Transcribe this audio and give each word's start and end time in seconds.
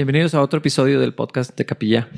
Bienvenidos 0.00 0.32
a 0.32 0.40
otro 0.40 0.60
episodio 0.60 0.98
del 0.98 1.12
podcast 1.12 1.54
de 1.58 1.66
Capilla. 1.66 2.08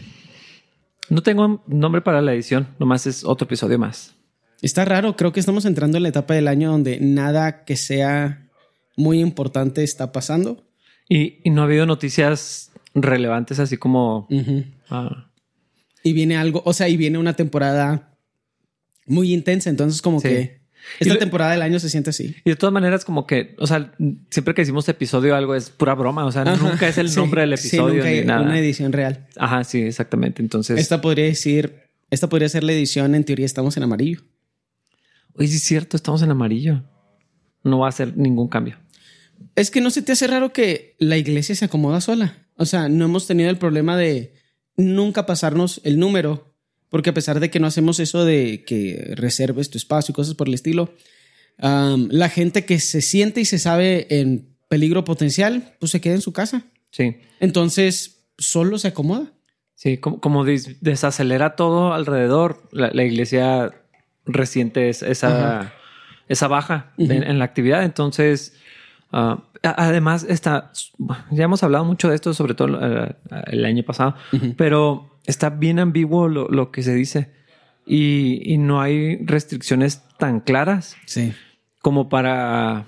No 1.11 1.21
tengo 1.25 1.65
nombre 1.67 2.01
para 2.01 2.23
la 2.23 2.33
edición, 2.33 2.69
nomás 2.79 3.09
es 3.09 3.25
otro 3.25 3.47
episodio 3.47 3.77
más. 3.77 4.15
Está 4.61 4.85
raro, 4.85 5.17
creo 5.17 5.33
que 5.33 5.41
estamos 5.41 5.65
entrando 5.65 5.97
en 5.97 6.05
la 6.05 6.11
etapa 6.11 6.33
del 6.35 6.47
año 6.47 6.71
donde 6.71 7.01
nada 7.01 7.65
que 7.65 7.75
sea 7.75 8.49
muy 8.97 9.19
importante 9.19 9.83
está 9.83 10.13
pasando. 10.13 10.65
Y, 11.09 11.41
y 11.43 11.51
no 11.51 11.63
ha 11.63 11.65
habido 11.65 11.85
noticias 11.85 12.71
relevantes 12.95 13.59
así 13.59 13.77
como... 13.77 14.29
ah, 14.89 15.29
Y 16.05 16.13
viene 16.13 16.37
algo, 16.37 16.63
o 16.65 16.73
sea, 16.73 16.89
y 16.89 16.97
viene 16.97 17.19
una 17.19 17.33
temporada 17.35 18.17
muy 19.07 19.33
intensa, 19.35 19.71
entonces 19.71 20.01
como 20.03 20.21
Sí. 20.21 20.29
que 20.29 20.62
esta 21.01 21.19
temporada 21.19 21.53
del 21.53 21.63
año 21.63 21.79
se 21.79 21.89
siente 21.89 22.11
así. 22.11 22.35
y 22.45 22.51
de 22.51 22.57
todas 22.57 22.73
maneras 22.73 23.05
como 23.05 23.27
que, 23.27 23.55
o 23.59 23.67
sea, 23.67 23.93
siempre 24.31 24.55
que 24.55 24.63
decimos 24.63 24.89
episodio 24.89 25.35
algo 25.37 25.55
es 25.55 25.71
pura 25.71 25.95
broma, 25.95 26.25
o 26.25 26.33
sea, 26.33 26.43
Ajá. 26.43 26.57
nunca 26.57 26.89
es 26.89 26.99
el 26.99 27.09
Sí, 27.11 27.17
nombre 27.17 27.43
del 27.43 27.57
sí, 27.59 27.69
episodio 27.69 27.95
nunca 27.97 28.09
hay 28.09 28.21
ni 28.21 28.27
nada. 28.27 28.43
una 28.43 28.59
edición 28.59 28.93
real. 28.93 29.27
Ajá, 29.37 29.65
sí, 29.65 29.81
exactamente. 29.83 30.43
Entonces, 30.43 30.79
Esta 30.79 31.01
podría 31.01 31.25
decir, 31.27 31.83
esta 32.11 32.29
podría 32.29 32.49
ser 32.49 32.65
la 32.65 32.73
edición, 32.73 33.15
en 33.15 33.25
teoría 33.25 33.47
estamos 33.47 33.77
en 33.77 33.83
amarillo. 33.85 34.21
oye, 35.35 35.49
sí 35.49 35.57
es 35.57 35.63
cierto, 35.63 35.97
estamos 35.97 36.23
en 36.23 36.31
amarillo. 36.31 36.83
No 37.65 37.79
va 37.79 37.87
a 37.87 37.91
hacer 37.91 38.17
ningún 38.17 38.49
cambio. 38.49 38.77
Es 39.55 39.71
que 39.71 39.81
no 39.81 39.91
se 39.91 40.03
te 40.03 40.13
hace 40.13 40.27
raro 40.27 40.53
que 40.53 40.97
la 40.99 41.17
iglesia 41.17 41.55
se 41.55 41.65
acomoda 41.65 42.01
sola. 42.01 42.37
O 42.57 42.65
sea, 42.67 42.89
no 42.89 43.05
hemos 43.05 43.27
tenido 43.27 43.51
el 43.51 43.57
problema 43.59 43.97
de 43.97 44.35
nunca 44.77 45.27
pasarnos 45.27 45.81
el 45.85 45.99
número, 45.99 46.52
porque 46.93 47.11
a 47.11 47.15
pesar 47.15 47.41
de 47.41 47.51
que 47.51 47.59
no 47.59 47.67
hacemos 47.67 47.99
eso 47.99 48.25
de 48.25 48.65
que 48.65 49.15
reserves 49.17 49.71
tu 49.71 49.79
espacio 49.79 50.13
y 50.13 50.15
cosas 50.15 50.35
por 50.35 50.47
el 50.47 50.55
estilo, 50.55 50.93
am, 51.59 52.09
la 52.13 52.29
gente 52.29 52.65
que 52.65 52.79
se 52.79 53.01
siente 53.01 53.41
y 53.41 53.45
se 53.47 53.59
sabe 53.59 54.07
en 54.11 54.47
peligro 54.69 55.03
potencial, 55.05 55.75
pues 55.81 55.91
se 55.91 56.01
queda 56.01 56.15
en 56.15 56.21
su 56.21 56.33
casa. 56.33 56.63
Sí, 56.91 57.17
Entonces, 57.41 58.25
solo 58.39 58.79
se 58.79 58.89
acomoda. 58.89 59.33
sí, 59.75 59.97
como, 59.99 60.21
como 60.21 60.45
des- 60.45 60.81
desacelera 60.81 61.57
todo 61.57 61.93
alrededor, 61.95 62.63
la, 62.73 62.91
la 62.93 63.05
iglesia 63.05 63.73
resiente 64.27 64.89
es- 64.91 65.03
esa, 65.03 65.73
esa 66.29 66.47
baja 66.49 66.93
de- 66.97 67.19
Ujú. 67.19 67.25
en 67.31 67.39
la 67.39 67.45
actividad. 67.47 67.83
Entonces, 67.85 68.55
a- 69.11 69.43
además, 69.63 70.25
está, 70.29 70.73
ya 71.31 71.45
hemos 71.45 71.63
hablado 71.63 71.85
mucho 71.85 72.09
de 72.09 72.15
esto, 72.17 72.33
sobre 72.35 72.55
todo 72.55 72.79
eh, 72.81 73.15
el 73.47 73.65
año 73.65 73.83
pasado, 73.83 74.15
pero 74.57 75.12
está 75.27 75.51
bien 75.51 75.79
ambiguo 75.79 76.29
lo, 76.29 76.49
lo 76.49 76.71
que 76.71 76.83
se 76.83 76.95
dice 76.95 77.31
y, 77.87 78.41
y 78.45 78.59
no 78.59 78.81
hay 78.81 79.17
restricciones 79.25 80.03
tan 80.19 80.41
claras 80.41 80.97
Sí. 81.07 81.33
como 81.81 82.09
para, 82.09 82.85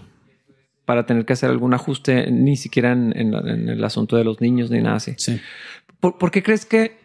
para 0.84 1.06
tener 1.06 1.24
que 1.24 1.32
hacer 1.32 1.50
algún 1.50 1.74
ajuste, 1.74 2.30
ni 2.30 2.56
siquiera 2.56 2.92
en, 2.92 3.12
en- 3.16 3.34
en 3.34 3.68
el 3.68 3.82
asunto 3.84 4.16
de 4.16 4.24
los 4.24 4.40
niños 4.40 4.70
ni 4.70 4.80
nada 4.80 4.96
así. 4.96 5.14
Sí. 5.18 5.40
¿Por, 6.00 6.18
por 6.18 6.30
qué 6.30 6.42
crees 6.42 6.64
que 6.66 6.98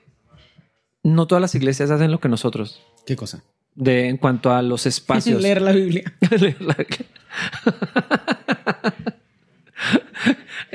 no 1.03 1.25
todas 1.27 1.41
las 1.41 1.55
iglesias 1.55 1.89
hacen 1.91 2.11
lo 2.11 2.19
que 2.19 2.27
nosotros? 2.29 2.81
¿Qué 3.07 3.15
cosa? 3.15 3.43
De, 3.75 4.07
en 4.09 4.17
cuanto 4.17 4.51
a 4.51 4.61
los 4.61 4.85
espacios. 4.85 5.41
Leer 5.41 5.61
la 5.61 5.71
Biblia. 5.71 6.03
Leer 6.39 6.61
la- 6.61 6.75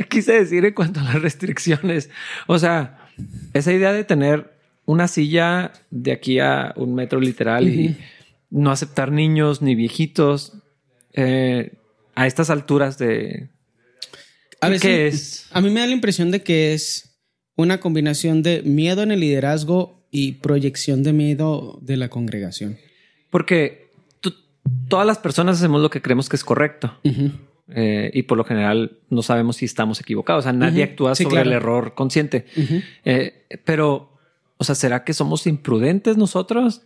Quise 0.09 0.33
decir 0.33 0.65
en 0.65 0.73
cuanto 0.75 1.01
a 1.01 1.05
las 1.05 1.21
restricciones. 1.23 2.11
O 2.47 2.59
sea, 2.59 3.04
esa 3.53 3.73
idea 3.73 3.93
de 3.93 4.05
tener 4.05 4.53
una 4.87 5.09
silla 5.09 5.73
de 5.91 6.13
aquí 6.13 6.39
a 6.41 6.73
un 6.77 6.95
metro 6.95 7.21
literal 7.21 7.69
y 7.69 7.97
no 8.51 8.71
aceptar 8.71 9.11
niños 9.13 9.63
ni 9.63 9.75
viejitos 9.75 10.53
eh, 11.13 11.73
a 12.15 12.27
estas 12.27 12.51
alturas 12.51 12.99
de... 12.99 13.49
A 14.61 14.67
¿Qué- 14.67 14.73
veces- 14.73 14.83
¿Qué 14.83 15.07
es? 15.07 15.47
A 15.53 15.61
mí 15.61 15.71
me 15.71 15.81
da 15.81 15.87
la 15.87 15.93
impresión 15.93 16.31
de 16.31 16.43
que 16.43 16.75
es 16.75 17.17
una 17.57 17.81
combinación 17.81 18.43
de 18.43 18.63
miedo 18.63 19.03
en 19.03 19.11
el 19.13 19.21
liderazgo 19.21 20.07
y 20.11 20.33
proyección 20.33 21.03
de 21.03 21.13
miedo 21.13 21.79
de 21.83 21.97
la 21.97 22.09
congregación. 22.09 22.79
Porque 23.31 23.91
todas 24.89 25.07
las 25.07 25.19
personas 25.19 25.59
hacemos 25.59 25.81
lo 25.83 25.91
que 25.91 26.01
creemos 26.03 26.29
que 26.29 26.37
es 26.37 26.45
correcto. 26.45 26.99
Eh, 27.69 28.11
y 28.13 28.25
por 28.25 28.37
lo 28.37 28.45
general 28.45 28.99
no 29.09 29.23
sabemos 29.23 29.57
si 29.57 29.65
estamos 29.65 30.01
equivocados. 30.01 30.41
O 30.41 30.43
sea, 30.45 30.53
nadie 30.53 30.83
actúa 30.83 31.15
Sí, 31.15 31.23
sobre 31.25 31.37
claro. 31.37 31.51
el 31.51 31.57
error 31.57 31.95
consciente. 31.95 32.45
Eh, 33.05 33.47
pero, 33.65 34.13
o 34.59 34.65
sea, 34.65 34.75
¿será 34.75 35.05
que 35.05 35.15
somos 35.15 35.47
imprudentes 35.47 36.17
nosotros? 36.17 36.83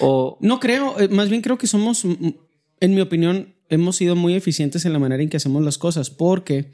O 0.00 0.38
No 0.40 0.60
creo, 0.60 0.98
eh, 1.00 1.08
más 1.08 1.28
bien 1.30 1.42
creo 1.42 1.58
que 1.58 1.66
somos, 1.66 2.04
en 2.04 2.94
mi 2.94 3.00
opinión, 3.00 3.54
hemos 3.70 3.96
sido 3.96 4.14
muy 4.14 4.34
eficientes 4.34 4.84
en 4.84 4.92
la 4.92 4.98
manera 4.98 5.22
en 5.22 5.28
que 5.28 5.36
hacemos 5.36 5.62
las 5.64 5.78
cosas, 5.78 6.10
porque 6.10 6.70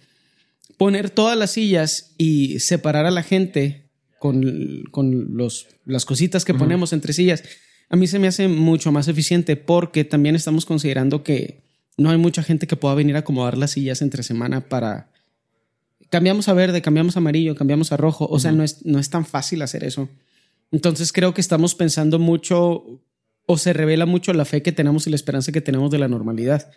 poner 0.77 1.11
todas 1.11 1.37
las 1.37 1.53
sillas 1.53 2.15
y 2.19 2.59
separar 2.61 3.07
a 3.07 3.11
la 3.11 3.23
gente 3.23 3.89
con, 4.19 4.85
con 4.91 5.37
los, 5.37 5.67
las 5.87 6.05
cositas 6.05 6.45
que 6.45 6.53
ponemos 6.55 6.93
entre 6.93 7.13
sillas, 7.15 7.43
a 7.89 7.97
mí 7.97 8.07
se 8.07 8.19
me 8.19 8.29
hace 8.29 8.49
mucho 8.49 8.93
más 8.93 9.09
eficiente 9.09 9.57
porque 9.57 10.05
también 10.05 10.37
estamos 10.37 10.67
considerando 10.67 11.23
que 11.23 11.63
no 11.97 12.11
hay 12.11 12.19
mucha 12.19 12.43
gente 12.43 12.67
que 12.67 12.77
pueda 12.77 12.95
venir 12.95 13.17
a 13.17 13.21
acomodar 13.21 13.59
las 13.59 13.73
sillas 13.73 14.03
entre 14.03 14.23
semana 14.23 14.69
para... 14.69 15.11
Cambiamos 16.09 16.49
a 16.49 16.55
verde, 16.55 16.83
cambiamos 16.83 17.17
a 17.17 17.21
amarillo, 17.21 17.55
cambiamos 17.55 17.93
a 17.93 17.97
rojo, 17.97 18.27
o 18.29 18.39
sea, 18.41 18.51
no 18.51 18.65
es, 18.65 18.85
no 18.85 18.99
es 18.99 19.11
tan 19.11 19.25
fácil 19.25 19.63
hacer 19.63 19.85
eso. 19.85 20.09
Entonces 20.73 21.13
creo 21.13 21.35
que 21.35 21.41
estamos 21.41 21.75
pensando 21.75 22.19
mucho 22.19 23.01
o 23.47 23.59
se 23.59 23.73
revela 23.73 24.07
mucho 24.07 24.33
la 24.33 24.45
fe 24.45 24.63
que 24.63 24.73
tenemos 24.73 25.07
y 25.07 25.11
la 25.11 25.17
esperanza 25.17 25.53
que 25.53 25.61
tenemos 25.61 25.91
de 25.91 25.99
la 25.99 26.09
normalidad. 26.09 26.71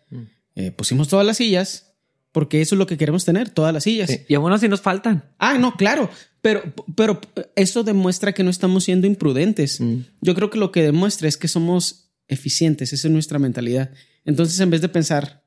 Eh, 0.55 0.71
pusimos 0.71 1.07
todas 1.07 1.25
las 1.25 1.37
sillas 1.37 1.93
porque 2.31 2.61
eso 2.61 2.75
es 2.75 2.79
lo 2.79 2.87
que 2.87 2.97
queremos 2.97 3.25
tener, 3.25 3.49
todas 3.49 3.73
las 3.73 3.83
sillas. 3.83 4.09
y 4.27 4.33
aún 4.33 4.51
así 4.51 4.67
nos 4.67 4.81
faltan. 4.81 5.23
Ah, 5.37 5.57
no, 5.59 5.75
claro, 5.75 6.09
pero, 6.41 6.63
pero 6.95 7.21
eso 7.55 7.83
demuestra 7.83 8.33
que 8.33 8.43
no 8.43 8.49
estamos 8.49 8.83
siendo 8.83 9.07
imprudentes. 9.07 9.79
Yo 10.19 10.33
creo 10.33 10.49
que 10.49 10.57
lo 10.57 10.71
que 10.71 10.81
demuestra 10.81 11.27
es 11.27 11.37
que 11.37 11.47
somos 11.47 12.11
eficientes, 12.27 12.91
esa 12.91 13.07
es 13.07 13.13
nuestra 13.13 13.37
mentalidad. 13.37 13.91
Entonces, 14.25 14.59
en 14.59 14.69
vez 14.69 14.81
de 14.81 14.89
pensar 14.89 15.43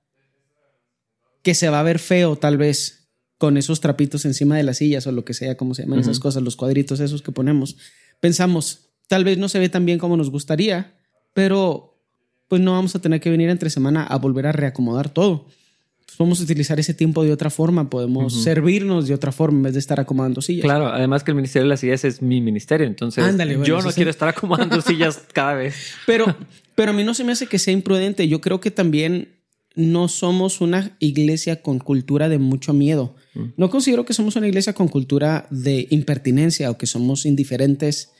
que 1.42 1.54
se 1.54 1.68
va 1.68 1.80
a 1.80 1.84
ver 1.84 1.98
feo 1.98 2.36
tal 2.36 2.56
vez 2.56 3.08
con 3.38 3.56
esos 3.56 3.80
trapitos 3.80 4.24
encima 4.24 4.56
de 4.56 4.62
las 4.62 4.78
sillas 4.78 5.06
o 5.06 5.12
lo 5.12 5.24
que 5.24 5.34
sea, 5.34 5.56
como 5.56 5.74
se 5.74 5.82
llaman 5.82 6.00
esas 6.00 6.18
cosas, 6.18 6.42
los 6.42 6.56
cuadritos 6.56 7.00
esos 7.00 7.22
que 7.22 7.32
ponemos, 7.32 7.76
pensamos, 8.20 8.90
tal 9.08 9.24
vez 9.24 9.38
no 9.38 9.48
se 9.48 9.58
ve 9.58 9.68
tan 9.68 9.84
bien 9.86 9.98
como 9.98 10.16
nos 10.16 10.30
gustaría, 10.30 10.94
pero 11.34 12.00
pues 12.48 12.60
no 12.62 12.72
vamos 12.72 12.94
a 12.94 13.00
tener 13.00 13.20
que 13.20 13.30
venir 13.30 13.50
entre 13.50 13.70
semana 13.70 14.04
a 14.04 14.16
volver 14.18 14.46
a 14.46 14.52
reacomodar 14.52 15.10
todo. 15.10 15.46
Pues 16.06 16.16
podemos 16.16 16.40
utilizar 16.40 16.78
ese 16.78 16.94
tiempo 16.94 17.24
de 17.24 17.32
otra 17.32 17.50
forma, 17.50 17.90
podemos 17.90 18.42
servirnos 18.42 19.08
de 19.08 19.14
otra 19.14 19.32
forma 19.32 19.58
en 19.58 19.62
vez 19.64 19.72
de 19.72 19.80
estar 19.80 19.98
acomodando 19.98 20.40
sillas. 20.40 20.62
Claro, 20.64 20.86
además 20.86 21.24
que 21.24 21.32
el 21.32 21.34
Ministerio 21.34 21.64
de 21.64 21.70
las 21.70 21.80
Sillas 21.80 22.04
es 22.04 22.22
mi 22.22 22.40
ministerio. 22.40 22.86
Entonces, 22.86 23.24
Ándale, 23.24 23.56
bueno, 23.56 23.66
yo 23.66 23.82
no 23.82 23.90
sí. 23.90 23.96
quiero 23.96 24.10
estar 24.10 24.28
acomodando 24.28 24.80
sillas 24.82 25.24
cada 25.32 25.54
vez. 25.54 25.74
Pero, 26.06 26.36
pero 26.76 26.92
a 26.92 26.94
mí 26.94 27.02
no 27.02 27.14
se 27.14 27.24
me 27.24 27.32
hace 27.32 27.48
que 27.48 27.58
sea 27.58 27.72
imprudente. 27.74 28.28
Yo 28.28 28.40
creo 28.40 28.60
que 28.60 28.70
también 28.70 29.32
no 29.74 30.06
somos 30.08 30.60
una 30.60 30.96
iglesia 31.00 31.60
con 31.62 31.80
cultura 31.80 32.28
de 32.28 32.38
mucho 32.38 32.72
miedo. 32.72 33.16
No 33.56 33.68
considero 33.68 34.04
que 34.06 34.14
somos 34.14 34.36
una 34.36 34.46
iglesia 34.46 34.72
con 34.72 34.88
cultura 34.88 35.46
de 35.50 35.86
impertinencia 35.90 36.70
o 36.70 36.78
que 36.78 36.86
somos 36.86 37.26
indiferentes 37.26 38.12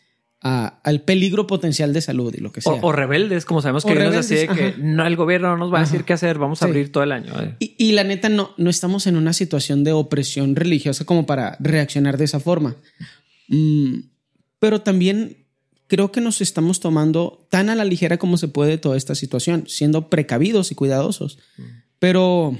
a- 0.43 0.81
al 0.85 1.01
peligro 1.01 1.47
potencial 1.47 1.95
de 1.95 2.03
salud 2.03 2.35
y 2.37 2.41
lo 2.43 2.53
que 2.53 2.61
sea. 2.61 2.73
O, 2.75 2.89
o 2.89 2.93
rebeldes, 2.93 3.47
como 3.47 3.63
sabemos 3.63 3.87
que 3.87 3.95
vienen 3.95 4.15
así 4.15 4.35
de 4.35 4.49
que 4.49 4.65
ajá. 4.67 4.75
no, 4.79 5.07
el 5.07 5.17
gobierno 5.17 5.49
no 5.49 5.57
nos 5.57 5.73
va 5.73 5.79
a 5.79 5.85
decir 5.85 6.05
qué 6.05 6.13
hacer, 6.13 6.37
vamos 6.39 6.61
a 6.63 6.67
Sí. 6.67 6.71
abrir 6.71 6.93
todo 6.93 7.03
el 7.05 7.13
año. 7.13 7.33
Eh, 7.41 7.57
Y, 7.59 7.75
y 7.79 7.93
la 7.93 8.05
neta, 8.05 8.29
no, 8.29 8.51
no 8.59 8.69
estamos 8.69 9.07
en 9.07 9.17
una 9.17 9.33
situación 9.33 9.83
de 9.83 9.93
opresión 9.93 10.55
religiosa 10.55 11.07
como 11.07 11.25
para 11.25 11.57
reaccionar 11.59 12.19
de 12.19 12.25
esa 12.27 12.39
forma. 12.39 12.77
Mm, 13.49 14.01
pero 14.59 14.83
también 14.83 15.46
creo 15.89 16.11
que 16.13 16.21
nos 16.21 16.41
estamos 16.41 16.81
tomando 16.81 17.47
tan 17.51 17.69
a 17.69 17.75
la 17.75 17.85
ligera 17.85 18.19
como 18.19 18.37
se 18.39 18.49
puede 18.49 18.79
toda 18.79 18.97
esta 18.97 19.15
situación, 19.15 19.65
siendo 19.69 20.09
precavidos 20.11 20.71
y 20.73 20.75
cuidadosos. 20.75 21.39
Pero 21.99 22.57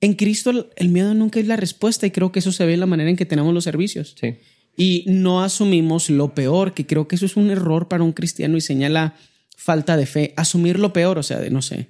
en 0.00 0.14
Cristo 0.14 0.68
el- 0.76 0.88
miedo 0.88 1.14
nunca 1.14 1.40
es 1.40 1.46
la 1.46 1.56
respuesta 1.56 2.06
y 2.06 2.10
creo 2.10 2.32
que 2.32 2.38
eso 2.38 2.52
se 2.52 2.64
ve 2.64 2.74
en 2.74 2.80
la 2.80 2.86
manera 2.86 3.10
en 3.10 3.16
que 3.16 3.26
tenemos 3.26 3.52
los 3.52 3.64
servicios. 3.64 4.14
Sí. 4.20 4.36
Y 4.76 5.04
no 5.08 5.42
asumimos 5.42 6.08
lo 6.10 6.34
peor, 6.34 6.72
que 6.74 6.86
creo 6.86 7.06
que 7.08 7.16
eso 7.16 7.26
es 7.26 7.36
un 7.36 7.50
error 7.50 7.88
para 7.88 8.02
un 8.04 8.12
cristiano 8.12 8.56
y 8.56 8.60
señala 8.60 9.14
falta 9.56 9.96
de 9.96 10.06
fe. 10.06 10.32
Asumir 10.36 10.78
lo 10.78 10.92
peor, 10.92 11.18
o 11.18 11.22
sea, 11.22 11.38
de 11.38 11.50
no 11.50 11.60
sé. 11.60 11.88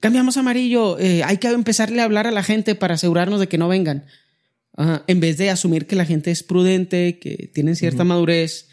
Cambiamos 0.00 0.36
amarillo, 0.36 0.98
eh, 0.98 1.22
hay 1.22 1.38
que 1.38 1.48
empezarle 1.48 2.00
a 2.00 2.04
hablar 2.04 2.26
a 2.26 2.30
la 2.32 2.42
gente 2.42 2.74
para 2.74 2.94
asegurarnos 2.94 3.38
de 3.40 3.48
que 3.48 3.58
no 3.58 3.68
vengan. 3.68 4.06
En 5.06 5.20
vez 5.20 5.38
de 5.38 5.48
asumir 5.48 5.86
que 5.86 5.96
la 5.96 6.04
gente 6.04 6.30
es 6.30 6.42
prudente, 6.42 7.18
que 7.18 7.50
tienen 7.54 7.76
cierta 7.76 8.04
madurez, 8.04 8.68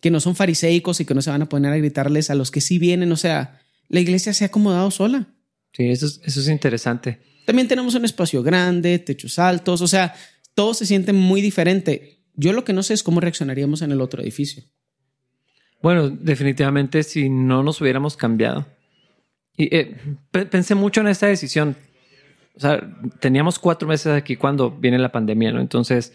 que 0.00 0.10
no 0.10 0.20
son 0.20 0.36
fariseicos 0.36 1.00
y 1.00 1.04
que 1.04 1.14
no 1.14 1.22
se 1.22 1.30
van 1.30 1.42
a 1.42 1.48
poner 1.48 1.72
a 1.72 1.76
gritarles 1.76 2.30
a 2.30 2.34
los 2.34 2.50
que 2.50 2.60
sí 2.60 2.78
vienen. 2.78 3.10
O 3.12 3.16
sea, 3.16 3.60
la 3.88 4.00
iglesia 4.00 4.32
se 4.34 4.44
ha 4.44 4.48
acomodado 4.48 4.90
sola. 4.90 5.26
Sí, 5.72 5.88
eso 5.90 6.06
es, 6.06 6.20
eso 6.24 6.40
es 6.40 6.48
interesante. 6.48 7.20
También 7.46 7.68
tenemos 7.68 7.94
un 7.94 8.04
espacio 8.04 8.42
grande, 8.42 8.98
techos 8.98 9.38
altos, 9.38 9.80
o 9.80 9.86
sea, 9.86 10.14
todo 10.54 10.74
se 10.74 10.86
siente 10.86 11.12
muy 11.12 11.40
diferente. 11.40 12.18
Yo 12.34 12.52
lo 12.52 12.64
que 12.64 12.72
no 12.72 12.82
sé 12.82 12.94
es 12.94 13.02
cómo 13.02 13.20
reaccionaríamos 13.20 13.82
en 13.82 13.92
el 13.92 14.00
otro 14.00 14.22
edificio. 14.22 14.64
Bueno, 15.82 16.08
definitivamente 16.10 17.02
si 17.02 17.28
no 17.28 17.62
nos 17.62 17.80
hubiéramos 17.80 18.16
cambiado. 18.16 18.66
Y 19.56 19.74
eh, 19.74 19.96
pe- 20.30 20.46
pensé 20.46 20.74
mucho 20.74 21.00
en 21.02 21.08
esta 21.08 21.26
decisión. 21.26 21.76
O 22.54 22.60
sea, 22.60 22.80
teníamos 23.20 23.58
cuatro 23.58 23.86
meses 23.86 24.08
aquí 24.08 24.36
cuando 24.36 24.70
viene 24.70 24.98
la 24.98 25.12
pandemia, 25.12 25.52
¿no? 25.52 25.60
Entonces 25.60 26.12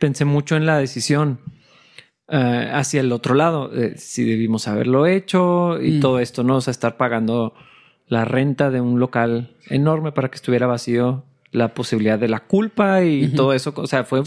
pensé 0.00 0.24
mucho 0.24 0.56
en 0.56 0.66
la 0.66 0.78
decisión 0.78 1.38
eh, 2.28 2.70
hacia 2.72 3.00
el 3.00 3.12
otro 3.12 3.34
lado, 3.34 3.70
si 3.96 4.24
debimos 4.24 4.68
haberlo 4.68 5.06
hecho 5.06 5.80
y 5.80 5.98
mm. 5.98 6.00
todo 6.00 6.18
esto, 6.18 6.42
¿no? 6.44 6.56
O 6.56 6.60
sea, 6.60 6.70
estar 6.70 6.96
pagando 6.96 7.54
la 8.06 8.24
renta 8.24 8.70
de 8.70 8.80
un 8.80 9.00
local 9.00 9.56
enorme 9.68 10.12
para 10.12 10.30
que 10.30 10.36
estuviera 10.36 10.66
vacío, 10.66 11.24
la 11.50 11.74
posibilidad 11.74 12.18
de 12.18 12.28
la 12.28 12.40
culpa 12.40 13.02
y 13.04 13.28
todo 13.28 13.52
eso. 13.52 13.72
O 13.76 13.86
sea, 13.86 14.04
fue, 14.04 14.22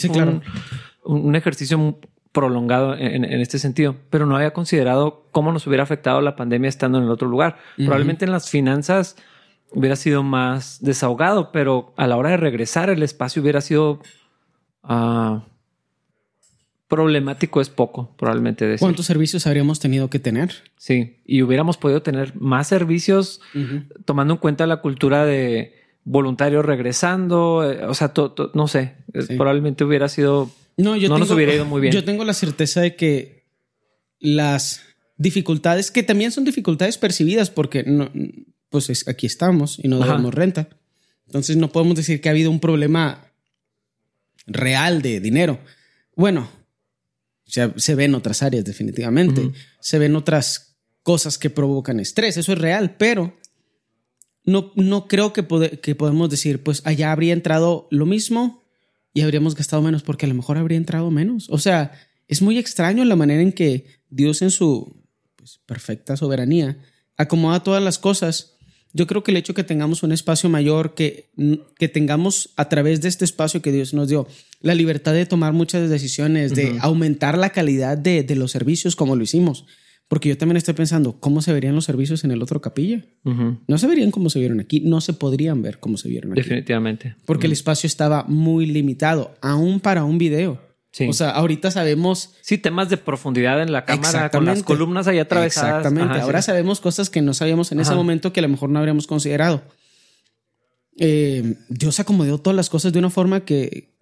un, 1.04 1.36
ejercicio 1.36 2.00
prolongado 2.32 2.96
en, 2.96 3.26
este 3.26 3.60
sentido, 3.60 3.96
pero 4.10 4.26
no 4.26 4.36
había 4.36 4.54
considerado 4.54 5.28
cómo 5.32 5.52
nos 5.52 5.66
hubiera 5.68 5.84
afectado 5.84 6.22
la 6.22 6.36
pandemia 6.36 6.68
estando 6.68 6.98
en 6.98 7.06
el 7.06 7.12
otro 7.12 7.28
lugar. 7.28 7.58
Probablemente 7.78 8.26
en 8.26 8.32
las 8.32 8.50
finanzas 8.50 9.18
hubiera 9.72 9.96
sido 9.96 10.24
más 10.24 10.82
desahogado, 10.82 11.52
pero 11.52 11.94
a 11.98 12.08
la 12.08 12.18
hora 12.18 12.32
de 12.32 12.38
regresar 12.38 12.90
el 12.90 13.04
espacio 13.04 13.42
hubiera 13.42 13.62
sido 13.62 14.00
uh, 14.84 15.40
problemático 16.88 17.62
es 17.62 17.70
poco, 17.70 18.16
probablemente. 18.18 18.66
Decir. 18.66 18.80
¿Cuántos 18.80 19.06
servicios 19.06 19.48
habríamos 19.48 19.80
tenido 19.80 20.10
que 20.10 20.20
tener? 20.20 20.64
Sí, 20.78 21.18
y 21.26 21.42
hubiéramos 21.42 21.78
podido 21.78 22.02
tener 22.02 22.36
más 22.36 22.68
servicios 22.68 23.42
tomando 24.06 24.36
en 24.36 24.40
cuenta 24.40 24.68
la 24.68 24.82
cultura 24.82 25.26
de 25.26 25.74
voluntarios 26.04 26.64
regresando, 26.64 27.70
eh, 27.70 27.84
o 27.86 27.94
sea, 27.96 28.14
no 28.54 28.68
sé, 28.68 28.96
probablemente 29.36 29.84
hubiera 29.84 30.08
sido, 30.08 30.52
no, 30.78 30.96
yo 30.96 31.10
no 31.10 31.18
nos 31.18 31.32
hubiera 31.32 31.54
ido 31.54 31.66
muy 31.66 31.82
bien. 31.82 31.92
Yo 31.92 32.04
tengo 32.04 32.24
la 32.24 32.34
certeza 32.34 32.82
de 32.82 32.96
que 32.96 33.46
las 34.20 34.82
dificultades, 35.18 35.90
que 35.92 36.04
también 36.04 36.32
son 36.32 36.46
dificultades 36.46 36.98
percibidas 36.98 37.50
porque 37.50 37.84
no, 37.84 38.12
pues 38.70 39.08
aquí 39.08 39.26
estamos 39.26 39.80
y 39.82 39.88
no 39.88 40.00
damos 40.00 40.34
renta. 40.34 40.70
Entonces 41.26 41.58
no 41.58 41.72
podemos 41.72 41.96
decir 41.96 42.22
que 42.22 42.30
ha 42.30 42.32
habido 42.34 42.52
un 42.52 42.60
problema 42.60 43.32
real 44.46 45.02
de 45.02 45.20
dinero. 45.20 45.60
Bueno, 46.16 46.50
o 47.48 47.52
sea, 47.52 47.74
se 47.78 47.96
ven 47.96 48.16
otras 48.16 48.44
áreas 48.44 48.66
definitivamente, 48.66 49.52
se 49.80 50.00
ven 50.00 50.16
otras 50.16 50.78
cosas 51.04 51.38
que 51.38 51.50
provocan 51.50 52.00
estrés, 52.00 52.38
eso 52.38 52.54
es 52.54 52.58
real, 52.58 52.96
pero 52.98 53.38
no, 54.44 54.72
no 54.76 55.08
creo 55.08 55.34
que, 55.34 55.46
que 55.82 55.96
podemos 55.96 56.30
decir, 56.30 56.64
pues 56.64 56.82
allá 56.86 57.12
habría 57.12 57.34
entrado 57.34 57.88
lo 57.92 58.06
mismo 58.06 58.64
y 59.14 59.22
habríamos 59.22 59.56
gastado 59.56 59.82
menos 59.82 60.04
porque 60.04 60.26
a 60.26 60.30
lo 60.30 60.36
mejor 60.36 60.58
habría 60.58 60.78
entrado 60.78 61.10
menos. 61.12 61.48
O 61.50 61.58
sea, 61.58 61.94
es 62.28 62.42
muy 62.42 62.58
extraño 62.58 63.06
la 63.06 63.16
manera 63.16 63.42
en 63.42 63.54
que 63.54 63.86
Dios 64.10 64.42
en 64.42 64.52
su 64.52 65.04
pues, 65.36 65.60
perfecta 65.66 66.18
soberanía 66.18 66.78
acomoda 67.18 67.64
todas 67.64 67.82
las 67.82 67.98
cosas 67.98 68.55
yo 68.96 69.08
creo 69.08 69.24
que 69.24 69.32
el 69.32 69.38
hecho 69.38 69.54
que 69.54 69.66
tengamos 69.66 70.04
un 70.04 70.14
espacio 70.14 70.50
mayor, 70.50 70.96
que, 70.96 71.30
que 71.78 71.90
tengamos 71.90 72.54
a 72.56 72.70
través 72.70 73.02
de 73.02 73.10
este 73.10 73.26
espacio 73.26 73.62
que 73.62 73.74
Dios 73.74 73.94
nos 73.94 74.08
dio, 74.08 74.26
la 74.62 74.74
libertad 74.74 75.14
de 75.14 75.26
tomar 75.26 75.52
muchas 75.52 75.90
decisiones, 75.90 76.56
de 76.56 76.78
aumentar 76.80 77.38
la 77.38 77.50
calidad 77.50 77.98
de, 77.98 78.24
de, 78.24 78.36
los 78.36 78.52
servicios 78.52 78.96
como 78.96 79.18
lo 79.18 79.24
hicimos. 79.24 79.66
Porque 80.08 80.30
yo 80.30 80.38
también 80.38 80.56
estoy 80.56 80.76
pensando, 80.76 81.20
¿cómo 81.20 81.42
se 81.42 81.52
verían 81.52 81.76
los 81.76 81.84
servicios 81.84 82.24
en 82.24 82.32
el 82.32 82.42
otro 82.42 82.62
capilla? 82.62 83.04
No 83.68 83.78
se 83.78 83.88
verían 83.88 84.12
como 84.12 84.30
se 84.30 84.40
vieron 84.40 84.62
aquí, 84.62 84.80
no 84.80 85.02
se 85.02 85.12
podrían 85.12 85.62
ver 85.62 85.80
como 85.80 85.98
se 85.98 86.08
vieron 86.08 86.32
aquí. 86.32 86.42
Definitivamente. 86.42 87.16
Porque 87.26 87.48
el 87.48 87.54
espacio 87.54 87.88
estaba 87.88 88.24
muy 88.30 88.66
limitado, 88.66 89.36
aún 89.42 89.82
para 89.82 90.06
un 90.06 90.18
video. 90.18 90.62
O 91.08 91.14
sea, 91.14 91.32
ahorita 91.32 91.72
sabemos. 91.72 92.36
Sí, 92.42 92.58
temas 92.58 92.90
de 92.90 92.98
profundidad 92.98 93.62
en 93.62 93.72
la 93.72 93.86
cámara 93.86 94.30
con 94.30 94.46
las 94.46 94.64
columnas 94.64 95.08
ahí 95.08 95.20
atravesadas. 95.20 95.86
Exactamente. 95.86 96.22
Ahora 96.22 96.42
sabemos 96.42 96.80
cosas 96.80 97.10
que 97.10 97.22
no 97.22 97.34
sabíamos 97.34 97.72
en 97.72 97.80
ese 97.80 97.94
momento 97.96 98.32
que 98.32 98.40
a 98.40 98.44
lo 98.44 98.50
mejor 98.50 98.70
no 98.70 98.80
habríamos 98.80 99.08
considerado. 99.08 99.64
Eh, 100.98 101.56
Dios 101.68 102.00
acomodó 102.00 102.38
todas 102.38 102.56
las 102.56 102.70
cosas 102.70 102.94
de 102.94 103.00
una 103.00 103.10
forma 103.10 103.44
que. 103.44 103.94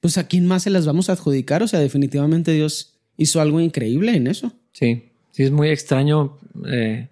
Pues 0.00 0.18
a 0.18 0.26
quién 0.26 0.46
más 0.46 0.64
se 0.64 0.70
las 0.70 0.86
vamos 0.86 1.08
a 1.08 1.12
adjudicar. 1.12 1.62
O 1.62 1.68
sea, 1.68 1.80
definitivamente 1.80 2.52
Dios 2.52 3.00
hizo 3.16 3.40
algo 3.40 3.60
increíble 3.60 4.14
en 4.16 4.26
eso. 4.26 4.52
Sí, 4.72 5.12
sí, 5.32 5.42
es 5.42 5.50
muy 5.50 5.68
extraño. 5.68 6.38
Eh, 6.66 7.08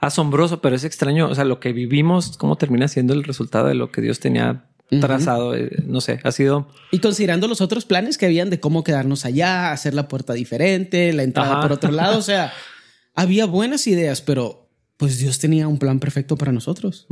asombroso, 0.00 0.60
pero 0.60 0.76
es 0.76 0.84
extraño. 0.84 1.28
O 1.28 1.34
sea, 1.34 1.44
lo 1.44 1.60
que 1.60 1.72
vivimos, 1.72 2.36
cómo 2.36 2.56
termina 2.56 2.88
siendo 2.88 3.14
el 3.14 3.24
resultado 3.24 3.68
de 3.68 3.74
lo 3.74 3.90
que 3.90 4.00
Dios 4.00 4.20
tenía 4.20 4.66
trazado, 5.00 5.54
eh, 5.54 5.70
no 5.86 6.00
sé, 6.00 6.20
ha 6.22 6.32
sido... 6.32 6.68
Y 6.90 6.98
considerando 6.98 7.48
los 7.48 7.60
otros 7.60 7.84
planes 7.84 8.18
que 8.18 8.26
habían 8.26 8.50
de 8.50 8.60
cómo 8.60 8.84
quedarnos 8.84 9.24
allá, 9.24 9.72
hacer 9.72 9.94
la 9.94 10.08
puerta 10.08 10.32
diferente, 10.32 11.12
la 11.12 11.22
entrada 11.22 11.60
por 11.60 11.72
otro 11.72 11.90
lado, 11.90 12.18
o 12.18 12.22
sea, 12.22 12.52
había 13.14 13.46
buenas 13.46 13.86
ideas, 13.86 14.20
pero 14.20 14.68
pues 14.96 15.18
Dios 15.18 15.38
tenía 15.38 15.68
un 15.68 15.78
plan 15.78 15.98
perfecto 15.98 16.36
para 16.36 16.52
nosotros. 16.52 17.06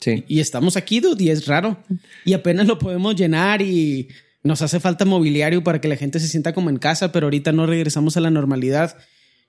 Sí. 0.00 0.24
Y 0.28 0.40
estamos 0.40 0.76
aquí, 0.76 1.00
dude, 1.00 1.22
y 1.22 1.30
es 1.30 1.46
raro. 1.46 1.78
Y 2.24 2.32
apenas 2.32 2.66
lo 2.66 2.78
podemos 2.78 3.14
llenar 3.14 3.62
y 3.62 4.08
nos 4.42 4.62
hace 4.62 4.80
falta 4.80 5.04
mobiliario 5.04 5.62
para 5.62 5.80
que 5.80 5.88
la 5.88 5.96
gente 5.96 6.20
se 6.20 6.28
sienta 6.28 6.52
como 6.52 6.70
en 6.70 6.78
casa, 6.78 7.12
pero 7.12 7.26
ahorita 7.26 7.52
no 7.52 7.66
regresamos 7.66 8.16
a 8.16 8.20
la 8.20 8.30
normalidad. 8.30 8.96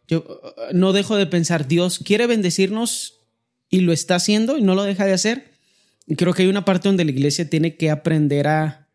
Yo 0.08 0.20
uh, 0.20 0.74
no 0.74 0.94
dejo 0.94 1.16
de 1.16 1.26
pensar, 1.26 1.68
Dios 1.68 2.00
quiere 2.00 2.28
bendecirnos 2.28 3.20
y 3.70 3.82
lo 3.82 3.94
está 3.94 4.16
haciendo 4.16 4.58
y 4.58 4.62
no 4.62 4.76
lo 4.76 4.84
deja 4.84 5.06
de 5.06 5.14
hacer 5.14 5.59
creo 6.16 6.34
que 6.34 6.44
hay 6.44 6.50
una 6.50 6.66
parte 6.66 6.88
donde 6.88 7.06
la 7.06 7.12
iglesia 7.12 7.50
tiene 7.50 7.76
que 7.76 7.90
aprender 7.90 8.48
a 8.48 8.88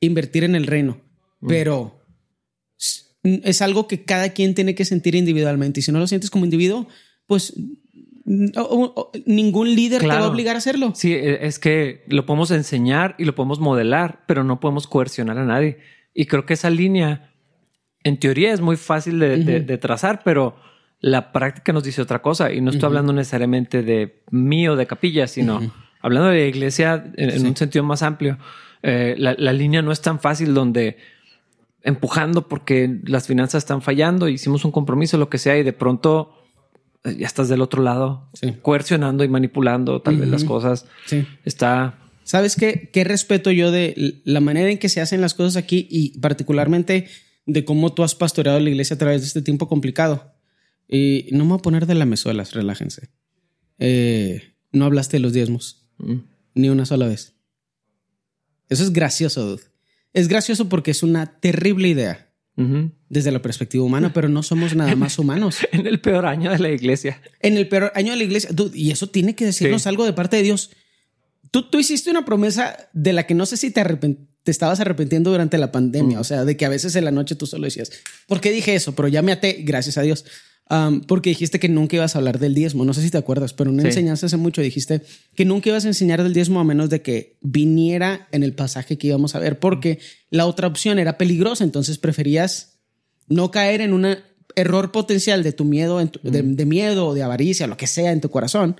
invertir 0.00 0.44
en 0.44 0.54
el 0.54 0.66
reino, 0.66 1.00
mm. 1.40 1.48
pero 1.48 2.00
es 3.22 3.62
algo 3.62 3.88
que 3.88 4.04
cada 4.04 4.30
quien 4.30 4.54
tiene 4.54 4.74
que 4.74 4.84
sentir 4.84 5.14
individualmente. 5.14 5.80
Y 5.80 5.82
si 5.82 5.92
no 5.92 5.98
lo 5.98 6.06
sientes 6.06 6.30
como 6.30 6.44
individuo, 6.44 6.86
pues 7.26 7.54
ningún 8.24 9.74
líder 9.74 10.00
te 10.00 10.08
va 10.08 10.18
a 10.18 10.28
obligar 10.28 10.54
a 10.56 10.58
hacerlo. 10.58 10.92
Sí, 10.94 11.12
e, 11.12 11.46
es 11.46 11.58
que 11.58 12.04
lo 12.08 12.26
podemos 12.26 12.50
enseñar 12.50 13.14
y 13.18 13.24
lo 13.24 13.34
podemos 13.34 13.60
modelar, 13.60 14.24
pero 14.26 14.44
no 14.44 14.60
podemos 14.60 14.86
coercionar 14.86 15.38
a 15.38 15.44
nadie. 15.44 15.78
Y 16.14 16.26
creo 16.26 16.46
que 16.46 16.54
esa 16.54 16.70
línea, 16.70 17.32
en 18.02 18.18
teoría, 18.18 18.52
es 18.52 18.60
muy 18.60 18.76
fácil 18.76 19.18
de, 19.18 19.78
trazar, 19.78 20.22
pero 20.24 20.56
la 21.00 21.32
práctica 21.32 21.72
nos 21.72 21.84
dice 21.84 22.02
otra 22.02 22.22
cosa. 22.22 22.52
Y 22.52 22.60
no 22.60 22.70
estoy 22.70 22.86
hablando 22.86 23.12
necesariamente 23.12 23.82
de 23.82 24.22
mí 24.30 24.68
o 24.68 24.76
de 24.76 24.86
capilla, 24.86 25.26
sino 25.26 25.60
hablando 26.04 26.28
de 26.28 26.40
la 26.40 26.46
iglesia 26.46 27.12
en, 27.16 27.46
un 27.46 27.56
sentido 27.56 27.82
más 27.82 28.02
amplio, 28.02 28.36
eh, 28.82 29.14
la, 29.16 29.52
línea 29.54 29.80
no 29.80 29.90
es 29.90 30.02
tan 30.02 30.20
fácil 30.20 30.52
donde 30.52 30.98
empujando 31.82 32.46
porque 32.46 33.00
las 33.06 33.26
finanzas 33.26 33.62
están 33.62 33.80
fallando, 33.80 34.28
hicimos 34.28 34.66
un 34.66 34.70
compromiso, 34.70 35.16
lo 35.16 35.30
que 35.30 35.38
sea, 35.38 35.56
y 35.56 35.62
de 35.62 35.72
pronto 35.72 36.34
eh, 37.04 37.16
ya 37.18 37.26
estás 37.26 37.48
del 37.48 37.62
otro 37.62 37.82
lado, 37.82 38.28
coercionando 38.60 39.24
y 39.24 39.28
manipulando 39.28 40.02
tal 40.02 40.18
vez 40.18 40.28
las 40.28 40.44
cosas. 40.44 40.86
Sí. 41.06 41.26
Está... 41.46 41.98
¿Sabes 42.22 42.56
qué? 42.56 42.90
Qué 42.92 43.04
respeto 43.04 43.50
yo 43.50 43.70
de 43.70 44.20
la 44.24 44.40
manera 44.40 44.70
en 44.70 44.76
que 44.76 44.90
se 44.90 45.00
hacen 45.00 45.22
las 45.22 45.32
cosas 45.32 45.56
aquí 45.56 45.88
y 45.90 46.18
particularmente 46.20 47.06
de 47.46 47.64
cómo 47.64 47.94
tú 47.94 48.02
has 48.02 48.14
pastoreado 48.14 48.60
la 48.60 48.68
iglesia 48.68 48.96
a 48.96 48.98
través 48.98 49.22
de 49.22 49.26
este 49.28 49.40
tiempo 49.40 49.68
complicado. 49.68 50.34
Y 50.86 51.28
no 51.32 51.44
me 51.44 51.50
voy 51.50 51.58
a 51.58 51.62
poner 51.62 51.86
de 51.86 51.94
la 51.94 52.04
mesuelas, 52.04 52.52
relájense. 52.52 53.08
Eh, 53.78 54.54
no 54.72 54.84
hablaste 54.84 55.16
de 55.16 55.20
los 55.22 55.32
diezmos. 55.32 55.83
Mm. 55.98 56.18
Ni 56.54 56.68
una 56.68 56.86
sola 56.86 57.06
vez. 57.06 57.34
Eso 58.68 58.82
es 58.82 58.92
gracioso, 58.92 59.44
dude. 59.44 59.62
Es 60.12 60.28
gracioso 60.28 60.68
porque 60.68 60.90
es 60.92 61.02
una 61.02 61.40
terrible 61.40 61.88
idea 61.88 62.30
desde 63.08 63.32
la 63.32 63.42
perspectiva 63.42 63.82
humana, 63.82 64.12
pero 64.12 64.28
no 64.28 64.44
somos 64.44 64.76
nada 64.76 64.94
más 64.94 65.18
humanos. 65.18 65.58
en 65.72 65.88
el 65.88 66.00
peor 66.00 66.24
año 66.24 66.52
de 66.52 66.60
la 66.60 66.70
iglesia. 66.70 67.20
En 67.40 67.56
el 67.56 67.66
peor 67.66 67.90
año 67.96 68.12
de 68.12 68.18
la 68.18 68.22
iglesia. 68.22 68.50
Dude, 68.52 68.78
y 68.78 68.92
eso 68.92 69.08
tiene 69.08 69.34
que 69.34 69.44
decirnos 69.44 69.88
algo 69.88 70.04
de 70.04 70.12
parte 70.12 70.36
de 70.36 70.44
Dios. 70.44 70.70
Tú, 71.50 71.68
tú 71.68 71.80
hiciste 71.80 72.10
una 72.10 72.24
promesa 72.24 72.88
de 72.92 73.12
la 73.12 73.26
que 73.26 73.34
no 73.34 73.44
sé 73.44 73.56
si 73.56 73.72
te, 73.72 73.82
te 73.82 74.50
estabas 74.50 74.78
arrepintiendo 74.78 75.32
durante 75.32 75.58
la 75.58 75.72
pandemia. 75.72 76.18
Mm. 76.18 76.20
O 76.20 76.24
sea, 76.24 76.44
de 76.44 76.56
que 76.56 76.64
a 76.64 76.68
veces 76.68 76.94
en 76.94 77.04
la 77.04 77.10
noche 77.10 77.34
tú 77.34 77.46
solo 77.46 77.64
decías, 77.64 77.90
¿por 78.28 78.40
qué 78.40 78.52
dije 78.52 78.76
eso? 78.76 78.94
Pero 78.94 79.08
ya 79.08 79.22
me 79.22 79.32
até, 79.32 79.62
gracias 79.64 79.98
a 79.98 80.02
Dios 80.02 80.24
porque 81.06 81.30
dijiste 81.30 81.60
que 81.60 81.68
nunca 81.68 81.96
ibas 81.96 82.14
a 82.14 82.18
hablar 82.18 82.38
del 82.38 82.54
diezmo. 82.54 82.84
No 82.84 82.94
sé 82.94 83.02
si 83.02 83.10
te 83.10 83.18
acuerdas, 83.18 83.52
pero 83.52 83.70
en 83.70 83.78
una 83.78 83.88
enseñanza 83.88 84.26
hace 84.26 84.36
mucho 84.36 84.62
dijiste 84.62 85.02
que 85.34 85.44
nunca 85.44 85.68
ibas 85.68 85.84
a 85.84 85.88
enseñar 85.88 86.22
del 86.22 86.32
diezmo 86.32 86.60
a 86.60 86.64
menos 86.64 86.90
de 86.90 87.02
que 87.02 87.36
viniera 87.42 88.28
en 88.32 88.42
el 88.42 88.54
pasaje 88.54 88.96
que 88.96 89.08
íbamos 89.08 89.34
a 89.34 89.38
ver, 89.38 89.58
porque 89.58 89.98
la 90.30 90.46
otra 90.46 90.66
opción 90.66 90.98
era 90.98 91.18
peligrosa. 91.18 91.64
Entonces 91.64 91.98
preferías 91.98 92.78
no 93.28 93.50
caer 93.50 93.80
en 93.82 93.92
un 93.92 94.16
error 94.56 94.92
potencial 94.92 95.42
de 95.42 95.52
tu 95.52 95.64
miedo, 95.64 95.98
de, 96.22 96.66
miedo 96.66 97.08
o 97.08 97.14
de 97.14 97.22
avaricia, 97.22 97.66
lo 97.66 97.76
que 97.76 97.86
sea 97.86 98.12
en 98.12 98.20
tu 98.20 98.30
corazón. 98.30 98.76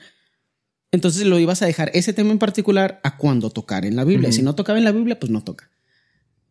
Entonces 0.90 1.26
lo 1.26 1.38
ibas 1.38 1.60
a 1.62 1.66
dejar 1.66 1.90
ese 1.92 2.12
tema 2.12 2.30
en 2.30 2.38
particular 2.38 3.00
a 3.02 3.16
cuando 3.16 3.50
tocar 3.50 3.84
en 3.84 3.96
la 3.96 4.04
Biblia. 4.04 4.32
Si 4.32 4.42
no 4.42 4.54
tocaba 4.54 4.78
en 4.78 4.84
la 4.84 4.92
Biblia, 4.92 5.18
pues 5.18 5.30
no 5.30 5.42
toca. 5.42 5.70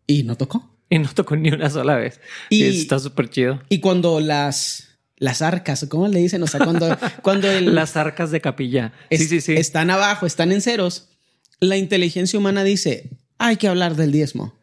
Y 0.05 0.23
no 0.23 0.35
tocó. 0.35 0.77
Y 0.89 0.99
no 0.99 1.09
tocó 1.13 1.35
ni 1.35 1.49
una 1.49 1.69
sola 1.69 1.95
vez. 1.95 2.19
Y 2.49 2.63
está 2.63 2.99
súper 2.99 3.29
chido. 3.29 3.61
Y 3.69 3.79
cuando 3.79 4.19
las 4.19 4.92
las 5.23 5.41
arcas, 5.41 5.85
¿cómo 5.87 6.09
le 6.09 6.19
dicen? 6.19 6.43
O 6.43 6.47
sea, 6.47 6.59
cuando, 6.59 6.97
cuando 7.23 7.47
las 7.61 7.95
arcas 7.95 8.29
de 8.29 8.41
capilla 8.41 8.91
sí, 9.09 9.19
sí, 9.19 9.39
sí. 9.39 9.53
están 9.53 9.89
abajo, 9.89 10.25
están 10.25 10.51
en 10.51 10.59
ceros, 10.59 11.07
la 11.61 11.77
inteligencia 11.77 12.37
humana 12.37 12.65
dice, 12.65 13.09
hay 13.37 13.55
que 13.55 13.69
hablar 13.69 13.95
del 13.95 14.11
diezmo, 14.11 14.53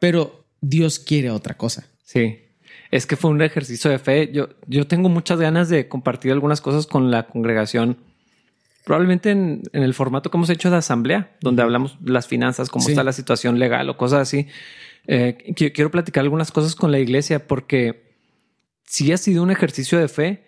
pero 0.00 0.44
Dios 0.60 0.98
quiere 0.98 1.30
otra 1.30 1.56
cosa. 1.56 1.86
Sí. 2.04 2.40
Es 2.90 3.06
que 3.06 3.16
fue 3.16 3.30
un 3.30 3.40
ejercicio 3.42 3.92
de 3.92 4.00
fe. 4.00 4.30
Yo, 4.32 4.48
yo 4.66 4.88
tengo 4.88 5.08
muchas 5.08 5.38
ganas 5.38 5.68
de 5.68 5.86
compartir 5.86 6.32
algunas 6.32 6.60
cosas 6.60 6.88
con 6.88 7.12
la 7.12 7.28
congregación. 7.28 7.96
Probablemente 8.84 9.30
en, 9.30 9.62
el 9.72 9.94
formato 9.94 10.32
que 10.32 10.36
hemos 10.36 10.50
hecho 10.50 10.68
de 10.68 10.78
asamblea, 10.78 11.36
donde 11.40 11.62
hablamos 11.62 11.96
las 12.04 12.26
finanzas, 12.26 12.70
cómo 12.70 12.88
está 12.88 13.04
la 13.04 13.12
situación 13.12 13.60
legal 13.60 13.88
o 13.88 13.96
cosas 13.96 14.22
así. 14.22 14.48
eh, 15.06 15.54
quiero 15.54 15.92
platicar 15.92 16.24
algunas 16.24 16.50
cosas 16.50 16.74
con 16.74 16.90
la 16.90 16.98
iglesia 16.98 17.46
porque 17.46 18.01
sí 18.92 19.10
ha 19.10 19.16
sido 19.16 19.42
un 19.42 19.50
ejercicio 19.50 19.98
de 19.98 20.06
fe 20.06 20.44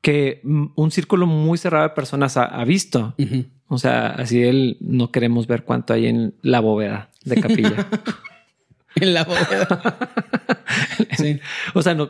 que 0.00 0.40
un 0.44 0.90
círculo 0.92 1.26
muy 1.26 1.58
cerrado 1.58 1.88
de 1.88 1.94
personas 1.94 2.36
ha, 2.36 2.64
visto. 2.64 3.16
O 3.66 3.76
sea, 3.76 4.10
así 4.10 4.40
él 4.44 4.76
no 4.78 5.10
queremos 5.10 5.48
ver 5.48 5.64
cuánto 5.64 5.92
hay 5.92 6.06
en 6.06 6.34
la 6.42 6.60
bóveda 6.60 7.10
de 7.24 7.40
capilla. 7.40 7.88
en 8.94 9.14
la 9.14 9.24
bóveda. 9.24 9.98
sí. 11.18 11.40
O 11.74 11.82
sea, 11.82 11.96
no, 11.96 12.08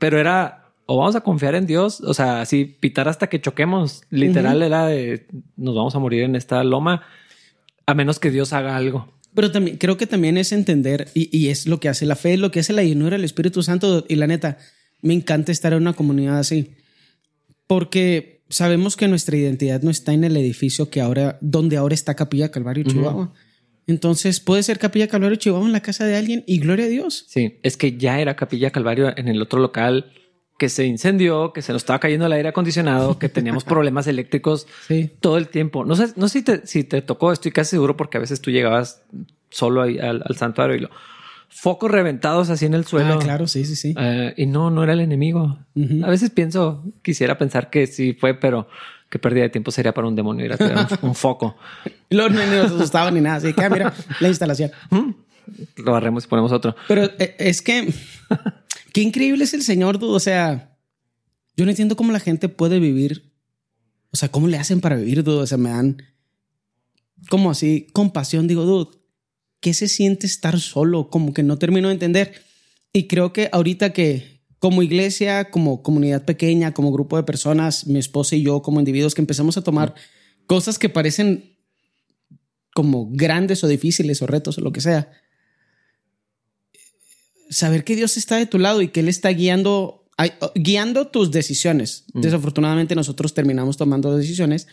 pero 0.00 0.18
era 0.18 0.64
o 0.86 0.96
vamos 0.96 1.14
a 1.14 1.20
confiar 1.20 1.54
en 1.54 1.66
Dios, 1.66 2.00
o 2.00 2.12
sea, 2.12 2.40
así 2.40 2.64
pitar 2.64 3.08
hasta 3.08 3.28
que 3.28 3.40
choquemos. 3.40 4.02
Literal 4.10 4.64
era 4.64 4.86
de 4.86 5.28
nos 5.56 5.76
vamos 5.76 5.94
a 5.94 6.00
morir 6.00 6.24
en 6.24 6.34
esta 6.34 6.64
loma 6.64 7.02
a 7.86 7.94
menos 7.94 8.18
que 8.18 8.32
Dios 8.32 8.52
haga 8.52 8.76
algo. 8.76 9.12
Pero 9.34 9.52
también 9.52 9.76
creo 9.76 9.96
que 9.96 10.06
también 10.06 10.36
es 10.36 10.52
entender 10.52 11.08
y, 11.14 11.48
es 11.48 11.66
lo 11.66 11.78
que 11.78 11.88
hace 11.88 12.04
la 12.06 12.16
fe, 12.16 12.36
lo 12.36 12.50
que 12.50 12.60
hace 12.60 12.72
la 12.72 12.82
llenura 12.82 13.16
del 13.16 13.24
Espíritu 13.24 13.62
Santo. 13.62 14.04
Y 14.08 14.16
la 14.16 14.26
neta, 14.26 14.58
me 15.02 15.14
encanta 15.14 15.52
estar 15.52 15.72
en 15.72 15.82
una 15.82 15.92
comunidad 15.92 16.38
así 16.38 16.70
porque 17.70 18.42
sabemos 18.48 18.96
que 18.96 19.06
nuestra 19.06 19.36
identidad 19.36 19.80
no 19.82 19.92
está 19.92 20.12
en 20.12 20.24
el 20.24 20.36
edificio 20.36 20.90
que 20.90 21.00
ahora, 21.00 21.38
donde 21.40 21.76
ahora 21.76 21.94
está 21.94 22.16
Capilla 22.16 22.50
Calvario 22.50 22.82
Chihuahua. 22.82 23.32
Entonces 23.86 24.40
puede 24.40 24.64
ser 24.64 24.80
Capilla 24.80 25.06
Calvario 25.06 25.36
Chihuahua 25.36 25.66
en 25.66 25.72
la 25.72 25.80
casa 25.80 26.04
de 26.04 26.16
alguien 26.16 26.42
y 26.48 26.58
gloria 26.58 26.86
a 26.86 26.88
Dios. 26.88 27.26
Sí, 27.28 27.60
es 27.62 27.76
que 27.76 27.96
ya 27.96 28.20
era 28.20 28.34
Capilla 28.34 28.70
Calvario 28.70 29.16
en 29.16 29.28
el 29.28 29.40
otro 29.40 29.60
local 29.60 30.12
que 30.60 30.68
se 30.68 30.84
incendió, 30.84 31.54
que 31.54 31.62
se 31.62 31.72
nos 31.72 31.80
estaba 31.80 31.98
cayendo 32.00 32.26
el 32.26 32.32
aire 32.32 32.50
acondicionado, 32.50 33.18
que 33.18 33.30
teníamos 33.30 33.64
problemas 33.74 34.06
eléctricos 34.06 34.66
todo 35.20 35.38
el 35.38 35.48
tiempo. 35.48 35.86
No 35.86 35.96
sé, 35.96 36.12
no 36.16 36.28
sé 36.28 36.40
si 36.40 36.44
te, 36.44 36.66
si 36.66 36.84
te 36.84 37.00
tocó, 37.00 37.32
estoy 37.32 37.50
casi 37.50 37.70
seguro 37.70 37.96
porque 37.96 38.18
a 38.18 38.20
veces 38.20 38.42
tú 38.42 38.50
llegabas 38.50 39.02
solo 39.48 39.80
al, 39.80 40.22
al, 40.22 40.36
santuario 40.36 40.76
y 40.76 40.80
lo, 40.80 40.90
focos 41.48 41.90
reventados 41.90 42.50
así 42.50 42.66
en 42.66 42.74
el 42.74 42.84
suelo. 42.84 43.14
Ah, 43.14 43.18
claro, 43.18 43.46
sí, 43.46 43.64
sí, 43.64 43.74
sí. 43.74 43.94
Eh, 43.98 44.34
y 44.36 44.44
no, 44.44 44.70
no 44.70 44.84
era 44.84 44.92
el 44.92 45.00
enemigo. 45.00 45.58
A 46.04 46.10
veces 46.10 46.28
pienso, 46.28 46.84
quisiera 47.00 47.38
pensar 47.38 47.70
que 47.70 47.86
sí 47.86 48.12
fue, 48.12 48.34
pero 48.34 48.68
qué 49.08 49.18
pérdida 49.18 49.44
de 49.44 49.48
tiempo 49.48 49.70
sería 49.70 49.94
para 49.94 50.08
un 50.08 50.14
demonio 50.14 50.44
ir 50.44 50.52
a 50.52 50.58
tirar 50.58 50.86
un, 51.00 51.14
foco. 51.14 51.56
Los 52.10 52.30
no 52.32 52.44
nos 52.44 52.72
asustaban 52.72 53.14
ni 53.14 53.22
nada. 53.22 53.36
Así 53.36 53.54
que, 53.54 53.64
ah, 53.64 53.70
mira, 53.70 53.94
la 54.20 54.28
instalación. 54.28 54.72
Lo 55.78 55.92
barremos 55.92 56.26
y 56.26 56.28
ponemos 56.28 56.52
otro. 56.52 56.76
Pero 56.86 57.04
eh, 57.18 57.34
es 57.38 57.62
que, 57.62 57.94
qué 58.92 59.02
increíble 59.02 59.44
es 59.44 59.54
el 59.54 59.62
Señor, 59.62 59.98
dude. 59.98 60.14
O 60.14 60.20
sea, 60.20 60.78
yo 61.56 61.64
no 61.64 61.70
entiendo 61.70 61.96
cómo 61.96 62.12
la 62.12 62.20
gente 62.20 62.48
puede 62.48 62.78
vivir. 62.78 63.32
O 64.12 64.16
sea, 64.16 64.28
cómo 64.30 64.48
le 64.48 64.58
hacen 64.58 64.80
para 64.80 64.96
vivir, 64.96 65.22
dude. 65.22 65.42
O 65.42 65.46
sea, 65.46 65.58
me 65.58 65.70
dan 65.70 66.02
como 67.28 67.50
así 67.50 67.86
compasión. 67.92 68.48
Digo, 68.48 68.64
dude, 68.64 68.98
¿qué 69.60 69.74
se 69.74 69.88
siente 69.88 70.26
estar 70.26 70.58
solo? 70.58 71.10
Como 71.10 71.32
que 71.34 71.42
no 71.42 71.58
termino 71.58 71.88
de 71.88 71.94
entender. 71.94 72.32
Y 72.92 73.06
creo 73.06 73.32
que 73.32 73.48
ahorita 73.52 73.92
que 73.92 74.40
como 74.58 74.82
iglesia, 74.82 75.50
como 75.50 75.82
comunidad 75.82 76.24
pequeña, 76.24 76.74
como 76.74 76.92
grupo 76.92 77.16
de 77.16 77.22
personas, 77.22 77.86
mi 77.86 77.98
esposa 77.98 78.36
y 78.36 78.42
yo 78.42 78.60
como 78.62 78.78
individuos 78.78 79.14
que 79.14 79.22
empezamos 79.22 79.56
a 79.56 79.62
tomar 79.62 79.94
cosas 80.46 80.78
que 80.78 80.90
parecen 80.90 81.56
como 82.74 83.08
grandes 83.10 83.64
o 83.64 83.68
difíciles 83.68 84.20
o 84.20 84.26
retos 84.26 84.58
o 84.58 84.60
lo 84.60 84.72
que 84.72 84.80
sea, 84.80 85.10
saber 87.50 87.84
que 87.84 87.96
Dios 87.96 88.16
está 88.16 88.36
de 88.36 88.46
tu 88.46 88.58
lado 88.58 88.80
y 88.80 88.88
que 88.88 89.00
Él 89.00 89.08
está 89.08 89.28
guiando, 89.30 90.06
guiando 90.54 91.08
tus 91.08 91.30
decisiones. 91.30 92.04
Mm. 92.14 92.20
Desafortunadamente 92.22 92.94
nosotros 92.94 93.34
terminamos 93.34 93.76
tomando 93.76 94.16
decisiones 94.16 94.68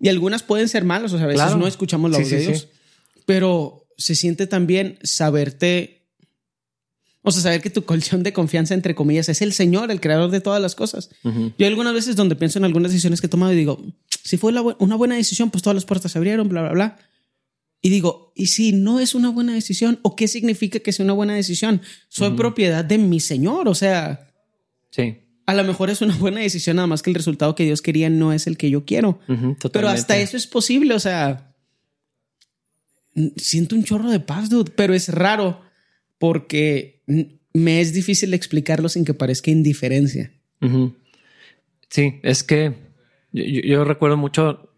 y 0.00 0.08
algunas 0.08 0.42
pueden 0.42 0.68
ser 0.68 0.84
malas, 0.84 1.12
o 1.12 1.18
sea, 1.18 1.26
a 1.26 1.28
veces 1.28 1.56
no 1.56 1.66
escuchamos 1.66 2.10
la 2.10 2.18
voz 2.18 2.30
de 2.30 2.40
Dios, 2.40 2.68
pero 3.26 3.86
se 3.98 4.14
siente 4.14 4.46
también 4.46 4.98
saberte, 5.02 6.06
o 7.20 7.30
sea, 7.32 7.42
saber 7.42 7.60
que 7.60 7.68
tu 7.68 7.84
colchón 7.84 8.22
de 8.22 8.32
confianza, 8.32 8.72
entre 8.72 8.94
comillas, 8.94 9.28
es 9.28 9.42
el 9.42 9.52
Señor, 9.52 9.90
el 9.90 10.00
creador 10.00 10.30
de 10.30 10.40
todas 10.40 10.62
las 10.62 10.74
cosas. 10.74 11.10
Yo 11.58 11.66
algunas 11.66 11.92
veces 11.92 12.16
donde 12.16 12.34
pienso 12.34 12.58
en 12.58 12.64
algunas 12.64 12.92
decisiones 12.92 13.20
que 13.20 13.26
he 13.26 13.30
tomado 13.30 13.52
y 13.52 13.56
digo, 13.56 13.84
si 14.24 14.38
fue 14.38 14.54
una 14.78 14.96
buena 14.96 15.16
decisión, 15.16 15.50
pues 15.50 15.62
todas 15.62 15.74
las 15.74 15.84
puertas 15.84 16.12
se 16.12 16.18
abrieron, 16.18 16.48
bla, 16.48 16.62
bla, 16.62 16.72
bla. 16.72 16.98
Y 17.82 17.88
digo, 17.88 18.32
¿y 18.34 18.46
si 18.46 18.72
no 18.72 19.00
es 19.00 19.14
una 19.14 19.30
buena 19.30 19.54
decisión? 19.54 19.98
¿O 20.02 20.16
qué 20.16 20.28
significa 20.28 20.80
que 20.80 20.92
sea 20.92 21.04
una 21.04 21.14
buena 21.14 21.34
decisión? 21.34 21.80
Soy 22.08 22.32
propiedad 22.32 22.84
de 22.84 22.98
mi 22.98 23.20
Señor, 23.20 23.68
o 23.68 23.74
sea... 23.74 24.32
Sí. 24.90 25.18
A 25.46 25.54
lo 25.54 25.64
mejor 25.64 25.90
es 25.90 26.00
una 26.02 26.14
buena 26.16 26.40
decisión, 26.40 26.76
nada 26.76 26.86
más 26.86 27.02
que 27.02 27.10
el 27.10 27.14
resultado 27.14 27.54
que 27.54 27.64
Dios 27.64 27.82
quería 27.82 28.10
no 28.10 28.32
es 28.32 28.46
el 28.46 28.56
que 28.56 28.70
yo 28.70 28.84
quiero. 28.84 29.18
Pero 29.72 29.88
hasta 29.88 30.18
eso 30.18 30.36
es 30.36 30.46
posible, 30.46 30.94
o 30.94 31.00
sea, 31.00 31.54
siento 33.36 33.74
un 33.74 33.84
chorro 33.84 34.10
de 34.10 34.20
paz, 34.20 34.50
dude, 34.50 34.70
pero 34.74 34.94
es 34.94 35.08
raro 35.08 35.62
porque 36.18 37.02
me 37.52 37.80
es 37.80 37.92
difícil 37.92 38.34
explicarlo 38.34 38.88
sin 38.88 39.04
que 39.04 39.14
parezca 39.14 39.50
indiferencia. 39.50 40.32
Sí, 41.88 42.20
es 42.22 42.42
que 42.44 42.74
yo, 43.32 43.84
recuerdo 43.84 44.16
mucho 44.16 44.74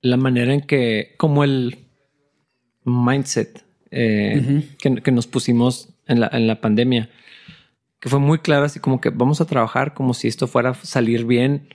la 0.00 0.16
manera 0.16 0.54
en 0.54 0.62
que, 0.62 1.14
como 1.18 1.44
el 1.44 1.88
mindset 2.84 3.64
eh, 3.90 4.68
que, 4.78 5.12
nos 5.12 5.26
pusimos 5.26 5.90
en 6.06 6.20
la, 6.20 6.30
en 6.32 6.46
la 6.46 6.60
pandemia, 6.60 7.10
que 8.00 8.08
fue 8.08 8.18
muy 8.18 8.38
claro, 8.38 8.64
así 8.64 8.80
como 8.80 9.00
que 9.00 9.10
vamos 9.10 9.40
a 9.40 9.46
trabajar 9.46 9.94
como 9.94 10.14
si 10.14 10.28
esto 10.28 10.46
fuera 10.46 10.70
a 10.70 10.74
salir 10.74 11.24
bien. 11.24 11.68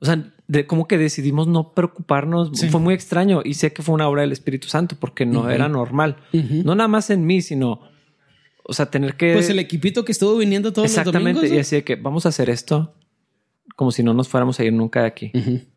O 0.00 0.04
sea, 0.04 0.32
de 0.48 0.66
como 0.66 0.88
que 0.88 0.98
decidimos 0.98 1.46
no 1.46 1.72
preocuparnos. 1.74 2.50
Fue 2.70 2.80
muy 2.80 2.92
extraño 2.92 3.40
y 3.44 3.54
sé 3.54 3.72
que 3.72 3.82
fue 3.82 3.94
una 3.94 4.08
obra 4.08 4.22
del 4.22 4.32
Espíritu 4.32 4.68
Santo 4.68 4.96
porque 4.98 5.24
no 5.24 5.48
era 5.48 5.68
normal. 5.68 6.16
No 6.32 6.74
nada 6.74 6.88
más 6.88 7.08
en 7.10 7.24
mí, 7.24 7.40
sino, 7.40 7.80
o 8.64 8.72
sea, 8.72 8.90
tener 8.90 9.16
que... 9.16 9.32
Pues 9.32 9.48
el 9.48 9.58
equipito 9.58 10.04
que 10.04 10.12
estuvo 10.12 10.36
viniendo 10.36 10.72
todos 10.72 10.94
los 10.94 11.04
domingos. 11.04 11.44
Exactamente. 11.44 11.56
Y 11.56 11.58
así 11.58 11.76
de 11.76 11.84
que 11.84 11.94
vamos 11.94 12.26
a 12.26 12.30
hacer 12.30 12.50
esto 12.50 12.94
como 13.76 13.90
si 13.90 14.02
no 14.02 14.14
nos 14.14 14.28
fuéramos 14.28 14.58
a 14.60 14.64
ir 14.64 14.72
nunca 14.72 15.00
de 15.02 15.06
aquí. 15.06 15.32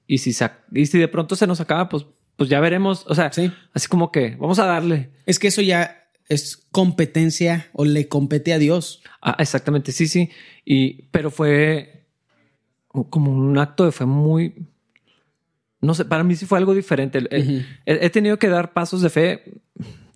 y, 0.07 0.17
si 0.17 0.35
y 0.73 0.85
si 0.85 0.97
de 0.97 1.07
pronto 1.07 1.35
se 1.35 1.47
nos 1.47 1.61
acaba, 1.61 1.89
pues, 1.89 2.05
pues 2.35 2.49
ya 2.49 2.59
veremos. 2.59 3.05
O 3.07 3.15
sea, 3.15 3.31
así 3.73 3.87
como 3.87 4.11
que 4.11 4.35
vamos 4.35 4.59
a 4.59 4.65
darle. 4.65 5.11
Es 5.25 5.39
que 5.39 5.47
eso 5.47 5.61
ya 5.61 6.09
es 6.27 6.65
competencia 6.71 7.67
o 7.73 7.85
le 7.85 8.07
compete 8.07 8.53
a 8.53 8.59
Dios. 8.59 9.01
Ah, 9.21 9.35
exactamente. 9.39 9.91
Sí, 9.91 10.07
sí. 10.07 10.29
Y, 10.65 11.03
pero 11.11 11.31
fue 11.31 12.07
como 13.09 13.31
un 13.31 13.57
acto 13.57 13.85
de 13.85 13.91
fe 13.91 14.05
muy, 14.05 14.67
no 15.81 15.93
sé, 15.93 16.05
para 16.05 16.23
mí 16.23 16.35
sí 16.35 16.45
fue 16.45 16.57
algo 16.57 16.73
diferente. 16.73 17.19
he, 17.85 18.09
tenido 18.09 18.39
que 18.39 18.49
dar 18.49 18.73
pasos 18.73 19.01
de 19.01 19.09
fe, 19.09 19.43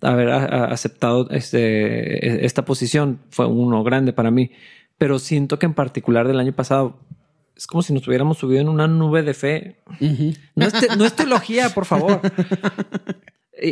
haber 0.00 0.30
aceptado 0.30 1.28
este, 1.30 2.44
esta 2.46 2.64
posición 2.64 3.20
fue 3.30 3.46
uno 3.46 3.84
grande 3.84 4.12
para 4.12 4.30
mí, 4.30 4.50
pero 4.96 5.18
siento 5.18 5.58
que 5.58 5.66
en 5.66 5.74
particular 5.74 6.26
del 6.26 6.40
año 6.40 6.52
pasado 6.52 6.98
es 7.60 7.66
como 7.66 7.82
si 7.82 7.92
nos 7.92 8.08
hubiéramos 8.08 8.38
subido 8.38 8.62
en 8.62 8.70
una 8.70 8.88
nube 8.88 9.22
de 9.22 9.34
fe. 9.34 9.82
no, 10.56 11.04
es 11.04 11.14
teología, 11.14 11.68
por 11.74 11.84
favor. 11.84 12.22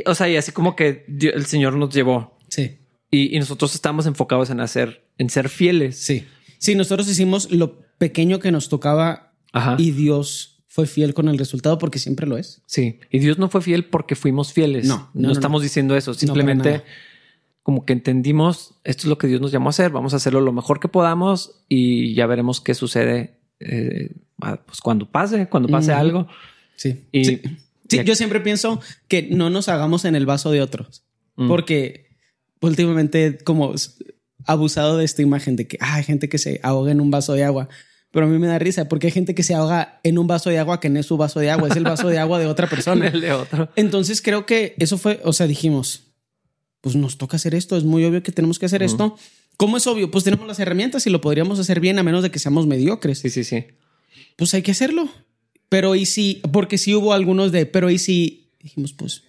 o 0.05 0.15
sea, 0.15 0.29
y 0.29 0.37
así 0.37 0.53
como 0.53 0.77
que 0.77 1.07
el 1.09 1.47
Señor 1.47 1.75
nos 1.75 1.89
llevó. 1.95 2.37
Sí. 2.51 2.81
Y, 3.11 3.35
y, 3.35 3.39
nosotros 3.39 3.75
estamos 3.75 4.05
enfocados 4.05 4.51
en 4.51 4.61
hacer, 4.61 5.09
en 5.17 5.31
ser 5.31 5.49
fieles. 5.49 5.97
Sí. 5.97 6.27
Sí, 6.59 6.75
nosotros 6.75 7.09
hicimos 7.09 7.51
lo 7.51 7.81
pequeño 7.97 8.41
que 8.41 8.53
nos 8.53 8.69
tocaba 8.69 9.33
y 9.79 9.93
Dios 9.93 10.63
fue 10.67 10.87
fiel 10.87 11.15
con 11.15 11.31
el 11.31 11.39
resultado 11.39 11.79
porque 11.79 11.99
siempre 11.99 12.27
lo 12.27 12.37
es. 12.37 12.61
Sí, 12.67 13.01
y 13.11 13.21
Dios 13.21 13.39
no 13.39 13.49
fue 13.49 13.63
fiel 13.63 13.87
porque 13.87 14.17
fuimos 14.17 14.53
fieles. 14.53 14.87
No, 14.87 15.11
no, 15.15 15.33
estamos 15.33 15.63
diciendo 15.63 15.97
eso. 15.97 16.13
Simplemente 16.13 16.83
como 17.63 17.87
que 17.87 17.95
entendimos 17.95 18.75
esto 18.85 19.05
es 19.05 19.07
lo 19.07 19.17
que 19.17 19.29
Dios 19.29 19.41
nos 19.41 19.51
llamó 19.51 19.69
a 19.69 19.71
hacer. 19.71 19.93
Vamos 19.93 20.13
a 20.13 20.17
hacerlo 20.17 20.43
lo 20.43 20.53
mejor 20.53 20.79
que 20.79 20.89
podamos 20.89 21.65
y 21.71 22.15
ya 22.15 22.27
veremos 22.27 22.61
qué 22.61 22.75
sucede 22.75 23.38
eh, 23.61 24.11
pues 24.39 24.81
cuando 24.81 25.11
pase, 25.11 25.49
cuando 25.49 25.69
pase 25.69 25.93
algo. 25.93 26.29
Sí. 26.77 27.05
Y, 27.13 27.25
sí. 27.25 27.43
yo 27.89 28.15
siempre 28.15 28.41
pienso 28.41 28.81
que 29.09 29.23
no 29.23 29.51
nos 29.51 29.69
hagamos 29.69 30.05
en 30.05 30.15
el 30.15 30.27
vaso 30.27 30.51
de 30.51 30.63
otros 30.63 31.03
mm. 31.37 31.49
porque 31.49 32.09
últimamente 32.61 33.39
como 33.43 33.75
abusado 34.47 34.99
de 34.99 35.05
esta 35.05 35.23
imagen 35.23 35.57
de 35.57 35.67
que 35.67 35.77
hay 35.81 36.05
gente 36.05 36.29
que 36.29 36.39
se 36.39 36.61
ahoga 36.63 36.91
en 36.93 37.01
un 37.01 37.11
vaso 37.11 37.35
de 37.35 37.45
agua. 37.45 37.69
Pero 38.11 38.25
a 38.25 38.29
mí 38.29 38.39
me 38.39 38.47
da 38.47 38.59
risa 38.59 38.89
porque 38.89 39.09
hay 39.09 39.11
gente 39.11 39.35
que 39.35 39.43
se 39.43 39.55
ahoga 39.55 40.01
en 40.03 40.19
un 40.19 40.27
vaso 40.27 40.49
de 40.49 40.59
agua 40.59 40.81
que 40.81 40.89
no 40.89 40.99
es 40.99 41.07
su 41.07 41.19
vaso 41.19 41.41
de 41.41 41.51
agua, 41.51 41.69
es 41.69 41.77
el 41.77 41.85
vaso 41.85 42.09
de 42.09 42.19
agua 42.19 42.39
de 42.39 42.47
otra 42.47 42.67
persona. 42.71 43.09
el 43.09 43.21
de 43.21 43.33
otro. 43.33 43.69
Entonces 43.77 44.23
creo 44.23 44.47
que 44.47 44.75
eso 44.79 44.97
fue, 44.97 45.21
o 45.25 45.35
sea, 45.35 45.47
dijimos, 45.47 46.05
pues 46.81 46.97
nos 46.97 47.19
toca 47.19 47.37
hacer 47.37 47.55
esto, 47.55 47.77
es 47.77 47.85
muy 47.85 48.05
obvio 48.05 48.23
que 48.23 48.33
tenemos 48.33 48.59
que 48.59 48.67
hacer 48.67 48.83
esto. 48.83 49.19
¿Cómo 49.59 49.77
es 49.77 49.87
obvio? 49.89 50.09
Pues 50.11 50.23
tenemos 50.23 50.47
las 50.47 50.61
herramientas 50.61 51.07
y 51.09 51.11
lo 51.11 51.21
podríamos 51.21 51.59
hacer 51.59 51.81
bien 51.81 51.99
a 51.99 52.05
menos 52.05 52.23
de 52.23 52.31
que 52.31 52.39
seamos 52.39 52.69
mediocres. 52.69 53.19
Sí, 53.19 53.29
sí, 53.29 53.43
sí. 53.43 53.65
Pues 54.37 54.55
hay 54.55 54.63
que 54.63 54.71
hacerlo. 54.71 55.09
Pero 55.69 55.97
y 55.97 56.07
si, 56.07 56.41
porque 56.53 56.79
sí 56.79 56.95
hubo 56.95 57.13
algunos 57.13 57.51
de, 57.51 57.67
pero 57.67 57.91
y 57.91 57.99
si 57.99 58.53
dijimos, 58.63 58.93
pues 58.93 59.25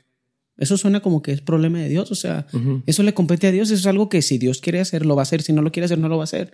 eso 0.56 0.78
suena 0.78 1.00
como 1.00 1.24
que 1.24 1.32
es 1.32 1.42
problema 1.42 1.80
de 1.80 1.90
Dios. 1.90 2.12
O 2.12 2.16
sea, 2.16 2.46
eso 2.86 3.02
le 3.02 3.16
compete 3.16 3.48
a 3.48 3.52
Dios. 3.52 3.72
Eso 3.72 3.80
es 3.80 3.88
algo 3.88 4.08
que 4.08 4.22
si 4.22 4.38
Dios 4.38 4.62
quiere 4.62 4.80
hacer, 4.80 5.04
lo 5.04 5.16
va 5.16 5.22
a 5.22 5.24
hacer. 5.24 5.42
Si 5.42 5.52
no 5.52 5.64
lo 5.64 5.72
quiere 5.72 5.86
hacer, 5.86 5.98
no 5.98 6.10
lo 6.10 6.18
va 6.18 6.24
a 6.24 6.26
hacer. 6.26 6.54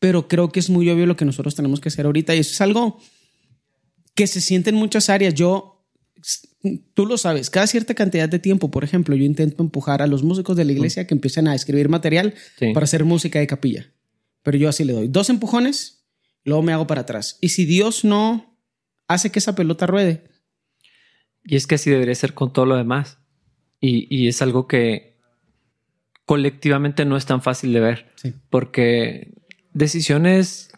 Pero 0.00 0.26
creo 0.26 0.50
que 0.50 0.58
es 0.58 0.68
muy 0.68 0.90
obvio 0.90 1.06
lo 1.06 1.16
que 1.16 1.24
nosotros 1.24 1.54
tenemos 1.54 1.78
que 1.78 1.90
hacer 1.90 2.06
ahorita. 2.06 2.34
Y 2.34 2.40
eso 2.40 2.50
es 2.50 2.60
algo 2.60 2.98
que 4.14 4.26
se 4.26 4.40
siente 4.40 4.70
en 4.70 4.76
muchas 4.76 5.08
áreas. 5.08 5.34
Yo 5.34 5.73
tú 6.94 7.06
lo 7.06 7.18
sabes, 7.18 7.50
cada 7.50 7.66
cierta 7.66 7.94
cantidad 7.94 8.28
de 8.28 8.38
tiempo, 8.38 8.70
por 8.70 8.84
ejemplo, 8.84 9.14
yo 9.14 9.24
intento 9.24 9.62
empujar 9.62 10.02
a 10.02 10.06
los 10.06 10.22
músicos 10.22 10.56
de 10.56 10.64
la 10.64 10.72
iglesia 10.72 11.06
que 11.06 11.14
empiecen 11.14 11.48
a 11.48 11.54
escribir 11.54 11.88
material 11.88 12.34
para 12.72 12.84
hacer 12.84 13.04
música 13.04 13.38
de 13.38 13.46
capilla. 13.46 13.90
Pero 14.42 14.58
yo 14.58 14.68
así 14.68 14.84
le 14.84 14.92
doy 14.92 15.08
dos 15.08 15.30
empujones, 15.30 16.04
luego 16.44 16.62
me 16.62 16.72
hago 16.72 16.86
para 16.86 17.02
atrás. 17.02 17.38
Y 17.40 17.50
si 17.50 17.64
Dios 17.64 18.04
no 18.04 18.58
hace 19.08 19.30
que 19.30 19.38
esa 19.38 19.54
pelota 19.54 19.86
ruede. 19.86 20.24
Y 21.44 21.56
es 21.56 21.66
que 21.66 21.74
así 21.74 21.90
debería 21.90 22.14
ser 22.14 22.34
con 22.34 22.52
todo 22.52 22.66
lo 22.66 22.76
demás. 22.76 23.18
Y, 23.80 24.28
es 24.28 24.40
algo 24.40 24.66
que 24.66 25.18
colectivamente 26.24 27.04
no 27.04 27.18
es 27.18 27.26
tan 27.26 27.42
fácil 27.42 27.74
de 27.74 27.80
ver. 27.80 28.06
Porque 28.48 29.34
decisiones 29.74 30.70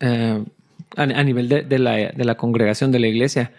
eh, 0.00 0.44
a, 0.94 1.24
nivel 1.24 1.48
de, 1.48 1.78
la, 1.78 1.96
de 1.96 2.24
la 2.26 2.36
congregación, 2.36 2.92
de 2.92 2.98
la 2.98 3.06
iglesia, 3.06 3.54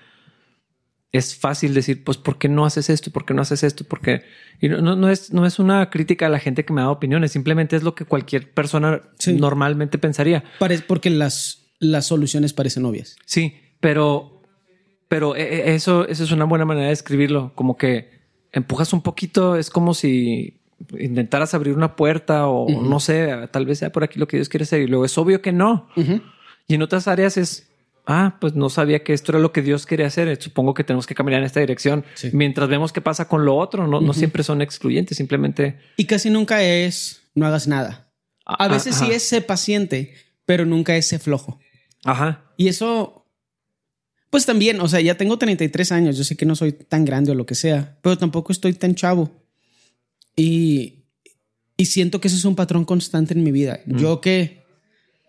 es 1.12 1.36
fácil 1.36 1.74
decir, 1.74 2.04
pues, 2.04 2.18
¿por 2.18 2.38
qué 2.38 2.50
no 2.50 2.66
haces 2.66 2.90
esto? 2.90 3.12
¿Por 3.12 3.26
qué 3.26 3.34
no 3.34 3.42
haces 3.42 3.64
esto? 3.64 3.84
Porque 3.84 4.24
y 4.62 4.68
no, 4.70 4.96
no, 4.96 5.10
es, 5.10 5.34
no 5.34 5.46
es 5.46 5.58
una 5.58 5.90
crítica 5.90 6.28
a 6.28 6.30
la 6.30 6.40
gente 6.40 6.66
que 6.66 6.74
me 6.74 6.82
da 6.82 6.92
opiniones, 6.92 7.32
simplemente 7.32 7.76
es 7.76 7.84
lo 7.84 7.96
que 7.96 8.06
cualquier 8.06 8.52
persona 8.52 9.02
normalmente 9.28 9.98
pensaría. 9.98 10.44
porque 10.88 11.10
las, 11.10 11.70
las 11.80 12.06
soluciones 12.06 12.54
parecen 12.54 12.86
obvias. 12.86 13.16
Sí, 13.26 13.56
pero, 13.80 14.44
pero 15.08 15.36
e, 15.36 15.42
e, 15.42 15.76
eso, 15.76 16.08
eso 16.08 16.24
es 16.24 16.32
una 16.32 16.46
buena 16.46 16.66
manera 16.66 16.88
de 16.88 16.94
escribirlo, 16.94 17.54
como 17.56 17.78
que 17.78 18.20
empujas 18.52 18.94
un 18.94 19.02
poquito, 19.02 19.56
es 19.56 19.70
como 19.70 19.94
si 19.94 20.60
intentaras 20.98 21.54
abrir 21.54 21.76
una 21.76 21.96
puerta 21.96 22.48
o 22.48 22.70
no 22.70 23.00
sé, 23.00 23.48
tal 23.52 23.66
vez 23.66 23.80
sea 23.80 23.92
por 23.92 24.04
aquí 24.04 24.20
lo 24.20 24.28
que 24.28 24.38
Dios 24.38 24.50
quiere 24.50 24.64
hacer 24.64 24.82
y 24.82 24.88
luego 24.88 25.06
es 25.06 25.18
obvio 25.18 25.42
que 25.42 25.52
no. 25.52 25.88
Y 26.68 26.76
en 26.76 26.82
otras 26.82 27.08
áreas 27.08 27.38
es 27.38 27.69
ah, 28.10 28.38
pues 28.42 28.56
no 28.56 28.70
sabía 28.70 29.04
que 29.04 29.14
esto 29.14 29.32
era 29.32 29.40
lo 29.40 29.52
que 29.52 29.62
Dios 29.62 29.86
quería 29.86 30.08
hacer. 30.08 30.42
Supongo 30.42 30.74
que 30.74 30.84
tenemos 30.84 31.06
que 31.06 31.14
caminar 31.14 31.42
en 31.42 31.46
esta 31.46 31.60
dirección. 31.60 32.04
Mientras 32.34 32.68
vemos 32.68 32.92
qué 32.92 33.02
pasa 33.02 33.28
con 33.28 33.46
lo 33.46 33.56
otro, 33.56 33.88
no, 33.88 34.02
no 34.02 34.14
siempre 34.14 34.44
son 34.44 34.64
excluyentes, 34.64 35.16
simplemente. 35.16 35.78
Y 35.96 36.06
casi 36.06 36.32
nunca 36.32 36.64
es 36.64 37.22
no 37.36 37.46
hagas 37.46 37.68
nada. 37.68 38.12
A 38.46 38.66
ah, 38.66 38.68
veces 38.68 38.96
sí 38.96 39.12
es 39.12 39.22
ser 39.22 39.46
paciente, 39.46 40.16
pero 40.46 40.66
nunca 40.66 40.96
es 40.98 41.08
ser 41.08 41.20
flojo. 41.20 41.60
Ajá. 42.04 42.52
Y 42.58 42.68
eso, 42.68 43.28
pues 44.32 44.48
también, 44.48 44.82
o 44.82 44.88
sea, 44.88 45.02
ya 45.02 45.16
tengo 45.16 45.38
33 45.38 45.92
años. 45.92 46.18
Yo 46.18 46.24
sé 46.24 46.36
que 46.36 46.48
no 46.48 46.56
soy 46.56 46.72
tan 46.72 47.06
grande 47.06 47.32
o 47.32 47.36
lo 47.36 47.46
que 47.46 47.54
sea, 47.54 48.00
pero 48.02 48.18
tampoco 48.18 48.52
estoy 48.52 48.74
tan 48.74 48.96
chavo. 48.96 49.30
Y, 50.36 51.06
y 51.78 51.86
siento 51.86 52.20
que 52.20 52.28
eso 52.28 52.38
es 52.38 52.46
un 52.46 52.56
patrón 52.56 52.86
constante 52.86 53.36
en 53.36 53.44
mi 53.44 53.52
vida. 53.52 53.82
Mm. 53.86 53.98
Yo 54.00 54.20
que 54.20 54.59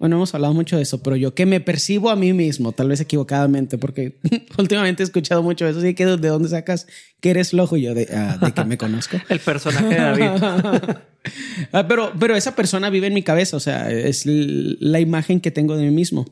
bueno, 0.00 0.16
hemos 0.16 0.34
hablado 0.34 0.54
mucho 0.54 0.78
de 0.78 0.82
eso, 0.82 1.02
pero 1.02 1.14
yo 1.14 1.34
que 1.34 1.44
me 1.44 1.60
percibo 1.60 2.08
a 2.08 2.16
mí 2.16 2.32
mismo, 2.32 2.72
tal 2.72 2.88
vez 2.88 3.02
equivocadamente, 3.02 3.76
porque 3.76 4.18
últimamente 4.58 5.02
he 5.02 5.04
escuchado 5.04 5.42
mucho 5.42 5.68
eso. 5.68 5.80
Así 5.80 5.94
que 5.94 6.06
de 6.06 6.28
dónde 6.28 6.48
sacas 6.48 6.86
que 7.20 7.28
eres 7.28 7.50
flojo 7.50 7.76
y 7.76 7.82
yo 7.82 7.92
de, 7.92 8.08
ah, 8.10 8.50
que 8.54 8.64
me 8.64 8.78
conozco. 8.78 9.18
El 9.28 9.40
personaje 9.40 9.88
de 9.88 9.96
David. 9.96 10.24
Ah, 11.70 11.86
pero, 11.86 12.14
pero 12.18 12.34
esa 12.34 12.56
persona 12.56 12.88
vive 12.88 13.08
en 13.08 13.12
mi 13.12 13.22
cabeza, 13.22 13.54
o 13.54 13.60
sea, 13.60 13.90
es 13.90 14.22
la 14.24 15.00
imagen 15.00 15.40
que 15.40 15.50
tengo 15.50 15.76
de 15.76 15.84
mí 15.84 15.90
mismo. 15.90 16.24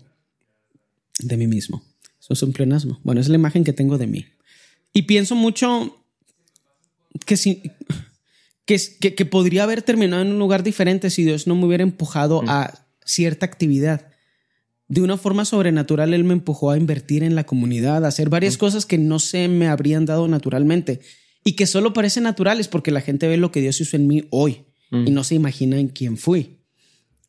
De 1.19 1.37
mí 1.37 1.47
mismo. 1.47 1.85
Eso 2.19 2.33
es 2.33 2.43
un 2.43 2.55
pleonasmo. 2.55 2.99
Bueno, 3.05 3.21
es 3.21 3.29
la 3.29 3.35
imagen 3.35 3.65
que 3.65 3.75
tengo 3.75 3.99
de 3.99 4.07
mí. 4.07 4.25
Y 4.95 5.03
pienso 5.03 5.35
mucho 5.35 6.03
que 7.27 7.37
si. 7.37 7.65
Que, 8.65 8.79
que, 9.15 9.27
podría 9.27 9.65
haber 9.65 9.83
terminado 9.83 10.23
en 10.23 10.29
un 10.29 10.39
lugar 10.39 10.63
diferente 10.63 11.11
si 11.11 11.23
Dios 11.23 11.47
no 11.47 11.55
me 11.55 11.67
hubiera 11.67 11.83
empujado 11.83 12.41
mm. 12.41 12.49
a 12.49 12.88
cierta 13.09 13.47
actividad. 13.47 14.11
De 14.87 15.03
una 15.03 15.17
forma 15.17 15.45
sobrenatural, 15.45 16.15
él 16.15 16.25
me 16.25 16.33
empujó 16.33 16.71
a 16.71 16.79
invertir 16.79 17.23
en 17.23 17.35
la 17.35 17.45
comunidad, 17.45 18.05
a 18.05 18.09
hacer 18.09 18.29
varias 18.29 18.57
cosas 18.57 18.87
que 18.87 18.99
no 18.99 19.19
se 19.19 19.49
me 19.49 19.69
habrían 19.69 20.07
dado 20.07 20.29
naturalmente 20.29 21.01
y 21.45 21.53
que 21.53 21.67
solo 21.67 21.93
parecen 21.93 22.25
naturales 22.25 22.69
porque 22.69 22.91
la 22.91 23.01
gente 23.01 23.29
ve 23.29 23.37
lo 23.37 23.51
que 23.51 23.61
Dios 23.61 23.81
hizo 23.81 23.97
en 23.97 24.07
mí 24.07 24.25
hoy 24.31 24.65
y 24.91 25.11
no 25.11 25.25
se 25.25 25.35
imagina 25.35 25.79
en 25.79 25.89
quién 25.89 26.17
fui. 26.17 26.61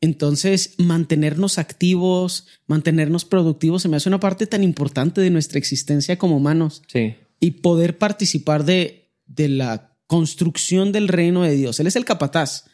Entonces, 0.01 0.75
mantenernos 0.77 1.58
activos, 1.58 2.47
mantenernos 2.67 3.25
productivos, 3.25 3.82
se 3.82 3.89
me 3.89 3.97
hace 3.97 4.08
una 4.08 4.21
parte 4.21 4.47
tan 4.47 4.63
importante 4.63 5.19
de 5.19 5.30
nuestra 5.30 5.60
existencia 5.60 6.17
como 6.17 6.38
humanos. 6.38 6.84
Sí. 6.88 7.15
Y 7.41 7.51
poder 7.51 7.97
participar 7.97 8.63
de, 8.63 9.12
de 9.25 9.49
la 9.49 9.97
construcción 10.08 10.93
del 10.93 11.10
reino 11.10 11.43
de 11.43 11.56
Dios. 11.56 11.82
Él 11.82 11.88
es 11.88 11.97
el 11.97 12.06
capataz 12.06 12.65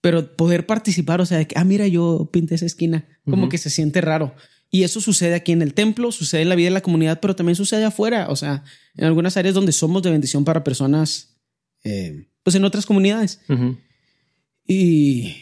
pero 0.00 0.36
poder 0.36 0.66
participar, 0.66 1.20
o 1.20 1.26
sea, 1.26 1.38
de 1.38 1.46
que, 1.46 1.58
ah, 1.58 1.64
mira, 1.64 1.86
yo 1.86 2.30
pinté 2.32 2.54
esa 2.54 2.66
esquina, 2.66 3.06
como 3.24 3.48
que 3.48 3.58
se 3.58 3.70
siente 3.70 4.00
raro. 4.00 4.34
Y 4.70 4.82
eso 4.82 5.00
sucede 5.00 5.34
aquí 5.34 5.52
en 5.52 5.62
el 5.62 5.74
templo, 5.74 6.12
sucede 6.12 6.42
en 6.42 6.48
la 6.48 6.54
vida 6.54 6.66
de 6.66 6.74
la 6.74 6.82
comunidad, 6.82 7.20
pero 7.20 7.34
también 7.34 7.56
sucede 7.56 7.84
afuera, 7.84 8.28
o 8.28 8.36
sea, 8.36 8.64
en 8.96 9.04
algunas 9.06 9.36
áreas 9.36 9.54
donde 9.54 9.72
somos 9.72 10.02
de 10.02 10.10
bendición 10.10 10.44
para 10.44 10.62
personas, 10.62 11.36
eh, 11.84 12.28
pues 12.42 12.54
en 12.54 12.64
otras 12.64 12.86
comunidades. 12.86 13.40
Y 14.66 15.34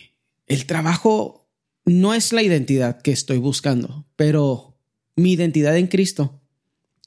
el 0.46 0.66
trabajo 0.66 1.50
no 1.84 2.14
es 2.14 2.32
la 2.32 2.42
identidad 2.42 3.02
que 3.02 3.10
estoy 3.10 3.38
buscando, 3.38 4.06
pero 4.16 4.78
mi 5.16 5.32
identidad 5.32 5.76
en 5.76 5.88
Cristo, 5.88 6.40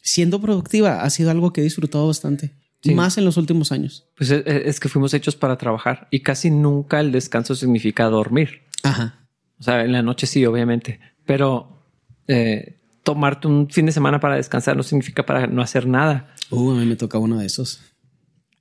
siendo 0.02 0.42
productiva, 0.42 1.04
ha 1.04 1.10
sido 1.10 1.32
algo 1.32 1.54
que 1.54 1.62
he 1.62 1.64
disfrutado 1.64 2.08
bastante. 2.08 2.59
Más 2.86 3.18
en 3.18 3.26
los 3.26 3.38
últimos 3.38 3.72
años. 3.72 4.08
Pues 4.16 4.32
e, 4.32 4.44
e, 4.46 4.70
es, 4.70 4.80
que 4.80 4.90
fuimos 4.90 5.14
hechos 5.14 5.36
para 5.36 5.58
trabajar 5.58 6.08
y 6.12 6.22
casi 6.22 6.50
nunca 6.50 7.00
el 7.00 7.12
descanso 7.12 7.56
significa 7.56 8.06
dormir. 8.06 8.62
Ajá. 8.84 9.20
O 9.60 9.64
sea, 9.64 9.84
en 9.84 9.92
la 9.92 10.02
noche 10.02 10.28
sí, 10.28 10.46
obviamente, 10.46 11.00
pero 11.26 11.84
eh, 12.28 12.80
tomarte 13.04 13.48
un 13.48 13.70
fin 13.70 13.86
de 13.86 13.92
semana 13.92 14.20
para 14.20 14.36
descansar 14.36 14.78
no 14.78 14.84
significa 14.84 15.26
para 15.26 15.48
no 15.48 15.62
hacer 15.62 15.88
nada. 15.88 16.34
Uh, 16.50 16.72
a 16.72 16.76
mí 16.76 16.86
me 16.86 16.96
toca 16.96 17.18
uno 17.18 17.38
de 17.38 17.46
esos. 17.46 17.82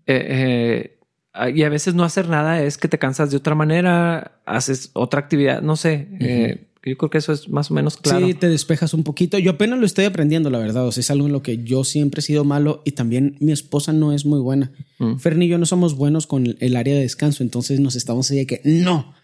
Eh, 0.06 0.96
eh, 1.34 1.50
y 1.54 1.62
a 1.62 1.68
veces 1.68 1.94
no 1.94 2.02
hacer 2.02 2.28
nada 2.28 2.60
es 2.62 2.78
que 2.78 2.88
te 2.88 2.98
cansas 2.98 3.30
de 3.30 3.36
otra 3.36 3.54
manera, 3.54 4.40
haces 4.44 4.90
otra 4.94 5.20
actividad, 5.20 5.62
no 5.62 5.76
sé. 5.76 6.67
Yo 6.84 6.96
creo 6.96 7.10
que 7.10 7.18
eso 7.18 7.32
es 7.32 7.48
más 7.48 7.70
o 7.70 7.74
menos 7.74 7.96
claro. 7.96 8.26
Sí, 8.26 8.34
te 8.34 8.48
despejas 8.48 8.94
un 8.94 9.02
poquito. 9.02 9.38
Yo 9.38 9.52
apenas 9.52 9.78
lo 9.78 9.86
estoy 9.86 10.04
aprendiendo, 10.04 10.48
la 10.50 10.58
verdad. 10.58 10.86
O 10.86 10.92
sea, 10.92 11.00
es 11.00 11.10
algo 11.10 11.26
en 11.26 11.32
lo 11.32 11.42
que 11.42 11.62
yo 11.64 11.84
siempre 11.84 12.20
he 12.20 12.22
sido 12.22 12.44
malo 12.44 12.82
y 12.84 12.92
también 12.92 13.36
mi 13.40 13.52
esposa 13.52 13.92
no 13.92 14.12
es 14.12 14.24
muy 14.24 14.40
buena. 14.40 14.70
Mm. 14.98 15.16
Fernie 15.16 15.46
y 15.46 15.50
yo 15.50 15.58
no 15.58 15.66
somos 15.66 15.96
buenos 15.96 16.26
con 16.26 16.56
el 16.58 16.76
área 16.76 16.94
de 16.94 17.00
descanso, 17.00 17.42
entonces 17.42 17.80
nos 17.80 17.96
estamos 17.96 18.30
ahí 18.30 18.38
de 18.38 18.46
que 18.46 18.60
no. 18.64 19.14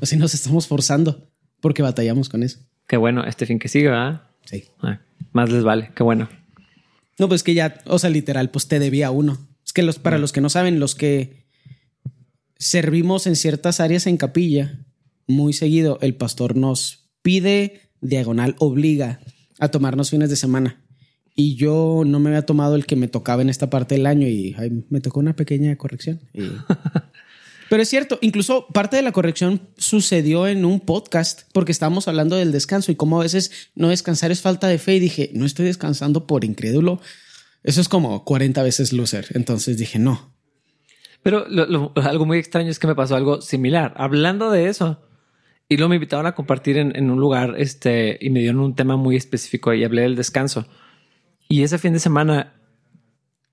Así 0.00 0.16
nos 0.16 0.34
estamos 0.34 0.68
forzando 0.68 1.28
porque 1.60 1.82
batallamos 1.82 2.28
con 2.28 2.42
eso. 2.42 2.60
Qué 2.86 2.96
bueno, 2.96 3.24
este 3.24 3.44
fin 3.46 3.58
que 3.58 3.68
sigue, 3.68 3.88
¿verdad? 3.88 4.22
Sí. 4.44 4.64
Ah, 4.80 5.00
más 5.32 5.50
les 5.50 5.64
vale, 5.64 5.90
qué 5.96 6.02
bueno. 6.02 6.28
No, 7.18 7.28
pues 7.28 7.42
que 7.42 7.54
ya, 7.54 7.80
o 7.86 7.98
sea, 7.98 8.10
literal, 8.10 8.50
pues 8.50 8.68
te 8.68 8.78
debía 8.78 9.10
uno. 9.10 9.38
Es 9.64 9.72
que 9.72 9.82
los, 9.82 9.98
para 9.98 10.18
mm. 10.18 10.20
los 10.20 10.32
que 10.32 10.40
no 10.40 10.48
saben, 10.48 10.78
los 10.78 10.94
que 10.94 11.44
servimos 12.56 13.26
en 13.26 13.36
ciertas 13.36 13.80
áreas 13.80 14.06
en 14.06 14.16
capilla, 14.16 14.80
muy 15.26 15.52
seguido 15.52 15.98
el 16.00 16.14
pastor 16.14 16.56
nos 16.56 17.10
pide, 17.22 17.90
diagonal 18.00 18.54
obliga 18.58 19.20
a 19.58 19.68
tomarnos 19.68 20.10
fines 20.10 20.30
de 20.30 20.36
semana. 20.36 20.84
Y 21.34 21.56
yo 21.56 22.02
no 22.06 22.20
me 22.20 22.30
había 22.30 22.46
tomado 22.46 22.76
el 22.76 22.86
que 22.86 22.96
me 22.96 23.08
tocaba 23.08 23.42
en 23.42 23.50
esta 23.50 23.70
parte 23.70 23.96
del 23.96 24.06
año 24.06 24.28
y 24.28 24.54
me 24.88 25.00
tocó 25.00 25.20
una 25.20 25.34
pequeña 25.34 25.74
corrección. 25.76 26.20
Pero 27.70 27.82
es 27.82 27.88
cierto, 27.88 28.18
incluso 28.20 28.68
parte 28.68 28.96
de 28.96 29.02
la 29.02 29.10
corrección 29.10 29.68
sucedió 29.76 30.46
en 30.46 30.64
un 30.64 30.80
podcast 30.80 31.42
porque 31.52 31.72
estábamos 31.72 32.06
hablando 32.06 32.36
del 32.36 32.52
descanso 32.52 32.92
y 32.92 32.94
cómo 32.94 33.18
a 33.18 33.24
veces 33.24 33.70
no 33.74 33.88
descansar 33.88 34.30
es 34.30 34.42
falta 34.42 34.68
de 34.68 34.78
fe 34.78 34.96
y 34.96 35.00
dije, 35.00 35.30
no 35.34 35.46
estoy 35.46 35.66
descansando 35.66 36.26
por 36.26 36.44
incrédulo. 36.44 37.00
Eso 37.64 37.80
es 37.80 37.88
como 37.88 38.24
40 38.24 38.62
veces 38.62 38.92
loser. 38.92 39.26
Entonces 39.30 39.78
dije, 39.78 39.98
no, 39.98 40.34
pero 41.24 41.46
algo 42.02 42.26
muy 42.26 42.38
extraño 42.38 42.70
es 42.70 42.78
que 42.78 42.86
me 42.86 42.94
pasó 42.94 43.16
algo 43.16 43.40
similar. 43.40 43.94
Hablando 43.96 44.50
de 44.50 44.68
eso, 44.68 45.03
y 45.68 45.76
luego 45.76 45.88
me 45.88 45.96
invitaron 45.96 46.26
a 46.26 46.34
compartir 46.34 46.76
en, 46.76 47.10
un 47.10 47.18
lugar 47.18 47.54
este, 47.56 48.18
y 48.20 48.30
me 48.30 48.40
dieron 48.40 48.60
un 48.60 48.74
tema 48.74 48.96
muy 48.96 49.16
específico 49.16 49.72
y 49.72 49.84
hablé 49.84 50.02
del 50.02 50.16
descanso. 50.16 50.66
Y 51.48 51.62
ese 51.62 51.78
fin 51.78 51.92
de 51.92 52.00
semana 52.00 52.54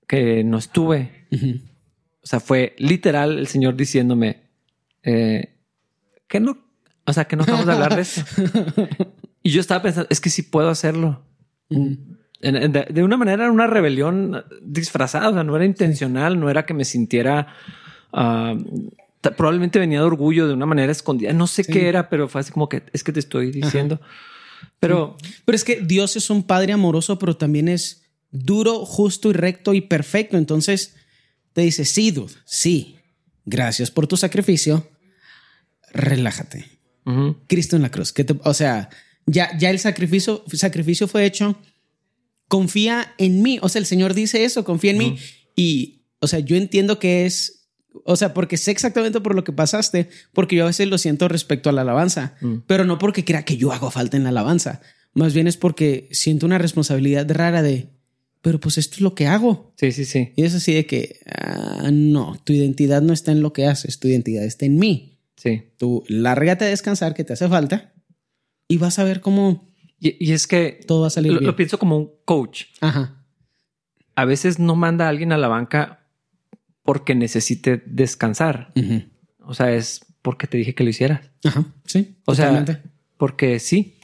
que 0.06 0.44
no 0.44 0.58
estuve, 0.58 1.26
o 1.32 2.26
sea, 2.26 2.40
fue 2.40 2.74
literal 2.78 3.38
el 3.38 3.46
Señor 3.46 3.76
diciéndome 3.76 4.42
eh, 5.02 5.56
que 6.28 6.40
no, 6.40 6.58
o 7.06 7.12
sea, 7.12 7.24
que 7.24 7.36
no 7.36 7.44
vamos 7.46 7.66
a 7.66 7.72
hablar 7.72 7.96
de 7.96 8.02
eso. 8.02 8.22
y 9.42 9.50
yo 9.50 9.60
estaba 9.60 9.82
pensando, 9.82 10.08
es 10.10 10.20
que 10.20 10.30
sí 10.30 10.42
puedo 10.42 10.68
hacerlo. 10.68 11.24
de, 11.70 13.02
una 13.02 13.16
manera 13.16 13.44
era 13.44 13.52
una 13.52 13.66
rebelión 13.66 14.44
disfrazada, 14.60 15.30
o 15.30 15.32
sea, 15.32 15.44
no 15.44 15.56
era 15.56 15.64
intencional, 15.64 16.38
no 16.38 16.50
era 16.50 16.66
que 16.66 16.74
me 16.74 16.84
sintiera 16.84 17.48
ah, 18.12 18.54
probablemente 19.22 19.78
venía 19.78 20.00
de 20.00 20.04
orgullo 20.04 20.48
de 20.48 20.54
una 20.54 20.66
manera 20.66 20.90
escondida. 20.92 21.32
No 21.32 21.46
sé 21.46 21.64
qué 21.64 21.88
era, 21.88 22.08
pero 22.08 22.28
fue 22.28 22.40
así 22.40 22.52
como 22.52 22.68
que 22.68 22.82
es 22.92 23.04
que 23.04 23.12
te 23.12 23.20
estoy 23.20 23.50
diciendo. 23.50 24.00
Pero, 24.80 25.16
pero 25.44 25.56
es 25.56 25.64
que 25.64 25.80
Dios 25.80 26.16
es 26.16 26.28
un 26.30 26.42
padre 26.42 26.72
amoroso, 26.72 27.18
pero 27.18 27.36
también 27.36 27.68
es 27.68 28.02
duro, 28.30 28.84
justo 28.84 29.30
y 29.30 29.32
recto 29.32 29.74
y 29.74 29.80
perfecto. 29.80 30.36
Entonces 30.36 30.96
te 31.52 31.62
dice, 31.62 31.84
sí, 31.84 32.10
dude, 32.10 32.32
sí, 32.44 32.96
gracias 33.44 33.90
por 33.90 34.06
tu 34.06 34.16
sacrificio. 34.16 34.88
Relájate. 35.92 36.66
Cristo 37.46 37.76
en 37.76 37.82
la 37.82 37.90
cruz. 37.90 38.12
Que 38.12 38.26
o 38.44 38.54
sea, 38.54 38.88
ya, 39.26 39.56
ya 39.58 39.70
el 39.70 39.78
sacrificio, 39.78 40.44
sacrificio 40.52 41.06
fue 41.08 41.24
hecho 41.24 41.56
confía 42.52 43.14
en 43.16 43.40
mí. 43.40 43.58
O 43.62 43.70
sea, 43.70 43.80
el 43.80 43.86
Señor 43.86 44.12
dice 44.12 44.44
eso, 44.44 44.62
confía 44.62 44.90
en 44.90 44.98
mí. 44.98 45.16
Y, 45.56 46.02
o 46.18 46.26
sea, 46.26 46.38
yo 46.38 46.54
entiendo 46.54 46.98
que 46.98 47.24
es, 47.24 47.61
o 48.04 48.16
sea, 48.16 48.32
porque 48.34 48.56
sé 48.56 48.70
exactamente 48.70 49.20
por 49.20 49.34
lo 49.34 49.44
que 49.44 49.52
pasaste, 49.52 50.08
porque 50.32 50.56
yo 50.56 50.64
a 50.64 50.66
veces 50.68 50.88
lo 50.88 50.98
siento 50.98 51.28
respecto 51.28 51.68
a 51.68 51.72
la 51.72 51.82
alabanza, 51.82 52.34
Mm. 52.40 52.56
pero 52.66 52.84
no 52.84 52.98
porque 52.98 53.24
crea 53.24 53.44
que 53.44 53.56
yo 53.56 53.72
hago 53.72 53.90
falta 53.90 54.16
en 54.16 54.22
la 54.24 54.30
alabanza. 54.30 54.80
Más 55.14 55.34
bien 55.34 55.46
es 55.46 55.56
porque 55.56 56.08
siento 56.10 56.46
una 56.46 56.58
responsabilidad 56.58 57.30
rara 57.30 57.60
de, 57.62 57.90
pero 58.40 58.58
pues 58.60 58.78
esto 58.78 58.94
es 58.96 59.00
lo 59.02 59.14
que 59.14 59.26
hago. 59.26 59.72
Sí, 59.76 59.92
sí, 59.92 60.04
sí. 60.04 60.32
Y 60.36 60.44
es 60.44 60.54
así 60.54 60.72
de 60.72 60.86
que, 60.86 61.20
ah, 61.26 61.90
no, 61.92 62.40
tu 62.44 62.52
identidad 62.54 63.02
no 63.02 63.12
está 63.12 63.30
en 63.32 63.42
lo 63.42 63.52
que 63.52 63.66
haces, 63.66 63.98
tu 64.00 64.08
identidad 64.08 64.44
está 64.44 64.64
en 64.66 64.78
mí. 64.78 65.18
Sí. 65.36 65.62
Tú 65.76 66.02
lárgate 66.08 66.64
a 66.64 66.68
descansar 66.68 67.14
que 67.14 67.24
te 67.24 67.32
hace 67.34 67.48
falta 67.48 67.92
y 68.68 68.78
vas 68.78 68.98
a 68.98 69.04
ver 69.04 69.20
cómo 69.20 69.70
Y, 70.00 70.16
y 70.18 70.32
es 70.32 70.46
que 70.46 70.80
todo 70.86 71.02
va 71.02 71.06
a 71.08 71.10
salir 71.10 71.32
lo, 71.32 71.38
bien. 71.40 71.46
lo 71.46 71.56
pienso 71.56 71.78
como 71.78 71.96
un 71.98 72.10
coach. 72.24 72.64
Ajá. 72.80 73.22
A 74.14 74.24
veces 74.24 74.58
no 74.58 74.76
manda 74.76 75.06
a 75.06 75.08
alguien 75.08 75.32
a 75.32 75.38
la 75.38 75.48
banca 75.48 76.01
porque 76.82 77.14
necesite 77.14 77.82
descansar. 77.86 78.72
O 79.40 79.54
sea, 79.54 79.72
es 79.72 80.00
porque 80.22 80.46
te 80.46 80.58
dije 80.58 80.74
que 80.74 80.84
lo 80.84 80.90
hicieras. 80.90 81.30
Ajá. 81.44 81.64
Sí. 81.84 82.16
O 82.24 82.34
sea, 82.34 82.64
porque 83.16 83.58
sí. 83.58 83.98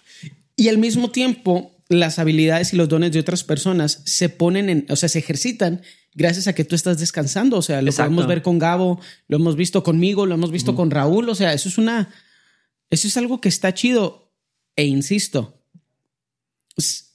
Y 0.57 0.69
al 0.69 0.79
mismo 0.79 1.11
tiempo, 1.11 1.77
las 1.89 2.19
habilidades 2.19 2.73
y 2.73 2.77
los 2.77 2.89
dones 2.89 3.13
de 3.13 3.21
otras 3.21 3.45
personas 3.45 4.03
se 4.05 4.29
ponen 4.29 4.69
en, 4.69 4.87
o 4.91 4.97
sea, 4.97 5.09
se 5.09 5.19
ejercitan 5.21 5.83
gracias 6.15 6.49
a 6.49 6.55
que 6.55 6.65
tú 6.65 6.75
estás 6.75 6.99
descansando. 6.99 7.57
O 7.57 7.63
sea, 7.63 7.81
lo 7.83 7.91
Exacto. 7.91 8.11
podemos 8.11 8.27
ver 8.27 8.43
con 8.43 8.59
Gabo, 8.59 9.01
lo 9.29 9.37
hemos 9.37 9.57
visto 9.57 9.83
conmigo, 9.83 10.27
lo 10.27 10.35
hemos 10.35 10.51
visto 10.51 10.75
con 10.75 10.91
Raúl. 10.91 11.29
O 11.29 11.35
sea, 11.35 11.53
eso 11.53 11.69
es 11.69 11.79
una, 11.79 12.11
eso 12.91 13.09
es 13.09 13.17
algo 13.17 13.41
que 13.41 13.49
está 13.49 13.73
chido. 13.75 14.33
E 14.77 14.85
insisto, 14.85 15.58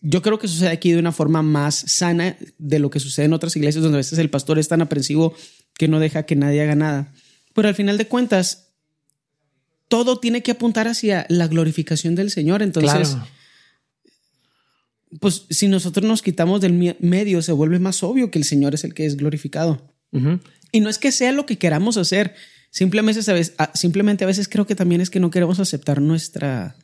yo 0.02 0.22
creo 0.22 0.40
que 0.40 0.48
sucede 0.48 0.70
aquí 0.70 0.92
de 0.92 1.00
una 1.00 1.12
forma 1.14 1.42
más 1.42 1.76
sana 1.88 2.36
de 2.58 2.80
lo 2.80 2.90
que 2.90 3.00
sucede 3.00 3.26
en 3.28 3.34
otras 3.34 3.56
iglesias 3.56 3.82
donde 3.84 3.96
a 3.98 4.04
veces 4.04 4.20
el 4.20 4.30
pastor 4.30 4.60
es 4.60 4.68
tan 4.68 4.82
aprensivo 4.82 5.34
que 5.78 5.88
no 5.88 6.00
deja 6.00 6.24
que 6.26 6.36
nadie 6.36 6.62
haga 6.62 6.76
nada. 6.76 7.14
Pero 7.54 7.68
al 7.70 7.76
final 7.76 7.98
de 7.98 8.08
cuentas, 8.08 8.70
todo 9.88 10.20
tiene 10.20 10.44
que 10.44 10.52
apuntar 10.52 10.88
hacia 10.88 11.26
la 11.30 11.48
glorificación 11.48 12.16
del 12.16 12.30
Señor. 12.32 12.62
Entonces, 12.62 13.10
claro. 13.10 13.28
pues 15.20 15.46
si 15.50 15.68
nosotros 15.68 16.06
nos 16.06 16.22
quitamos 16.22 16.62
del 16.62 16.96
medio, 17.00 17.42
se 17.42 17.52
vuelve 17.52 17.80
más 17.80 18.02
obvio 18.04 18.32
que 18.32 18.40
el 18.40 18.46
Señor 18.46 18.74
es 18.74 18.84
el 18.84 18.94
que 18.94 19.06
es 19.06 19.16
glorificado. 19.18 19.88
Y 20.72 20.80
no 20.80 20.90
es 20.90 20.98
que 20.98 21.12
sea 21.12 21.32
lo 21.32 21.46
que 21.46 21.58
queramos 21.58 21.98
hacer, 21.98 22.36
simplemente 22.72 23.30
a 23.30 23.34
veces, 23.34 23.54
a- 23.58 23.72
simplemente 23.76 24.24
a 24.24 24.28
veces 24.28 24.48
creo 24.48 24.66
que 24.68 24.76
también 24.76 25.02
es 25.02 25.10
que 25.10 25.20
no 25.20 25.30
queremos 25.32 25.60
aceptar 25.60 26.02
nuestra 26.02 26.76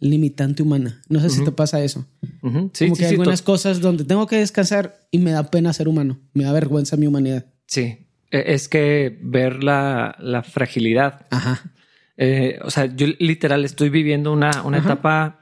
limitante 0.00 0.62
humana. 0.62 1.00
No 1.08 1.20
sé 1.20 1.28
si 1.30 1.44
te 1.44 1.50
pasa 1.52 1.82
eso. 1.82 2.06
Sí, 2.22 2.28
Como 2.40 2.70
sí, 2.72 2.86
que 2.86 2.86
hay 2.86 2.94
sí, 2.94 3.14
algunas 3.14 3.42
cosas 3.42 3.80
donde 3.80 4.04
tengo 4.04 4.26
que 4.26 4.36
descansar 4.36 5.00
y 5.10 5.18
me 5.18 5.32
da 5.32 5.50
pena 5.50 5.72
ser 5.72 5.88
humano, 5.88 6.18
me 6.34 6.44
da 6.44 6.52
vergüenza 6.52 6.96
mi 6.96 7.06
humanidad. 7.06 7.46
sí. 7.66 8.04
E- 8.30 8.52
Es 8.54 8.68
que 8.68 9.18
ver 9.22 9.64
la, 9.64 10.14
la 10.20 10.42
fragilidad. 10.42 11.26
Ajá. 11.30 11.72
Eh, 12.18 12.58
o 12.62 12.70
sea, 12.70 12.84
yo 12.94 13.06
literal 13.18 13.64
estoy 13.64 13.88
viviendo 13.88 14.32
una, 14.32 14.62
una 14.64 14.78
Ajá. 14.78 14.92
etapa 14.92 15.40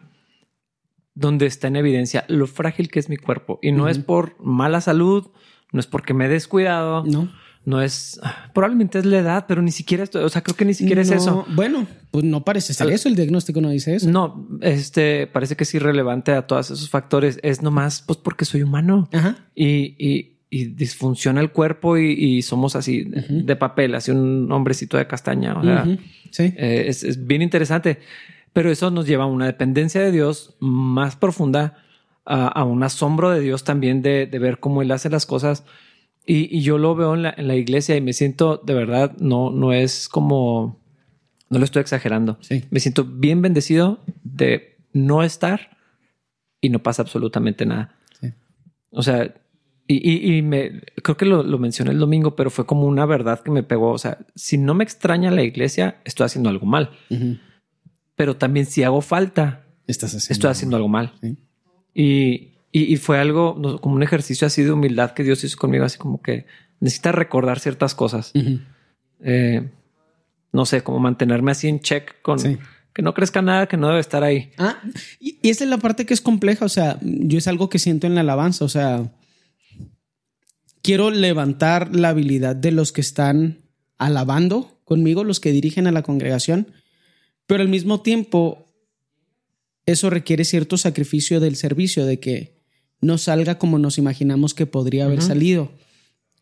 donde 1.14 1.47
está 1.47 1.69
en 1.69 1.77
evidencia 1.77 2.25
lo 2.29 2.47
frágil 2.47 2.88
que 2.90 2.99
es 3.01 3.09
mi 3.09 3.16
cuerpo. 3.16 3.59
Y 3.62 3.73
no 3.73 3.88
es 3.88 3.99
por 3.99 4.37
mala 4.40 4.81
salud, 4.81 5.27
no 5.73 5.81
es 5.81 5.87
porque 5.87 6.14
me 6.14 6.27
he 6.27 6.29
descuidado, 6.29 7.05
No. 7.05 7.29
No 7.66 7.83
es... 7.83 8.18
Probablemente 8.55 8.98
es 8.98 9.05
la 9.05 9.18
edad, 9.18 9.44
pero 9.46 9.61
ni 9.61 9.70
siquiera 9.72 10.02
esto, 10.05 10.24
o 10.24 10.29
sea, 10.31 10.42
creo 10.42 10.57
que 10.57 10.64
ni 10.64 10.72
siquiera 10.72 11.02
es 11.02 11.11
eso. 11.11 11.44
Bueno, 11.55 11.87
pues 12.11 12.24
no 12.24 12.42
parece 12.44 12.72
ser 12.72 12.87
Al- 12.87 12.92
eso, 12.94 13.09
el 13.09 13.16
diagnóstico 13.16 13.61
no 13.61 13.68
dice 13.68 13.94
eso. 13.96 14.11
No, 14.11 14.48
este 14.62 15.26
parece 15.26 15.57
que 15.57 15.64
es 15.64 15.74
irrelevante 15.74 16.33
a 16.33 16.46
todos 16.46 16.70
esos 16.70 16.88
factores. 16.88 17.38
Es 17.42 17.61
nomás 17.62 18.02
pues 18.07 18.18
porque 18.18 18.44
soy 18.46 18.62
humano 18.62 19.09
Ajá. 19.12 19.37
y, 19.55 19.94
y- 19.98 20.33
y 20.48 20.66
disfunciona 20.66 21.40
el 21.40 21.50
cuerpo 21.50 21.98
y, 21.98 22.12
y 22.12 22.42
somos 22.42 22.76
así 22.76 23.02
de- 23.02 23.26
de 23.42 23.57
papel, 23.57 23.94
así 23.96 24.12
un 24.12 24.50
hombrecito 24.52 24.96
de 24.96 25.07
castaña. 25.09 25.59
O 25.59 25.62
sea. 25.64 25.85
Sí. 26.31 26.55
eh, 26.57 26.85
es, 26.87 27.02
es 27.02 27.26
bien 27.26 27.42
interesante, 27.42 27.98
pero 28.52 28.70
eso 28.70 28.90
nos 28.92 29.07
lleva 29.07 29.24
a 29.24 29.26
una 29.26 29.46
dependencia 29.46 30.00
de 30.00 30.12
Dios 30.12 30.55
más 30.61 31.16
profunda, 31.16 31.79
a, 32.24 32.46
a 32.46 32.64
un 32.64 32.83
asombro 32.85 33.31
de 33.31 33.40
Dios 33.40 33.64
también 33.64 34.02
de, 34.02 34.26
de 34.26 34.38
ver 34.38 34.61
cómo 34.61 34.83
Él 34.83 34.92
hace 34.92 35.11
las 35.11 35.26
cosas. 35.26 35.64
Y, 36.27 36.57
y 36.57 36.61
yo 36.62 36.77
lo 36.79 36.95
veo 36.97 37.15
en 37.15 37.23
la, 37.23 37.35
en 37.37 37.47
la 37.49 37.55
iglesia 37.55 37.97
y 37.97 38.01
me 38.01 38.12
siento 38.12 38.61
de 38.65 38.75
verdad, 38.75 39.17
no, 39.19 39.51
no 39.51 39.73
es 39.73 40.09
como, 40.09 40.81
no 41.51 41.59
lo 41.59 41.65
estoy 41.65 41.81
exagerando. 41.81 42.37
Sí. 42.41 42.65
Me 42.71 42.81
siento 42.81 43.05
bien 43.05 43.43
bendecido 43.43 44.01
de 44.25 44.77
no 44.93 45.23
estar 45.23 45.77
y 46.61 46.69
no 46.71 46.81
pasa 46.83 47.03
absolutamente 47.03 47.65
nada. 47.65 47.95
Sí. 48.21 48.33
O 48.91 49.03
sea, 49.05 49.35
y, 49.87 49.95
y- 50.11 50.37
y 50.39 50.43
me 50.43 50.81
creo 51.05 51.17
que 51.17 51.27
lo, 51.27 51.45
lo 51.45 51.59
mencioné 51.59 51.93
el 51.93 51.99
domingo, 52.01 52.35
pero 52.35 52.51
fue 52.51 52.67
como 52.67 52.87
una 52.87 53.07
verdad 53.07 53.41
que 53.41 53.53
me 53.53 53.62
pegó. 53.62 53.93
O 53.93 53.99
sea, 53.99 54.19
si 54.35 54.59
no 54.59 54.75
me 54.75 54.83
extraña 54.83 55.31
la 55.31 55.45
iglesia, 55.45 56.01
estoy 56.05 56.25
haciendo 56.27 56.51
algo 56.51 56.67
mal. 56.67 56.91
Pero 58.17 58.37
también 58.37 58.67
si 58.67 58.83
hago 58.83 59.01
falta, 59.01 59.65
Estás 59.87 60.11
haciendo. 60.15 60.33
estoy 60.33 60.51
haciendo 60.51 60.77
algo 60.77 60.89
mal. 60.89 61.12
Sí. 61.23 61.37
Y, 61.95 62.56
y- 62.81 62.93
y 62.93 62.97
fue 62.97 63.19
algo 63.19 63.57
no, 63.59 63.81
como 63.81 63.95
un 63.97 64.03
ejercicio 64.03 64.47
así 64.47 64.62
de 64.62 64.73
humildad 64.73 65.12
que 65.12 65.23
Dios 65.25 65.43
hizo 65.45 65.57
conmigo, 65.57 65.85
así 65.85 65.99
como 65.99 66.21
que 66.21 66.47
necesita 66.81 67.12
recordar 67.12 67.59
ciertas 67.61 67.95
cosas. 67.95 68.33
Eh, 69.21 69.69
no 70.53 70.67
sé, 70.67 70.83
como 70.83 70.99
mantenerme 70.99 71.53
así 71.53 71.69
en 71.69 71.81
check 71.81 72.21
con 72.23 72.39
Sí. 72.39 72.59
que 72.93 73.03
no 73.03 73.12
crezca 73.15 73.43
nada 73.43 73.67
que 73.67 73.77
no 73.77 73.89
debe 73.89 74.01
estar 74.01 74.23
ahí. 74.25 74.51
Ah, 74.59 74.81
y, 75.21 75.39
y 75.43 75.51
esa 75.51 75.65
es 75.65 75.71
la 75.71 75.79
parte 75.79 76.07
que 76.07 76.15
es 76.15 76.21
compleja. 76.21 76.65
O 76.65 76.69
sea, 76.69 76.99
yo 77.03 77.39
es 77.39 77.47
algo 77.47 77.69
que 77.69 77.79
siento 77.79 78.07
en 78.07 78.15
la 78.15 78.23
alabanza. 78.23 78.65
O 78.65 78.69
sea, 78.69 79.11
quiero 80.83 81.11
levantar 81.11 81.95
la 81.95 82.11
habilidad 82.11 82.57
de 82.57 82.73
los 82.73 82.93
que 82.93 83.01
están 83.01 83.59
alabando 83.99 84.79
conmigo, 84.85 85.25
los 85.25 85.41
que 85.41 85.51
dirigen 85.53 85.87
a 85.87 85.93
la 85.93 86.03
congregación, 86.03 86.73
pero 87.47 87.62
al 87.62 87.69
mismo 87.69 88.01
tiempo, 88.03 88.67
eso 89.85 90.11
requiere 90.11 90.45
cierto 90.45 90.77
sacrificio 90.77 91.39
del 91.41 91.57
servicio, 91.57 92.07
de 92.07 92.19
que 92.21 92.56
no 93.07 93.16
salga 93.19 93.59
como 93.59 93.79
nos 93.79 93.99
imaginamos 93.99 94.53
que 94.55 94.66
podría 94.66 95.05
haber 95.07 95.23
salido. 95.23 95.71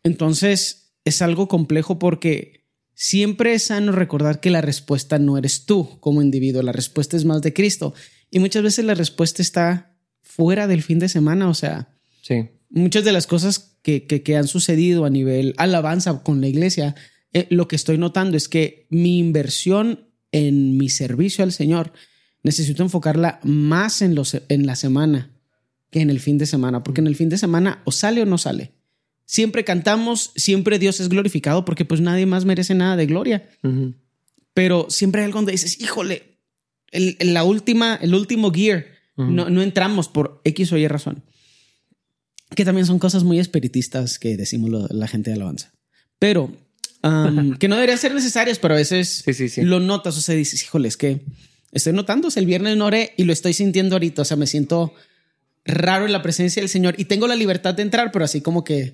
Entonces, 0.03 0.91
es 1.05 1.21
algo 1.21 1.47
complejo 1.47 1.99
porque 1.99 2.65
siempre 2.93 3.53
es 3.53 3.63
sano 3.63 3.91
recordar 3.91 4.39
que 4.39 4.49
la 4.49 4.61
respuesta 4.61 5.19
no 5.19 5.37
eres 5.37 5.65
tú 5.65 5.99
como 5.99 6.21
individuo, 6.21 6.61
la 6.61 6.71
respuesta 6.71 7.17
es 7.17 7.25
más 7.25 7.41
de 7.41 7.53
Cristo. 7.53 7.93
Y 8.31 8.39
muchas 8.39 8.63
veces 8.63 8.85
la 8.85 8.93
respuesta 8.95 9.41
está 9.41 9.95
fuera 10.21 10.67
del 10.67 10.81
fin 10.83 10.99
de 10.99 11.09
semana, 11.09 11.49
o 11.49 11.53
sea, 11.53 11.89
Sí. 12.21 12.49
muchas 12.69 13.03
de 13.03 13.11
las 13.11 13.27
cosas 13.27 13.77
que, 13.81 14.05
que- 14.07 14.23
que 14.23 14.35
han 14.35 14.47
sucedido 14.47 15.05
a 15.05 15.09
nivel 15.09 15.53
alabanza 15.57 16.23
con 16.23 16.41
la 16.41 16.47
iglesia, 16.47 16.95
eh, 17.33 17.47
lo 17.49 17.67
que 17.67 17.75
estoy 17.75 17.97
notando 17.97 18.35
es 18.37 18.47
que 18.49 18.87
mi 18.89 19.19
inversión 19.19 20.07
en 20.31 20.77
mi 20.77 20.89
servicio 20.89 21.43
al 21.43 21.51
Señor 21.51 21.93
necesito 22.43 22.81
enfocarla 22.83 23.39
más 23.43 24.01
en, 24.01 24.15
los, 24.15 24.35
en 24.49 24.65
la 24.65 24.75
semana 24.75 25.31
que 25.95 26.01
en 26.01 26.09
el 26.09 26.19
fin 26.19 26.37
de 26.37 26.45
semana, 26.45 26.83
porque 26.83 26.99
en 26.99 27.07
el 27.07 27.15
fin 27.15 27.29
de 27.29 27.37
semana 27.37 27.81
o 27.85 27.91
sale 27.93 28.21
o 28.21 28.25
no 28.25 28.37
sale. 28.37 28.73
Siempre 29.25 29.63
cantamos, 29.63 30.31
siempre 30.35 30.77
Dios 30.77 30.99
es 30.99 31.07
glorificado 31.07 31.63
porque 31.63 31.85
pues 31.85 32.01
nadie 32.01 32.25
más 32.25 32.43
merece 32.43 32.75
nada 32.75 32.97
de 32.97 33.05
gloria, 33.05 33.49
Ujú. 33.63 33.93
pero 34.53 34.87
siempre 34.89 35.21
hay 35.21 35.25
algo 35.27 35.37
donde 35.39 35.53
dices, 35.53 35.79
híjole, 35.79 36.37
el, 36.91 37.15
el- 37.19 37.33
la 37.33 37.45
última, 37.45 37.95
el 38.01 38.13
último 38.13 38.51
gear, 38.51 38.85
Ujú. 39.15 39.31
no, 39.31 39.49
no 39.49 39.61
entramos 39.61 40.09
por 40.09 40.41
X 40.43 40.73
o 40.73 40.77
Y 40.77 40.85
razón. 40.89 41.23
Que 42.55 42.65
también 42.65 42.85
son 42.85 42.99
cosas 42.99 43.23
muy 43.23 43.39
espiritistas 43.39 44.19
que 44.19 44.35
decimos 44.35 44.69
lo- 44.69 44.87
la 44.89 45.07
gente 45.07 45.29
de 45.29 45.37
alabanza. 45.37 45.71
Pero 46.19 46.51
um, 47.03 47.53
que 47.57 47.69
no 47.69 47.75
deberían 47.75 47.97
ser 47.99 48.13
necesarias, 48.13 48.59
pero 48.59 48.73
a 48.73 48.77
veces 48.77 49.23
Sí, 49.25 49.33
sí, 49.33 49.47
sí. 49.47 49.61
lo 49.61 49.79
notas. 49.79 50.17
O 50.17 50.21
sea, 50.21 50.35
dices, 50.35 50.61
híjole, 50.61 50.89
es 50.89 50.97
que 50.97 51.21
estoy 51.71 51.93
sea, 52.29 52.41
el 52.41 52.45
viernes 52.45 52.75
no 52.75 52.85
oré 52.85 53.13
y 53.17 53.23
lo 53.23 53.31
estoy 53.31 53.53
sintiendo 53.53 53.95
ahorita. 53.95 54.21
O 54.23 54.25
sea, 54.25 54.35
me 54.37 54.45
siento 54.45 54.93
raro 55.65 56.05
en 56.05 56.11
la 56.11 56.21
presencia 56.21 56.61
del 56.61 56.69
Señor 56.69 56.95
y 56.97 57.05
tengo 57.05 57.27
la 57.27 57.35
libertad 57.35 57.73
de 57.73 57.81
entrar, 57.81 58.11
pero 58.11 58.23
así 58.25 58.41
como 58.41 58.63
que 58.63 58.93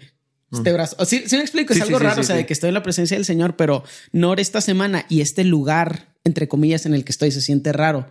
este 0.51 0.71
brazo. 0.73 0.95
o 0.99 1.05
Sí, 1.05 1.23
sí 1.27 1.35
me 1.37 1.41
explico, 1.43 1.73
es 1.73 1.77
Sí, 1.79 1.83
algo 1.83 1.97
sí, 1.99 2.03
raro. 2.05 2.21
o 2.21 2.23
sea, 2.23 2.35
de 2.35 2.45
que 2.45 2.53
estoy 2.53 2.69
en 2.69 2.73
la 2.73 2.83
presencia 2.83 3.15
del 3.17 3.25
Señor, 3.25 3.55
pero 3.55 3.83
no 4.11 4.33
esta 4.33 4.59
semana 4.61 5.05
y 5.09 5.21
este 5.21 5.43
lugar, 5.43 6.13
entre 6.23 6.47
comillas, 6.47 6.85
en 6.85 6.93
el 6.93 7.03
que 7.05 7.11
estoy 7.11 7.31
se 7.31 7.41
siente 7.41 7.71
raro 7.73 8.07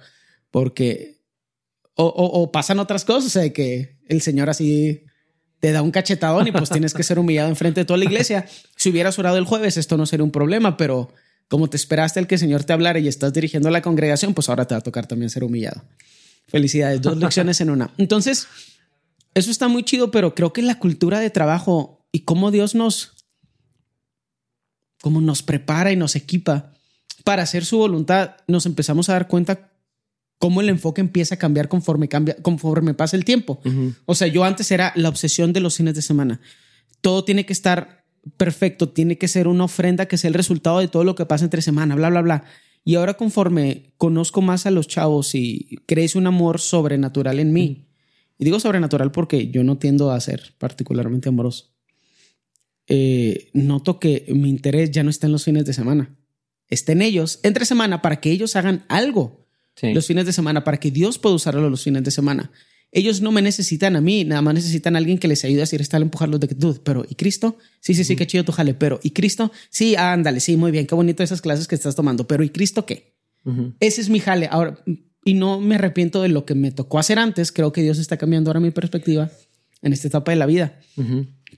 porque 0.51 1.21
o, 1.95 2.05
o- 2.05 2.41
o 2.43 2.53
pasan 2.53 2.79
otras 2.79 3.05
cosas, 3.05 3.27
o 3.27 3.31
sea, 3.31 3.43
de 3.43 3.53
que 3.53 3.99
el 4.09 4.23
Señor 4.23 4.49
así 4.49 5.05
te 5.59 5.73
da 5.73 5.83
un 5.83 5.91
cachetadón 5.91 6.47
y 6.49 6.53
pues 6.53 6.71
tienes 6.71 6.95
que 6.95 7.03
ser 7.03 7.19
humillado 7.19 7.49
enfrente 7.51 7.81
de 7.81 7.85
toda 7.85 7.99
la 7.99 8.05
iglesia. 8.07 8.47
Si 8.77 8.89
hubieras 8.91 9.19
orado 9.19 9.37
el 9.37 9.45
jueves, 9.45 9.77
esto 9.77 9.97
no 9.99 10.07
sería 10.07 10.25
un 10.25 10.31
problema, 10.31 10.77
pero 10.79 11.13
como 11.49 11.69
te 11.69 11.77
esperaste 11.77 12.21
el 12.21 12.27
que 12.27 12.37
el 12.37 12.39
Señor 12.39 12.65
te 12.65 12.73
hablara 12.73 12.99
y 13.01 13.09
estás 13.09 13.33
dirigiendo 13.35 13.69
a 13.69 13.73
la 13.73 13.83
congregación, 13.83 14.33
pues 14.33 14.49
ahora 14.49 14.67
te 14.67 14.75
va 14.75 14.79
a 14.79 14.83
tocar 14.83 15.07
también 15.07 15.29
ser 15.31 15.45
humillado. 15.45 15.83
Felicidades, 16.51 17.01
dos 17.01 17.17
lecciones 17.17 17.61
en 17.61 17.71
una. 17.71 17.91
Entonces, 17.97 18.49
eso 19.35 19.51
está 19.51 19.69
muy 19.69 19.85
chido, 19.85 20.11
pero 20.11 20.35
creo 20.35 20.53
que 20.53 20.63
la 20.63 20.79
cultura 20.79 21.21
de 21.21 21.31
trabajo 21.31 22.07
y 22.13 22.21
cómo 22.21 22.51
Dios 22.51 22.75
nos, 22.75 23.13
cómo 25.01 25.21
nos 25.21 25.43
prepara 25.43 25.93
y 25.93 25.97
nos 25.97 26.17
equipa 26.17 26.73
para 27.25 27.43
hacer 27.43 27.65
su 27.65 27.79
voluntad, 27.79 28.37
nos 28.49 28.67
empezamos 28.67 29.09
a 29.09 29.13
dar 29.13 29.29
cuenta 29.29 29.71
cómo 30.39 30.61
el 30.61 30.69
enfoque 30.71 31.01
empieza 31.01 31.35
a 31.35 31.39
cambiar 31.39 31.69
conforme 31.69 32.09
cambia, 32.09 32.37
conforme 32.43 32.95
pasa 32.95 33.17
el 33.17 33.25
tiempo. 33.25 33.61
O 34.07 34.15
sea, 34.15 34.27
yo 34.27 34.43
antes 34.43 34.71
era 34.71 34.93
la 34.97 35.09
obsesión 35.09 35.53
de 35.53 35.61
los 35.61 35.77
fines 35.77 35.95
de 35.95 36.03
semana. 36.03 36.41
Todo 37.01 37.25
tiene 37.25 37.47
que 37.47 37.53
estar 37.53 38.05
perfecto, 38.37 38.89
tiene 38.89 39.19
que 39.19 39.29
ser 39.29 39.49
una 39.49 39.65
ofrenda 39.65 40.07
que 40.07 40.17
sea 40.17 40.29
el 40.29 40.35
resultado 40.35 40.81
de 40.81 40.89
todo 40.89 41.05
lo 41.05 41.15
que 41.15 41.27
pasa 41.27 41.45
entre 41.45 41.63
semana, 41.63 41.95
bla, 41.95 42.11
bla, 42.11 42.23
bla. 42.23 42.45
Y 42.85 42.95
ahora 42.95 43.15
conforme 43.15 43.93
conozco 43.99 44.41
más 44.43 44.67
a 44.67 44.71
los 44.71 44.89
chavos 44.89 45.35
y 45.35 45.79
crece 45.87 46.19
un 46.19 46.27
amor 46.27 46.61
sobrenatural 46.61 47.39
en 47.39 47.53
mí, 47.53 47.87
y 48.39 48.45
digo 48.45 48.59
sobrenatural 48.59 49.13
porque 49.13 49.51
yo 49.51 49.63
no 49.65 49.79
tiendo 49.79 50.11
a 50.11 50.21
ser 50.21 50.55
particularmente 50.59 51.29
amoroso, 51.29 51.75
eh, 52.87 53.51
noto 53.53 54.01
que 54.01 54.25
mi 54.35 54.49
interés 54.49 54.91
ya 54.91 55.03
no 55.03 55.11
está 55.11 55.27
en 55.27 55.33
los 55.33 55.45
fines 55.45 55.65
de 55.65 55.75
semana, 55.75 56.17
está 56.69 56.93
en 56.93 57.03
ellos 57.03 57.39
entre 57.43 57.67
semana 57.67 58.03
para 58.03 58.21
que 58.21 58.31
ellos 58.31 58.57
hagan 58.57 58.85
algo. 58.89 59.41
Los 59.83 60.07
fines 60.07 60.27
de 60.27 60.35
semana 60.35 60.63
para 60.63 60.79
que 60.79 60.91
Dios 60.91 61.19
pueda 61.19 61.35
usarlo 61.35 61.71
los 61.71 61.83
fines 61.83 62.05
de 62.05 62.11
semana. 62.11 62.51
Ellos 62.93 63.21
no 63.21 63.31
me 63.31 63.41
necesitan 63.41 63.95
a 63.95 64.01
mí, 64.01 64.25
nada 64.25 64.43
más 64.43 64.55
necesitan 64.55 64.97
a 64.97 64.99
alguien 64.99 65.19
que 65.19 65.29
les 65.29 65.45
ayude 65.45 65.61
a 65.61 65.63
decir, 65.63 65.81
está 65.81 65.97
a 65.97 66.01
empujarlos 66.01 66.41
de 66.41 66.49
que 66.49 66.57
pero 66.83 67.05
¿y 67.09 67.15
Cristo? 67.15 67.57
Sí, 67.81 67.95
sí, 67.95 68.03
sí, 68.05 68.17
qué 68.17 68.27
chido 68.27 68.45
tu 68.45 68.53
jale, 68.53 68.75
pero 68.75 68.99
¿y 69.03 69.11
Cristo? 69.11 69.53
Sí, 69.71 69.95
ándale, 69.95 70.41
sí, 70.41 70.57
muy 70.57 70.73
bien, 70.73 70.87
qué 70.87 70.95
bonito 70.95 71.23
esas 71.23 71.41
clases 71.41 71.69
que 71.69 71.77
estás 71.77 71.95
tomando, 71.95 72.27
pero 72.27 72.43
¿y 72.43 72.51
Cristo 72.51 72.87
qué? 72.87 73.15
Ese 73.79 74.01
es 74.01 74.09
mi 74.09 74.19
jale. 74.19 74.49
Ahora, 74.51 74.79
y 75.25 75.35
no 75.35 75.61
me 75.61 75.77
arrepiento 75.77 76.23
de 76.23 76.29
lo 76.29 76.45
que 76.45 76.55
me 76.55 76.73
tocó 76.73 76.99
hacer 76.99 77.19
antes, 77.19 77.53
creo 77.53 77.73
que 77.73 77.83
Dios 77.83 77.99
está 77.99 78.17
cambiando 78.17 78.51
ahora 78.51 78.61
mi 78.61 78.71
perspectiva 78.71 79.31
en 79.83 79.93
esta 79.93 80.09
etapa 80.09 80.33
de 80.33 80.37
la 80.37 80.47
vida. 80.47 80.81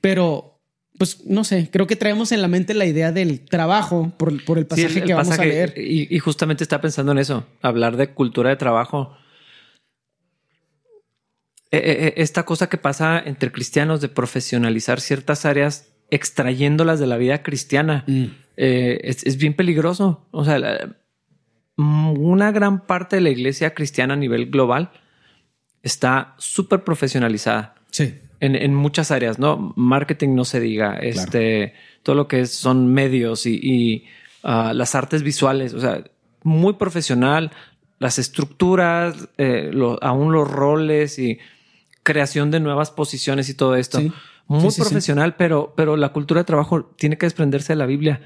Pero 0.01 0.53
pues 0.99 1.25
no 1.27 1.43
sé, 1.43 1.69
creo 1.73 1.87
que 1.87 1.97
traemos 1.97 2.33
en 2.33 2.43
la 2.43 2.49
mente 2.49 2.75
la 2.75 2.85
idea 2.85 3.13
del 3.13 3.41
trabajo 3.41 4.13
por, 4.19 4.31
el 4.31 4.67
pasaje 4.67 5.03
que 5.03 5.15
vamos 5.15 5.39
a 5.39 5.45
leer. 5.45 5.75
Y, 5.77 6.19
justamente 6.19 6.63
está 6.63 6.81
pensando 6.81 7.13
en 7.13 7.19
eso, 7.19 7.45
hablar 7.61 7.97
de 7.97 8.11
cultura 8.11 8.51
de 8.51 8.57
trabajo. 8.57 9.17
E, 11.73 11.79
e, 11.79 12.07
e, 12.09 12.23
esta 12.23 12.45
cosa 12.45 12.69
que 12.69 12.77
pasa 12.77 13.21
entre 13.25 13.51
cristianos 13.51 14.01
de 14.01 14.09
profesionalizar 14.09 15.01
ciertas 15.01 15.45
áreas 15.45 15.93
extrayéndolas 16.11 17.01
de 17.01 17.07
la 17.07 17.17
vida 17.17 17.43
cristiana 17.43 18.05
mm. 18.07 18.25
eh, 18.57 19.01
es, 19.03 19.37
bien 19.39 19.55
peligroso. 19.55 20.27
O 20.31 20.45
sea, 20.45 20.95
una 21.77 22.53
gran 22.53 22.87
parte 22.87 23.17
de 23.17 23.23
la 23.23 23.31
iglesia 23.31 23.75
cristiana 23.75 24.15
a 24.15 24.19
nivel 24.19 24.51
global 24.51 24.93
está 25.83 26.35
súper 26.39 26.85
profesionalizada. 26.85 27.75
Sí 27.91 28.15
en, 28.43 28.75
muchas 28.75 29.13
áreas, 29.13 29.39
¿no? 29.39 29.73
Marketing 29.77 30.35
no 30.35 30.45
se 30.45 30.59
diga, 30.59 30.97
este, 30.97 31.75
todo 32.03 32.17
lo 32.17 32.27
que 32.27 32.47
son 32.47 32.93
medios 32.93 33.47
y, 33.47 34.05
ah, 34.43 34.73
las 34.75 34.97
artes 34.97 35.23
visuales, 35.23 35.75
o 35.75 35.81
sea, 35.81 36.03
muy 36.43 36.73
profesional, 36.73 37.53
las 38.01 38.19
estructuras, 38.19 39.29
eh, 39.39 39.71
aún 40.01 40.33
los 40.33 40.51
roles 40.51 41.21
y 41.21 41.39
creación 42.03 42.51
de 42.51 42.61
nuevas 42.61 42.91
posiciones 42.91 43.49
y 43.49 43.55
todo 43.55 43.77
esto. 43.77 44.01
Muy 44.47 44.75
profesional, 44.75 45.37
pero, 45.37 45.73
pero 45.77 45.97
la 45.97 46.13
cultura 46.13 46.41
de 46.41 46.45
trabajo 46.45 46.85
tiene 46.97 47.17
que 47.17 47.27
desprenderse 47.27 47.73
de 47.73 47.77
la 47.77 47.87
Biblia 47.87 48.21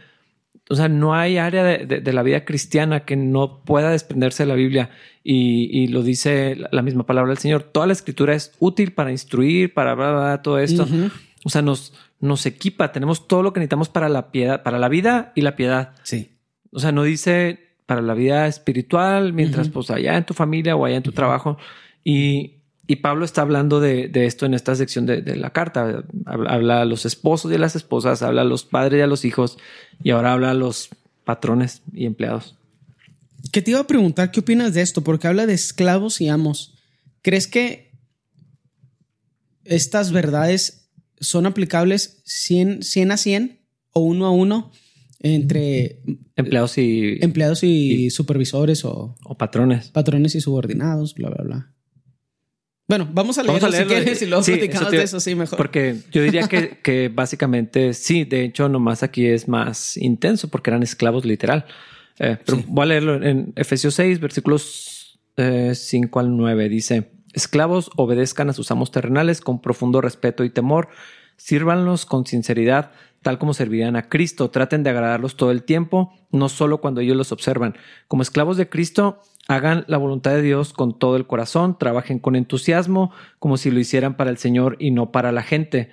o 0.69 0.75
sea, 0.75 0.89
no 0.89 1.15
hay 1.15 1.39
área 1.39 1.63
de, 1.63 2.13
la 2.13 2.23
vida 2.23 2.45
cristiana 2.45 3.05
que 3.05 3.15
no 3.15 3.63
pueda 3.65 3.91
desprenderse 3.91 4.43
de 4.43 4.49
la 4.49 4.55
Biblia. 4.55 4.91
Y, 5.23 5.87
lo 5.89 6.03
dice 6.03 6.57
la, 6.57 6.83
misma 6.83 7.07
palabra 7.07 7.31
del 7.31 7.39
Señor. 7.39 7.63
Toda 7.63 7.87
la 7.87 7.93
escritura 7.93 8.35
es 8.35 8.53
útil 8.59 8.93
para 8.93 9.13
instruir, 9.13 9.73
para 9.75 10.43
todo 10.43 10.59
esto. 10.59 10.87
O 11.45 11.51
sea, 11.51 11.63
nos, 11.63 11.93
nos 12.21 12.47
equipa. 12.47 12.91
Tenemos 12.91 13.29
todo 13.29 13.45
lo 13.45 13.53
que 13.53 13.61
necesitamos 13.61 13.89
para 13.89 14.09
la 14.09 14.33
piedad, 14.33 14.65
para 14.65 14.79
la 14.79 14.89
vida 14.89 15.33
y 15.37 15.43
la 15.43 15.55
piedad. 15.55 15.93
Sí. 16.03 16.33
O 16.73 16.81
sea, 16.81 16.91
no 16.91 17.05
dice 17.05 17.61
para 17.87 18.03
la 18.03 18.15
vida 18.15 18.49
espiritual, 18.49 19.33
mientras 19.33 19.69
pues 19.69 19.91
allá 19.91 20.17
en 20.17 20.27
tu 20.27 20.35
familia 20.35 20.75
o 20.75 20.85
allá 20.85 20.97
en 20.97 21.05
tu 21.05 21.13
trabajo. 21.13 21.59
Y, 22.03 22.56
y 22.89 22.97
Pablo 22.97 23.25
está 23.25 23.43
hablando 23.43 23.81
de, 23.81 24.11
esto 24.15 24.47
en 24.47 24.55
esta 24.55 24.75
sección 24.77 25.07
de, 25.07 25.37
la 25.37 25.51
carta. 25.51 26.05
Habla 26.25 26.83
a 26.83 26.85
los 26.85 27.05
esposos 27.05 27.51
y 27.51 27.57
a 27.57 27.59
las 27.59 27.75
esposas, 27.75 28.23
habla 28.23 28.43
a 28.43 28.45
los 28.45 28.65
padres 28.65 29.01
y 29.01 29.03
a 29.03 29.09
los 29.09 29.25
hijos, 29.25 29.59
y 30.03 30.11
ahora 30.11 30.33
habla 30.33 30.53
a 30.53 30.55
los 30.55 30.91
patrones 31.25 31.83
y 31.93 32.07
empleados. 32.07 32.57
¿Qué 33.51 33.61
te 33.61 33.73
iba 33.73 33.81
a 33.81 33.87
preguntar, 33.87 34.31
¿qué 34.31 34.41
opinas 34.41 34.73
de 34.75 34.83
esto? 34.83 35.03
Porque 35.03 35.27
habla 35.27 35.47
de 35.47 35.55
esclavos 35.55 36.21
y 36.21 36.29
amos. 36.29 36.75
¿Crees 37.23 37.49
que 37.49 37.91
estas 39.65 40.13
verdades 40.13 40.89
son 41.19 41.47
aplicables 41.47 42.23
100, 42.25 42.83
100 42.83 43.11
a 43.11 43.17
100 43.17 43.61
o 43.93 44.01
uno 44.01 44.27
a 44.27 44.31
uno 44.31 44.71
entre 45.21 46.03
empleados 46.37 46.79
y 46.79 47.19
empleados 47.21 47.65
y, 47.65 48.11
supervisores 48.11 48.85
o, 48.85 49.17
o 49.25 49.37
patrones? 49.37 49.89
Patrones 49.89 50.37
y 50.37 50.41
subordinados, 50.41 51.15
bla, 51.15 51.31
bla, 51.31 51.43
bla. 51.43 51.76
Bueno, 52.89 53.09
vamos 53.13 53.37
a 53.39 53.43
leerlo, 53.43 53.73
si 53.73 53.85
quieres 53.85 54.23
y 54.23 54.27
luego 54.27 54.45
platicamos 54.45 54.91
de 54.93 55.03
eso, 55.03 55.19
sí, 55.19 55.35
mejor. 55.35 55.57
Porque 55.57 55.97
yo 56.13 56.23
diría 56.23 56.47
que, 56.47 56.79
que 56.83 57.09
básicamente 57.09 57.95
sí, 57.95 58.25
de 58.25 58.45
hecho, 58.45 58.69
nomás 58.69 59.03
aquí 59.03 59.27
es 59.27 59.49
más 59.49 59.97
intenso 59.97 60.49
porque 60.49 60.71
eran 60.71 60.85
esclavos 60.85 61.25
literal. 61.25 61.67
Eh, 62.19 62.39
pero 62.45 62.63
voy 62.69 62.85
a 62.85 62.87
leerlo 62.87 63.23
en 63.23 63.53
Efesios 63.57 63.95
6, 63.95 64.21
versículos 64.21 65.19
5 65.37 65.37
eh, 65.37 66.23
al 66.23 66.37
9. 66.37 66.69
Dice, 66.69 67.11
esclavos 67.33 67.91
obedezcan 67.97 68.51
a 68.51 68.53
sus 68.53 68.71
amos 68.71 68.93
terrenales 68.93 69.41
con 69.41 69.61
profundo 69.61 70.01
respeto 70.01 70.45
y 70.45 70.51
temor, 70.51 70.89
sírvanlos 71.37 72.07
con 72.07 72.25
sinceridad, 72.25 72.93
tal 73.23 73.39
como 73.39 73.53
servirían 73.53 73.97
a 73.97 74.09
Cristo. 74.09 74.51
Traten 74.51 74.85
de 74.85 74.91
agradarlos 74.91 75.37
todo 75.37 75.51
el 75.51 75.65
tiempo, 75.65 76.13
no 76.31 76.49
solo 76.49 76.81
cuando 76.81 77.01
ellos 77.01 77.17
los 77.17 77.33
observan. 77.33 77.77
Como 78.07 78.23
esclavos 78.23 78.57
de 78.57 78.69
Cristo, 78.69 79.21
hagan 79.49 79.85
la 79.87 79.99
voluntad 79.99 80.33
de 80.33 80.43
Dios 80.43 80.73
con 80.73 80.99
todo 80.99 81.17
el 81.17 81.27
corazón, 81.27 81.79
trabajen 81.79 82.19
con 82.19 82.37
entusiasmo, 82.37 83.13
como 83.39 83.57
si 83.57 83.71
lo 83.71 83.79
hicieran 83.79 84.17
para 84.17 84.31
el 84.31 84.39
Señor 84.39 84.77
y 84.79 84.91
no 84.91 85.13
para 85.13 85.33
la 85.33 85.43
gente. 85.43 85.91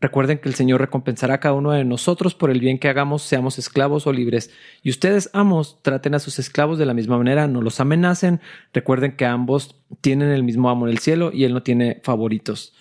Recuerden 0.00 0.38
que 0.38 0.48
el 0.48 0.54
Señor 0.54 0.80
recompensará 0.80 1.34
a 1.34 1.40
cada 1.40 1.56
uno 1.56 1.72
de 1.72 1.84
nosotros 1.84 2.34
por 2.36 2.50
el 2.50 2.60
bien 2.60 2.78
que 2.78 2.88
hagamos, 2.88 3.22
seamos 3.22 3.58
esclavos 3.58 4.06
o 4.06 4.12
libres. 4.12 4.50
Y 4.82 4.90
ustedes, 4.90 5.28
amos, 5.32 5.82
traten 5.82 6.14
a 6.14 6.20
sus 6.20 6.38
esclavos 6.38 6.78
de 6.78 6.86
la 6.86 6.94
misma 6.94 7.18
manera, 7.18 7.48
no 7.48 7.62
los 7.62 7.80
amenacen. 7.80 8.40
Recuerden 8.72 9.16
que 9.16 9.26
ambos 9.26 9.82
tienen 10.00 10.30
el 10.30 10.44
mismo 10.44 10.70
amo 10.70 10.86
en 10.86 10.92
el 10.92 10.98
cielo 10.98 11.32
y 11.32 11.44
Él 11.44 11.52
no 11.52 11.64
tiene 11.64 12.00
favoritos. 12.04 12.74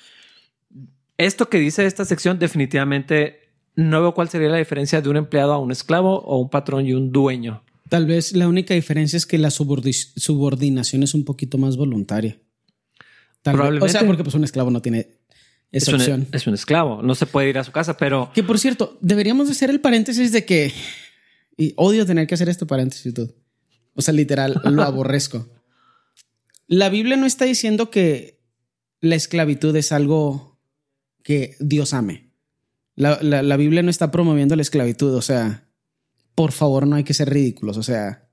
Esto 1.17 1.49
que 1.49 1.58
dice 1.58 1.88
esta 1.88 2.06
sección 2.06 2.38
definitivamente 2.38 3.49
no 3.75 4.01
veo 4.01 4.13
cuál 4.13 4.30
sería 4.30 4.49
la 4.49 4.58
diferencia 4.58 5.01
de 5.01 5.10
un 5.10 5.17
empleado 5.17 5.53
a 5.53 5.58
un 5.58 5.71
esclavo 5.71 6.19
o 6.19 6.38
un 6.38 6.49
patrón 6.51 6.86
y 6.86 6.93
un 6.93 7.12
dueño. 7.12 7.63
Tal 7.89 8.06
vez 8.06 8.36
la 8.36 8.47
única 8.47 8.73
diferencia 8.73 9.17
es 9.17 9.26
que 9.26 9.38
la 9.38 9.52
subordinación 9.52 11.04
es 11.04 11.13
un 11.13 11.23
poquito 11.26 11.58
más 11.58 11.78
voluntaria. 11.78 12.39
Probablemente. 13.43 13.86
o 13.86 13.89
sea, 13.89 14.06
porque 14.06 14.23
pues 14.23 14.36
un 14.36 14.43
esclavo 14.43 14.71
no 14.71 14.82
tiene 14.82 15.17
esa 15.71 15.91
es 15.91 15.97
opción. 15.97 16.21
Un, 16.21 16.28
es 16.36 16.47
un 16.47 16.54
esclavo, 16.54 17.02
no 17.02 17.15
se 17.15 17.26
puede 17.26 17.50
ir 17.50 17.58
a 17.58 17.63
su 17.63 17.71
casa, 17.71 17.97
pero... 17.97 18.32
Que 18.34 18.43
por 18.43 18.60
cierto, 18.60 18.97
deberíamos 19.02 19.50
hacer 19.50 19.69
el 19.69 19.82
paréntesis 19.82 20.32
de 20.32 20.45
que... 20.45 20.73
Y 21.58 21.73
odio 21.76 22.06
tener 22.06 22.28
que 22.28 22.36
hacer 22.36 22.50
este 22.50 22.65
paréntesis 22.65 23.06
y 23.08 23.13
todo. 23.13 23.34
O 23.93 24.02
sea, 24.02 24.13
literal, 24.13 24.62
lo 24.63 24.84
aborrezco. 24.84 25.50
La 26.67 26.89
Biblia 26.89 27.17
no 27.17 27.26
está 27.26 27.45
diciendo 27.45 27.89
que 27.89 28.39
la 29.02 29.15
esclavitud 29.15 29.76
es 29.76 29.91
algo 29.91 30.60
que 31.23 31.56
Dios 31.60 31.93
ame. 31.93 32.32
La, 32.95 33.21
la 33.21 33.58
Biblia 33.58 33.84
no 33.84 33.89
está 33.89 34.12
promoviendo 34.12 34.56
la 34.56 34.62
esclavitud, 34.62 35.13
o 35.13 35.21
sea, 35.21 35.66
por 36.38 36.52
favor, 36.52 36.86
no 36.86 36.95
hay 36.95 37.04
que 37.04 37.15
ser 37.15 37.32
ridículos. 37.32 37.78
O 37.78 37.84
sea, 37.84 38.30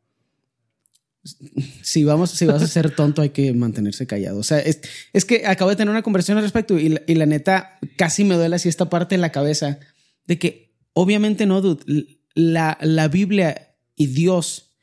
si 1.81 2.05
vamos, 2.05 2.33
si 2.33 2.45
vas 2.45 2.61
a 2.62 2.67
ser 2.67 2.95
tonto, 2.95 3.23
hay 3.23 3.31
que 3.31 3.55
mantenerse 3.55 4.07
callado. 4.07 4.38
O 4.38 4.43
sea, 4.43 4.59
es, 4.59 5.25
que 5.25 5.47
acabo 5.47 5.71
de 5.71 5.77
tener 5.77 5.90
una 5.90 6.03
conversación 6.03 6.37
al 6.37 6.45
respecto 6.45 6.79
y 6.79 6.90
la, 6.90 7.25
neta 7.25 7.79
casi 7.97 8.25
me 8.25 8.35
duele 8.35 8.57
así 8.57 8.69
esta 8.69 8.90
parte 8.90 9.14
en 9.14 9.23
la 9.23 9.33
cabeza 9.33 9.79
de 10.27 10.38
que 10.38 10.75
obviamente 10.93 11.47
no, 11.47 11.62
dude, 11.62 12.19
la, 12.35 12.77
la 12.83 13.09
Biblia 13.09 13.75
y 13.97 14.09
Dios 14.09 14.77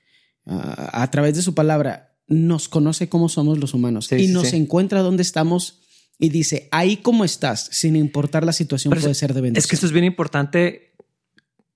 ah, 0.48 0.90
a 0.92 1.12
través 1.12 1.36
de 1.36 1.44
su 1.44 1.54
palabra 1.54 2.18
nos 2.26 2.70
conoce 2.70 3.08
cómo 3.08 3.30
somos 3.30 3.60
los 3.60 3.76
humanos 3.76 4.12
y 4.12 4.30
nos 4.30 4.54
encuentra 4.54 5.02
donde 5.02 5.22
estamos 5.22 5.84
y 6.18 6.30
dice, 6.30 6.70
ahí 6.72 6.98
como 6.98 7.24
estás, 7.24 7.70
sin 7.72 7.96
importar 7.96 8.44
la 8.48 8.54
situación, 8.54 8.92
puede 8.92 9.14
ser 9.14 9.36
de 9.36 9.42
bendición. 9.42 9.64
Es 9.64 9.68
que 9.68 9.76
esto 9.76 9.86
es 9.86 9.92
bien 9.92 10.06
importante 10.06 10.96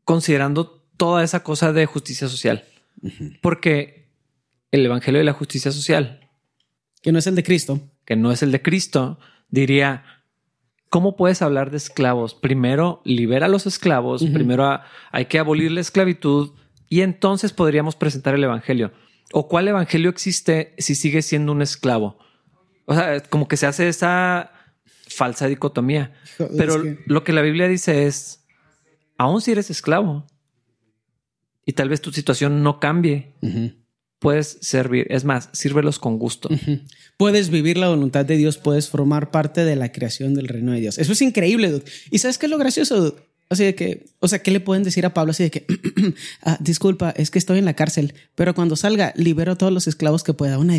considerando 0.06 0.85
toda 0.98 1.24
esa 1.24 1.44
cosa 1.44 1.74
de 1.74 1.86
justicia 1.86 2.28
social. 2.28 2.64
Porque 3.42 4.10
el 4.72 4.86
Evangelio 4.86 5.20
de 5.20 5.26
la 5.26 5.34
Justicia 5.34 5.72
Social, 5.72 6.30
que 7.02 7.12
no 7.12 7.20
es 7.20 7.28
el 7.28 7.36
de 7.36 7.44
Cristo, 7.44 7.80
que 8.06 8.16
no 8.16 8.32
es 8.32 8.42
el 8.44 8.52
de 8.52 8.62
Cristo, 8.62 9.20
diría, 9.50 10.04
¿cómo 10.90 11.16
puedes 11.16 11.42
hablar 11.42 11.72
de 11.72 11.78
esclavos? 11.78 12.34
Primero, 12.34 13.02
libera 13.06 13.46
a 13.46 13.50
los 13.50 13.66
esclavos, 13.66 14.24
primero 14.24 14.80
hay 15.12 15.26
que 15.26 15.40
abolir 15.40 15.72
la 15.72 15.82
esclavitud 15.82 16.52
y 16.90 17.02
entonces 17.02 17.54
podríamos 17.54 17.96
presentar 17.96 18.36
el 18.36 18.44
Evangelio. 18.44 18.92
¿O 19.34 19.48
cuál 19.48 19.68
Evangelio 19.68 20.10
existe 20.10 20.74
si 20.78 20.96
sigue 20.96 21.22
siendo 21.22 21.52
un 21.52 21.62
esclavo? 21.62 22.18
O 22.86 22.94
sea, 22.94 23.22
como 23.22 23.48
que 23.48 23.58
se 23.58 23.66
hace 23.66 23.88
esa 23.88 24.52
falsa 25.08 25.48
dicotomía. 25.48 26.14
Pero 26.58 26.82
lo 27.08 27.24
que 27.24 27.34
la 27.34 27.42
Biblia 27.42 27.68
dice 27.68 28.06
es, 28.06 28.46
aún 29.18 29.42
si 29.42 29.52
eres 29.52 29.70
esclavo, 29.70 30.28
y 31.66 31.74
tal 31.74 31.90
vez 31.90 32.02
tu 32.02 32.12
situación 32.12 32.64
no 32.64 32.80
cambie. 32.80 33.34
puedes 34.20 34.58
servir. 34.62 35.08
Es 35.10 35.24
más, 35.24 35.50
sírvelos 35.54 36.00
con 36.00 36.18
gusto. 36.18 36.50
Puedes 37.18 37.50
vivir 37.50 37.78
la 37.78 37.90
voluntad 37.90 38.26
de 38.26 38.38
Dios, 38.38 38.58
puedes 38.58 38.90
formar 38.90 39.32
parte 39.32 39.66
de 39.66 39.76
la 39.76 39.92
creación 39.92 40.34
del 40.34 40.48
reino 40.48 40.72
de 40.72 40.80
Dios. 40.80 40.98
Eso 40.98 41.14
es 41.14 41.22
increíble, 41.22 41.72
dude. 41.72 41.86
¿Y 42.12 42.20
sabes 42.20 42.38
qué 42.38 42.46
es 42.46 42.50
lo 42.50 42.58
gracioso, 42.58 43.00
dude? 43.00 43.22
Así 43.48 43.64
de 43.64 43.76
que, 43.76 44.08
o 44.20 44.28
sea, 44.28 44.40
¿qué 44.40 44.50
le 44.50 44.60
pueden 44.60 44.84
decir 44.84 45.06
a 45.06 45.14
Pablo? 45.14 45.32
Así 45.32 45.44
de 45.44 45.52
que, 45.52 45.68
ah, 46.42 46.58
disculpa, 46.60 47.12
es 47.12 47.30
que 47.30 47.38
estoy 47.38 47.60
en 47.60 47.66
la 47.66 47.76
cárcel, 47.76 48.16
pero 48.34 48.56
cuando 48.56 48.76
salga, 48.76 49.14
libero 49.16 49.52
a 49.52 49.56
todos 49.56 49.72
los 49.72 49.88
esclavos 49.88 50.24
que 50.24 50.34
pueda. 50.34 50.58
Una, 50.58 50.74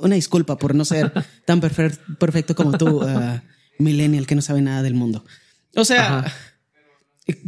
una 0.00 0.14
disculpa 0.14 0.56
por 0.56 0.74
no 0.74 0.84
ser 0.84 1.12
tan 1.44 1.60
perfecto 1.60 2.54
como 2.54 2.78
tú, 2.78 3.02
uh, 3.02 3.40
millennial, 3.78 4.26
que 4.26 4.36
no 4.36 4.42
sabe 4.42 4.62
nada 4.62 4.82
del 4.82 4.94
mundo. 4.94 5.24
O 5.74 5.84
sea, 5.84 6.32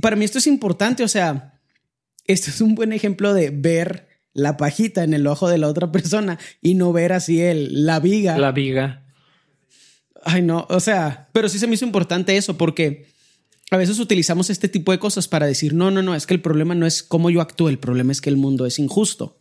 para 0.01 0.17
mí 0.17 0.25
esto 0.25 0.39
es 0.39 0.47
importante. 0.49 1.05
O 1.05 1.09
sea, 1.09 1.58
esto 2.29 2.51
es 2.51 2.61
un 2.61 2.77
buen 2.77 2.93
ejemplo 2.93 3.35
de 3.35 3.51
ver 3.51 4.07
la 4.35 4.57
pajita 4.57 5.03
en 5.03 5.15
el 5.15 5.27
ojo 5.27 5.49
de 5.49 5.59
la 5.59 5.67
otra 5.69 5.91
persona 5.93 6.39
y 6.63 6.75
no 6.75 6.93
ver 6.93 7.13
así 7.13 7.41
el, 7.41 7.85
la 7.85 7.99
viga. 7.99 8.39
La 8.39 8.53
viga. 8.53 9.05
Ay, 10.25 10.43
no, 10.43 10.67
o 10.69 10.81
sea, 10.81 11.29
pero 11.33 11.49
sí 11.49 11.59
se 11.59 11.67
me 11.67 11.75
hizo 11.75 11.85
importante 11.85 12.37
eso 12.37 12.57
porque 12.57 13.07
a 13.71 13.77
veces 13.77 13.99
utilizamos 13.99 14.51
este 14.51 14.69
tipo 14.69 14.93
de 14.93 14.99
cosas 14.99 15.29
para 15.29 15.47
decir, 15.47 15.75
no, 15.75 15.91
no, 15.91 16.03
no, 16.03 16.15
es 16.15 16.27
que 16.27 16.35
el 16.35 16.41
problema 16.41 16.75
no 16.75 16.87
es 16.87 17.03
cómo 17.03 17.31
yo 17.31 17.41
actúo, 17.41 17.69
el 17.69 17.79
problema 17.79 18.13
es 18.13 18.21
que 18.21 18.31
el 18.31 18.37
mundo 18.37 18.67
es 18.67 18.79
injusto. 18.79 19.41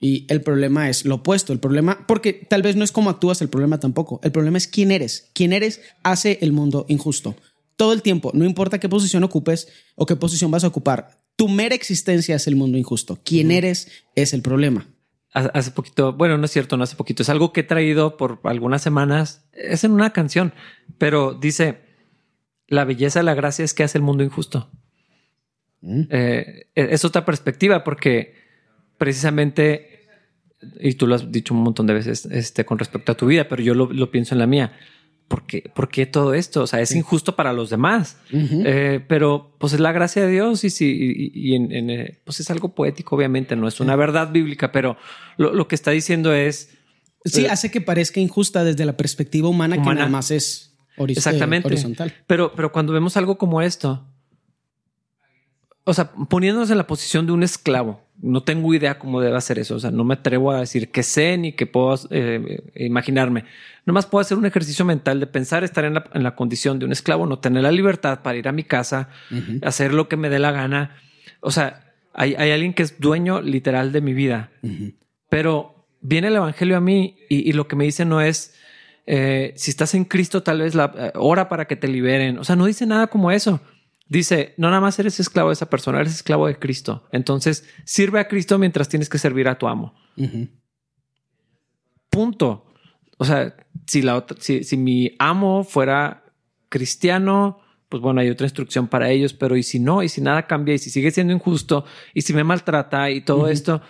Y 0.00 0.26
el 0.28 0.42
problema 0.42 0.88
es 0.88 1.04
lo 1.04 1.16
opuesto, 1.16 1.52
el 1.52 1.60
problema, 1.60 2.06
porque 2.08 2.32
tal 2.32 2.62
vez 2.62 2.74
no 2.74 2.84
es 2.84 2.90
cómo 2.90 3.10
actúas 3.10 3.40
el 3.40 3.48
problema 3.48 3.78
tampoco, 3.78 4.20
el 4.24 4.32
problema 4.32 4.58
es 4.58 4.66
quién 4.66 4.90
eres. 4.90 5.30
Quién 5.32 5.52
eres 5.52 5.80
hace 6.02 6.38
el 6.40 6.52
mundo 6.52 6.86
injusto. 6.88 7.36
Todo 7.76 7.92
el 7.92 8.02
tiempo, 8.02 8.30
no 8.34 8.44
importa 8.44 8.78
qué 8.78 8.88
posición 8.88 9.24
ocupes 9.24 9.68
o 9.94 10.06
qué 10.06 10.16
posición 10.16 10.50
vas 10.50 10.64
a 10.64 10.68
ocupar, 10.68 11.22
tu 11.36 11.48
mera 11.48 11.74
existencia 11.74 12.36
es 12.36 12.46
el 12.46 12.56
mundo 12.56 12.78
injusto. 12.78 13.18
Quién 13.24 13.50
eres 13.50 13.88
es 14.14 14.32
el 14.34 14.42
problema. 14.42 14.86
Hace 15.32 15.70
poquito, 15.70 16.12
bueno, 16.12 16.36
no 16.36 16.44
es 16.44 16.50
cierto, 16.50 16.76
no 16.76 16.84
hace 16.84 16.94
poquito, 16.94 17.22
es 17.22 17.30
algo 17.30 17.54
que 17.54 17.60
he 17.60 17.64
traído 17.64 18.18
por 18.18 18.40
algunas 18.44 18.82
semanas, 18.82 19.46
es 19.54 19.82
en 19.82 19.92
una 19.92 20.12
canción, 20.12 20.52
pero 20.98 21.32
dice, 21.32 21.78
la 22.68 22.84
belleza 22.84 23.20
de 23.20 23.24
la 23.24 23.34
gracia 23.34 23.64
es 23.64 23.72
que 23.72 23.82
hace 23.82 23.96
el 23.96 24.04
mundo 24.04 24.24
injusto. 24.24 24.70
Mm. 25.80 26.02
Eh, 26.10 26.66
es 26.74 27.04
otra 27.06 27.24
perspectiva 27.24 27.82
porque 27.82 28.34
precisamente, 28.98 30.06
y 30.80 30.94
tú 30.94 31.06
lo 31.06 31.14
has 31.14 31.32
dicho 31.32 31.54
un 31.54 31.62
montón 31.62 31.86
de 31.86 31.94
veces 31.94 32.26
este, 32.26 32.64
con 32.64 32.78
respecto 32.78 33.12
a 33.12 33.16
tu 33.16 33.26
vida, 33.26 33.48
pero 33.48 33.62
yo 33.62 33.74
lo, 33.74 34.10
pienso 34.10 34.34
en 34.34 34.38
la 34.38 34.46
mía. 34.46 34.72
¿Por 35.32 35.46
qué, 35.46 35.70
¿Por 35.74 35.88
qué, 35.88 36.04
todo 36.04 36.34
esto? 36.34 36.60
O 36.60 36.66
sea, 36.66 36.82
es 36.82 36.94
injusto 36.94 37.34
para 37.36 37.54
los 37.54 37.70
demás, 37.70 38.18
eh, 38.30 39.02
pero 39.08 39.56
pues 39.58 39.72
es 39.72 39.80
la 39.80 39.90
gracia 39.90 40.26
de 40.26 40.30
Dios 40.30 40.62
y, 40.62 40.68
sí, 40.68 41.30
y, 41.32 41.54
en, 41.54 41.88
eh, 41.88 42.20
pues 42.22 42.38
es 42.40 42.50
algo 42.50 42.74
poético, 42.74 43.16
obviamente, 43.16 43.56
no 43.56 43.66
es 43.66 43.80
una 43.80 43.96
verdad 43.96 44.30
bíblica, 44.30 44.72
pero 44.72 44.98
lo, 45.38 45.66
que 45.68 45.74
está 45.74 45.90
diciendo 45.90 46.34
es... 46.34 46.76
Sí, 47.24 47.46
hace 47.46 47.70
que 47.70 47.80
parezca 47.80 48.20
injusta 48.20 48.62
desde 48.62 48.84
la 48.84 48.98
perspectiva 48.98 49.48
humana, 49.48 49.76
humana. 49.76 49.90
que 49.90 49.94
nada 50.00 50.10
más 50.10 50.30
es 50.30 50.76
Exactamente. 50.98 51.66
horizontal. 51.66 52.12
Pero, 52.26 52.52
pero 52.54 52.70
cuando 52.70 52.92
vemos 52.92 53.16
algo 53.16 53.38
como 53.38 53.62
esto, 53.62 54.06
o 55.84 55.94
sea, 55.94 56.12
poniéndonos 56.12 56.70
en 56.70 56.78
la 56.78 56.86
posición 56.86 57.26
de 57.26 57.32
un 57.32 57.42
esclavo, 57.42 58.00
no 58.20 58.44
tengo 58.44 58.72
idea 58.72 59.00
cómo 59.00 59.20
debe 59.20 59.36
hacer 59.36 59.58
eso. 59.58 59.74
O 59.74 59.80
sea, 59.80 59.90
no 59.90 60.04
me 60.04 60.14
atrevo 60.14 60.52
a 60.52 60.60
decir 60.60 60.90
que 60.90 61.02
sé 61.02 61.36
ni 61.36 61.52
que 61.52 61.66
puedo 61.66 61.98
eh, 62.10 62.62
imaginarme. 62.76 63.44
Nomás 63.84 64.06
puedo 64.06 64.20
hacer 64.20 64.38
un 64.38 64.46
ejercicio 64.46 64.84
mental 64.84 65.18
de 65.18 65.26
pensar 65.26 65.64
estar 65.64 65.84
en 65.84 65.94
la, 65.94 66.36
condición 66.36 66.78
de 66.78 66.86
un 66.86 66.92
esclavo, 66.92 67.26
no 67.26 67.40
tener 67.40 67.64
la 67.64 67.72
libertad 67.72 68.22
para 68.22 68.38
ir 68.38 68.46
a 68.46 68.52
mi 68.52 68.62
casa, 68.62 69.08
hacer 69.62 69.92
lo 69.92 70.08
que 70.08 70.16
me 70.16 70.28
dé 70.28 70.38
la 70.38 70.52
gana. 70.52 70.96
O 71.40 71.50
sea, 71.50 71.92
hay, 72.14 72.34
alguien 72.34 72.74
que 72.74 72.84
es 72.84 73.00
dueño 73.00 73.40
literal 73.42 73.90
de 73.90 74.00
mi 74.00 74.14
vida. 74.14 74.50
Pero 75.28 75.88
viene 76.00 76.28
el 76.28 76.36
evangelio 76.36 76.76
a 76.76 76.80
mí 76.80 77.16
y, 77.28 77.52
lo 77.54 77.66
que 77.66 77.74
me 77.74 77.84
dice 77.84 78.04
no 78.04 78.20
es 78.20 78.54
eh, 79.06 79.52
si 79.56 79.72
estás 79.72 79.94
en 79.94 80.04
Cristo, 80.04 80.44
tal 80.44 80.60
vez 80.60 80.76
la 80.76 80.92
eh, 80.96 81.12
hora 81.16 81.48
para 81.48 81.64
que 81.64 81.74
te 81.74 81.88
liberen. 81.88 82.38
O 82.38 82.44
sea, 82.44 82.54
no 82.54 82.66
dice 82.66 82.86
nada 82.86 83.08
como 83.08 83.32
eso. 83.32 83.60
Dice, 84.12 84.52
no 84.58 84.68
nada 84.68 84.82
más 84.82 84.98
eres 84.98 85.18
esclavo 85.20 85.48
de 85.48 85.54
esa 85.54 85.70
persona, 85.70 85.98
eres 85.98 86.12
esclavo 86.12 86.46
de 86.46 86.58
Cristo. 86.58 87.08
Entonces, 87.12 87.66
sirve 87.86 88.20
a 88.20 88.28
Cristo 88.28 88.58
mientras 88.58 88.86
tienes 88.86 89.08
que 89.08 89.16
servir 89.16 89.48
a 89.48 89.56
tu 89.56 89.66
amo. 89.66 89.94
Punto. 92.10 92.66
O 93.16 93.24
sea, 93.24 93.56
si, 93.86 94.02
la 94.02 94.16
otra, 94.16 94.36
si, 94.38 94.64
si 94.64 94.76
mi 94.76 95.12
amo 95.18 95.64
fuera 95.64 96.24
cristiano, 96.68 97.60
pues 97.88 98.02
bueno, 98.02 98.20
hay 98.20 98.28
otra 98.28 98.44
instrucción 98.44 98.86
para 98.86 99.08
ellos, 99.08 99.32
pero 99.32 99.56
y 99.56 99.62
si 99.62 99.80
no, 99.80 100.02
y 100.02 100.10
si 100.10 100.20
nada 100.20 100.46
cambia, 100.46 100.74
y 100.74 100.78
si 100.78 100.90
sigue 100.90 101.10
siendo 101.10 101.32
injusto, 101.32 101.86
y 102.12 102.20
si 102.20 102.34
me 102.34 102.44
maltrata 102.44 103.08
y 103.08 103.22
todo 103.22 103.48
esto, 103.48 103.80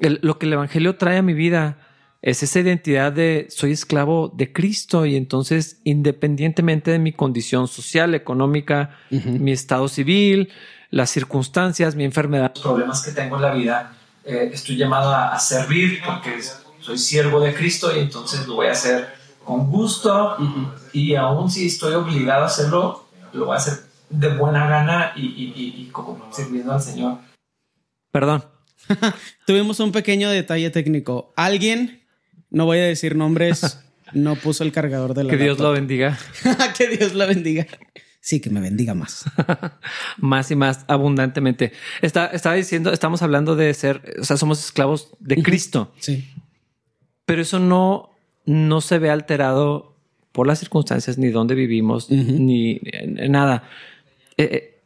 lo 0.00 0.36
que 0.40 0.46
el 0.46 0.54
Evangelio 0.54 0.96
trae 0.96 1.18
a 1.18 1.22
mi 1.22 1.32
vida 1.32 1.78
es 2.22 2.42
esa 2.42 2.60
identidad 2.60 3.12
de 3.12 3.46
soy 3.50 3.72
esclavo 3.72 4.30
de 4.34 4.52
Cristo 4.52 5.06
y 5.06 5.16
entonces 5.16 5.80
independientemente 5.84 6.90
de 6.90 6.98
mi 6.98 7.12
condición 7.12 7.66
social, 7.66 8.14
económica, 8.14 8.98
mi 9.10 9.52
estado 9.52 9.88
civil, 9.88 10.50
las 10.90 11.10
circunstancias, 11.10 11.94
mi 11.94 12.04
enfermedad, 12.04 12.52
los 12.54 12.62
problemas 12.62 13.02
que 13.02 13.12
tengo 13.12 13.36
en 13.36 13.42
la 13.42 13.54
vida, 13.54 13.96
eh, 14.24 14.50
estoy 14.52 14.76
llamado 14.76 15.14
a, 15.14 15.38
servir 15.38 16.00
porque 16.04 16.38
soy 16.80 16.98
siervo 16.98 17.40
de 17.40 17.54
Cristo 17.54 17.94
y 17.96 18.00
entonces 18.00 18.46
lo 18.46 18.56
voy 18.56 18.66
a 18.66 18.72
hacer 18.72 19.08
con 19.42 19.70
gusto 19.70 20.36
y 20.92 21.14
aún 21.14 21.50
si 21.50 21.66
estoy 21.66 21.94
obligado 21.94 22.42
a 22.42 22.46
hacerlo, 22.46 23.06
lo 23.32 23.46
voy 23.46 23.54
a 23.54 23.58
hacer 23.58 23.78
de 24.10 24.28
buena 24.36 24.68
gana 24.68 25.12
y, 25.16 25.52
y 25.56 25.88
como 25.90 26.28
sirviendo 26.32 26.74
al 26.74 26.82
Señor. 26.82 27.18
Perdón. 28.12 28.44
Tuvimos 29.46 29.80
un 29.80 29.92
pequeño 29.92 30.30
detalle 30.30 30.68
técnico. 30.70 31.32
Alguien 31.36 31.99
no 32.50 32.64
voy 32.64 32.78
a 32.78 32.84
decir 32.84 33.16
nombres. 33.16 33.78
No 34.12 34.34
puso 34.34 34.64
el 34.64 34.72
cargador 34.72 35.14
de 35.14 35.22
la 35.22 35.30
Que 35.30 35.36
Dios 35.36 35.60
lo 35.60 35.70
bendiga. 35.70 36.18
que 36.76 36.88
Dios 36.88 37.14
lo 37.14 37.28
bendiga. 37.28 37.64
Sí, 38.20 38.40
que 38.40 38.50
me 38.50 38.60
bendiga 38.60 38.94
más. 38.94 39.24
más 40.18 40.50
y 40.50 40.56
más 40.56 40.84
abundantemente. 40.88 41.72
Está, 42.02 42.26
estaba 42.26 42.54
diciendo, 42.56 42.92
estamos 42.92 43.22
hablando 43.22 43.56
de 43.56 43.72
ser, 43.72 44.16
o 44.20 44.24
sea, 44.24 44.36
somos 44.36 44.64
esclavos 44.64 45.10
de 45.20 45.42
Cristo. 45.42 45.92
Sí. 46.00 46.28
Pero 47.24 47.40
eso 47.40 47.60
no, 47.60 48.10
no 48.44 48.80
se 48.80 48.98
ve 48.98 49.10
alterado 49.10 49.96
por 50.32 50.46
las 50.46 50.58
circunstancias, 50.58 51.16
ni 51.16 51.28
dónde 51.28 51.54
vivimos, 51.54 52.10
ni 52.10 52.80
nada. 53.28 53.64
Eh, 54.36 54.48
eh, 54.52 54.82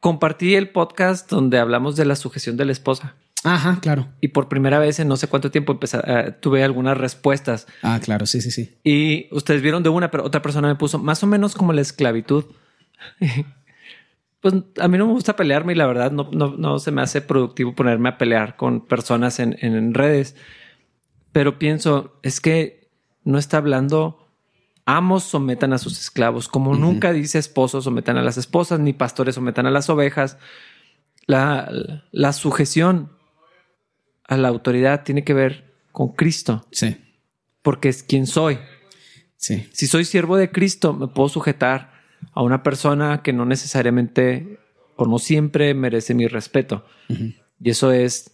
compartí 0.00 0.54
el 0.54 0.70
podcast 0.70 1.30
donde 1.30 1.58
hablamos 1.58 1.96
de 1.96 2.04
la 2.04 2.16
sujeción 2.16 2.56
de 2.56 2.64
la 2.64 2.72
esposa. 2.72 3.16
Ajá, 3.44 3.78
claro. 3.80 4.08
Y 4.22 4.28
por 4.28 4.48
primera 4.48 4.78
vez 4.78 4.98
en 4.98 5.08
no 5.08 5.16
sé 5.16 5.28
cuánto 5.28 5.50
tiempo 5.50 5.78
eh, 5.82 6.34
tuve 6.40 6.64
algunas 6.64 6.96
respuestas. 6.96 7.66
Ah, 7.82 8.00
claro, 8.02 8.24
sí, 8.24 8.40
sí, 8.40 8.50
sí. 8.50 8.78
Y 8.82 9.28
ustedes 9.32 9.60
vieron 9.60 9.82
de 9.82 9.90
una, 9.90 10.10
pero 10.10 10.24
otra 10.24 10.40
persona 10.40 10.66
me 10.66 10.76
puso 10.76 10.98
más 10.98 11.22
o 11.22 11.26
menos 11.26 11.54
como 11.54 11.74
la 11.74 11.82
esclavitud. 11.82 12.46
pues 14.40 14.54
a 14.80 14.88
mí 14.88 14.96
no 14.96 15.06
me 15.06 15.12
gusta 15.12 15.36
pelearme 15.36 15.74
y 15.74 15.76
la 15.76 15.86
verdad 15.86 16.10
no, 16.10 16.30
no, 16.32 16.78
se 16.78 16.90
me 16.90 17.02
hace 17.02 17.20
productivo 17.20 17.74
ponerme 17.74 18.08
a 18.08 18.18
pelear 18.18 18.56
con 18.56 18.86
personas 18.86 19.38
en, 19.38 19.58
en 19.60 19.92
redes. 19.92 20.36
Pero 21.32 21.58
pienso, 21.58 22.18
es 22.22 22.40
que 22.40 22.88
no 23.24 23.38
está 23.38 23.58
hablando 23.58 24.24
amos 24.86 25.24
sometan 25.24 25.72
a 25.72 25.78
sus 25.78 25.98
esclavos, 25.98 26.48
como 26.48 26.74
nunca 26.74 27.12
dice 27.12 27.38
esposos 27.38 27.84
sometan 27.84 28.16
a 28.18 28.22
las 28.22 28.36
esposas, 28.36 28.80
ni 28.80 28.92
pastores 28.92 29.34
sometan 29.34 29.66
a 29.66 29.70
las 29.70 29.88
ovejas. 29.90 30.38
La, 31.26 31.70
la 32.12 32.32
sujeción 32.34 33.13
a 34.26 34.36
la 34.36 34.48
autoridad 34.48 35.04
tiene 35.04 35.24
que 35.24 35.34
ver 35.34 35.74
con 35.92 36.08
Cristo. 36.12 36.66
Sí. 36.72 36.96
Porque 37.62 37.88
es 37.88 38.02
quien 38.02 38.26
soy. 38.26 38.58
Sí. 39.36 39.68
Si 39.72 39.86
soy 39.86 40.04
siervo 40.04 40.36
de 40.36 40.50
Cristo, 40.50 40.92
me 40.92 41.08
puedo 41.08 41.28
sujetar 41.28 41.92
a 42.32 42.42
una 42.42 42.62
persona 42.62 43.22
que 43.22 43.32
no 43.32 43.44
necesariamente 43.44 44.58
o 44.96 45.06
no 45.06 45.18
siempre 45.18 45.74
merece 45.74 46.14
mi 46.14 46.26
respeto. 46.26 46.86
Y 47.08 47.70
eso 47.70 47.92
es 47.92 48.32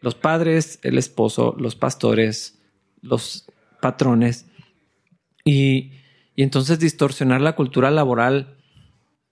los 0.00 0.14
padres, 0.14 0.78
el 0.82 0.96
esposo, 0.98 1.54
los 1.58 1.74
pastores, 1.74 2.58
los 3.02 3.46
patrones. 3.80 4.46
Y, 5.44 5.92
y 6.34 6.42
entonces 6.42 6.78
distorsionar 6.78 7.40
la 7.40 7.56
cultura 7.56 7.90
laboral 7.90 8.58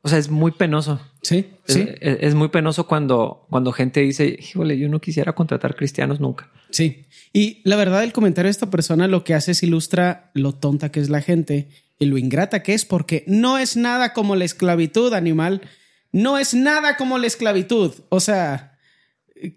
o 0.07 0.09
sea, 0.09 0.19
es 0.19 0.31
muy 0.31 0.53
penoso. 0.53 1.01
Sí, 1.27 1.45
sí. 1.67 1.89
Es, 2.01 2.37
muy 2.37 2.51
penoso 2.51 2.87
cuando, 2.87 3.47
cuando 3.51 3.73
gente 3.73 3.99
dice, 3.99 4.39
híjole, 4.39 4.79
yo 4.79 4.89
no 4.89 5.01
quisiera 5.01 5.35
contratar 5.35 5.75
cristianos 5.75 6.21
nunca. 6.21 6.49
Sí. 6.71 7.07
Y 7.33 7.63
la 7.65 7.75
verdad, 7.75 8.05
el 8.05 8.13
comentario 8.13 8.47
de 8.47 8.53
esta 8.53 8.71
persona 8.71 9.09
lo 9.09 9.25
que 9.25 9.35
hace 9.35 9.51
es 9.51 9.65
ilustra 9.65 10.31
lo 10.35 10.53
tonta 10.53 10.93
que 10.93 11.01
es 11.01 11.11
la 11.11 11.21
gente 11.21 11.69
y 11.99 12.07
lo 12.07 12.17
ingrata 12.17 12.63
que 12.63 12.75
es, 12.75 12.85
porque 12.85 13.25
no 13.27 13.59
es 13.59 13.77
nada 13.77 14.13
como 14.13 14.37
la 14.37 14.45
esclavitud 14.45 15.13
animal. 15.15 15.63
No 16.13 16.39
es 16.39 16.55
nada 16.55 16.97
como 16.97 17.19
la 17.19 17.27
esclavitud. 17.27 17.93
O 18.09 18.21
sea, 18.21 18.79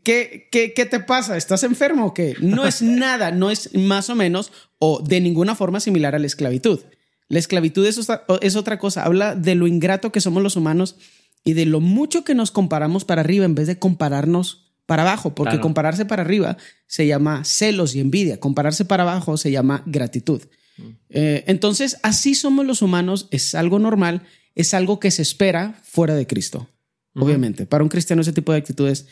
¿qué, 0.04 0.48
qué, 0.52 0.74
qué 0.74 0.86
te 0.88 1.00
pasa? 1.00 1.38
¿Estás 1.38 1.62
enfermo 1.62 2.08
o 2.08 2.14
qué? 2.16 2.36
No 2.42 2.66
es 2.66 2.82
nada, 2.82 3.30
no 3.30 3.52
es 3.52 3.76
más 3.76 4.10
o 4.10 4.16
menos 4.16 4.52
o 4.80 5.04
de 5.04 5.22
ninguna 5.22 5.54
forma 5.54 5.80
similar 5.80 6.16
a 6.16 6.20
la 6.20 6.26
esclavitud. 6.26 6.80
La 7.28 7.38
esclavitud 7.38 7.86
es 7.86 8.56
otra, 8.56 8.80
cosa, 8.80 9.04
habla 9.04 9.36
de 9.36 9.54
lo 9.54 9.68
ingrato 9.68 10.12
que 10.12 10.20
somos 10.20 10.42
los 10.42 10.56
humanos 10.56 10.96
y 11.44 11.54
de 11.54 11.66
lo 11.66 11.80
mucho 11.80 12.24
que 12.24 12.36
nos 12.36 12.52
comparamos 12.52 13.06
para 13.06 13.22
arriba 13.22 13.46
en 13.46 13.56
vez 13.56 13.68
de 13.68 13.80
compararnos 13.80 14.70
para 14.86 15.04
abajo, 15.04 15.36
porque 15.36 15.60
compararse 15.60 16.06
para 16.06 16.24
arriba 16.24 16.58
se 16.88 17.06
llama 17.06 17.44
celos 17.46 17.94
y 17.94 18.00
envidia, 18.00 18.40
compararse 18.40 18.86
para 18.86 19.04
abajo 19.04 19.38
se 19.38 19.52
llama 19.52 19.84
gratitud. 19.86 20.42
Mm. 20.78 20.82
Eh, 21.12 21.44
entonces, 21.46 21.98
así 22.02 22.34
somos 22.34 22.66
los 22.66 22.82
humanos, 22.82 23.28
es 23.30 23.54
algo 23.54 23.78
normal, 23.78 24.24
es 24.56 24.74
algo 24.74 25.00
que 25.00 25.12
se 25.12 25.22
espera 25.22 25.80
fuera 25.84 26.16
de 26.16 26.26
Cristo, 26.26 26.68
obviamente. 27.14 27.68
Para 27.68 27.84
un 27.84 27.90
cristiano 27.90 28.24
ese 28.24 28.34
tipo 28.34 28.52
de 28.52 28.58
actitudes, 28.58 29.06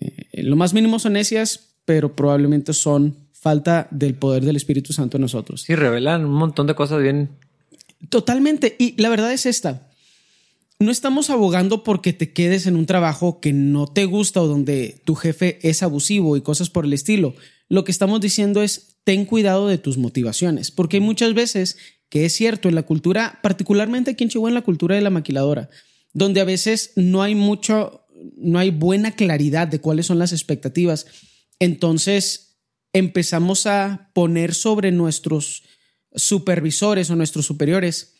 eh, 0.00 0.42
lo 0.42 0.56
más 0.56 0.72
mínimo 0.72 0.98
son 0.98 1.12
necias, 1.12 1.74
pero 1.84 2.16
probablemente 2.16 2.72
son 2.72 3.14
falta 3.32 3.88
del 3.90 4.14
poder 4.14 4.44
del 4.44 4.56
Espíritu 4.56 4.94
Santo 4.94 5.18
en 5.18 5.22
nosotros. 5.22 5.68
Y 5.68 5.74
revelan 5.74 6.24
un 6.24 6.32
montón 6.32 6.66
de 6.66 6.74
cosas 6.74 7.02
bien. 7.02 7.28
Totalmente. 8.08 8.74
Y 8.78 9.00
la 9.00 9.10
verdad 9.10 9.32
es 9.34 9.44
esta 9.44 9.89
no 10.80 10.90
estamos 10.90 11.28
abogando 11.28 11.84
porque 11.84 12.14
te 12.14 12.32
quedes 12.32 12.66
en 12.66 12.74
un 12.74 12.86
trabajo 12.86 13.38
que 13.38 13.52
no 13.52 13.86
te 13.86 14.06
gusta 14.06 14.40
o 14.40 14.46
donde 14.46 15.02
tu 15.04 15.14
jefe 15.14 15.58
es 15.62 15.82
abusivo 15.82 16.38
y 16.38 16.40
cosas 16.40 16.70
por 16.70 16.86
el 16.86 16.94
estilo. 16.94 17.34
Lo 17.68 17.84
que 17.84 17.92
estamos 17.92 18.20
diciendo 18.22 18.62
es 18.62 18.96
ten 19.04 19.26
cuidado 19.26 19.68
de 19.68 19.76
tus 19.76 19.98
motivaciones, 19.98 20.70
porque 20.70 20.96
hay 20.96 21.02
muchas 21.02 21.34
veces 21.34 21.76
que 22.08 22.24
es 22.24 22.32
cierto 22.32 22.68
en 22.68 22.74
la 22.74 22.82
cultura, 22.84 23.38
particularmente 23.42 24.12
aquí 24.12 24.24
en 24.24 24.30
Chihuahua, 24.30 24.48
en 24.50 24.54
la 24.54 24.62
cultura 24.62 24.96
de 24.96 25.02
la 25.02 25.10
maquiladora, 25.10 25.68
donde 26.14 26.40
a 26.40 26.44
veces 26.44 26.92
no 26.96 27.22
hay 27.22 27.34
mucho, 27.34 28.06
no 28.36 28.58
hay 28.58 28.70
buena 28.70 29.12
claridad 29.12 29.68
de 29.68 29.80
cuáles 29.80 30.06
son 30.06 30.18
las 30.18 30.32
expectativas. 30.32 31.06
Entonces 31.58 32.58
empezamos 32.94 33.66
a 33.66 34.10
poner 34.14 34.54
sobre 34.54 34.92
nuestros 34.92 35.62
supervisores 36.14 37.10
o 37.10 37.16
nuestros 37.16 37.44
superiores 37.44 38.14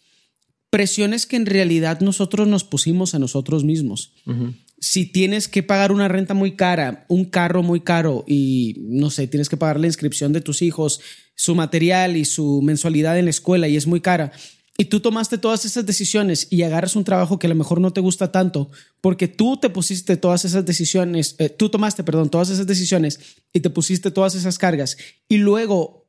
presiones 0.71 1.27
que 1.27 1.37
en 1.37 1.47
realidad 1.47 2.01
nosotros 2.01 2.47
nos 2.49 2.65
pusimos 2.65 3.15
a 3.15 3.19
nosotros 3.19 3.65
mismos. 3.65 4.15
Si 4.79 5.05
tienes 5.05 5.49
que 5.49 5.63
pagar 5.63 5.93
una 5.93 6.09
renta 6.09 6.33
muy 6.33 6.57
cara, 6.57 7.05
un 7.09 7.27
carro 7.27 7.63
muy 7.63 7.81
caro 7.81 8.25
y 8.27 8.77
no 8.79 9.11
sé, 9.11 9.27
tienes 9.27 9.49
que 9.49 9.57
pagar 9.57 9.79
la 9.79 9.89
inscripción 9.89 10.33
de 10.33 10.41
tus 10.41 10.63
hijos, 10.63 11.01
su 11.35 11.55
material 11.55 12.17
y 12.17 12.25
su 12.25 12.63
mensualidad 12.63 13.19
en 13.19 13.27
la 13.27 13.31
escuela 13.31 13.69
y 13.69 13.77
es 13.77 13.87
muy 13.87 14.01
cara. 14.01 14.33
Y 14.79 14.87
tú 14.87 15.01
tomaste 15.01 15.37
todas 15.37 15.67
esas 15.67 15.85
decisiones 15.85 16.47
y 16.49 16.63
agarras 16.63 16.97
un 16.97 17.05
trabajo 17.05 17.39
que 17.39 17.47
a 17.47 17.51
lo 17.51 17.57
mejor 17.57 17.83
no 17.83 17.93
te 17.93 18.01
gusta 18.01 18.33
tanto 18.33 18.71
porque 19.03 19.29
tú 19.29 19.59
te 19.59 19.69
pusiste 19.69 20.17
todas 20.17 20.47
esas 20.47 20.65
decisiones, 20.65 21.35
eh, 21.39 21.51
tú 21.51 21.69
tomaste, 21.69 22.03
perdón, 22.03 22.31
todas 22.31 22.49
esas 22.49 22.67
decisiones 22.67 23.21
y 23.53 23.61
te 23.61 23.69
pusiste 23.69 24.11
todas 24.11 24.35
esas 24.35 24.57
cargas 24.57 24.97
y 25.29 25.37
luego 25.37 26.09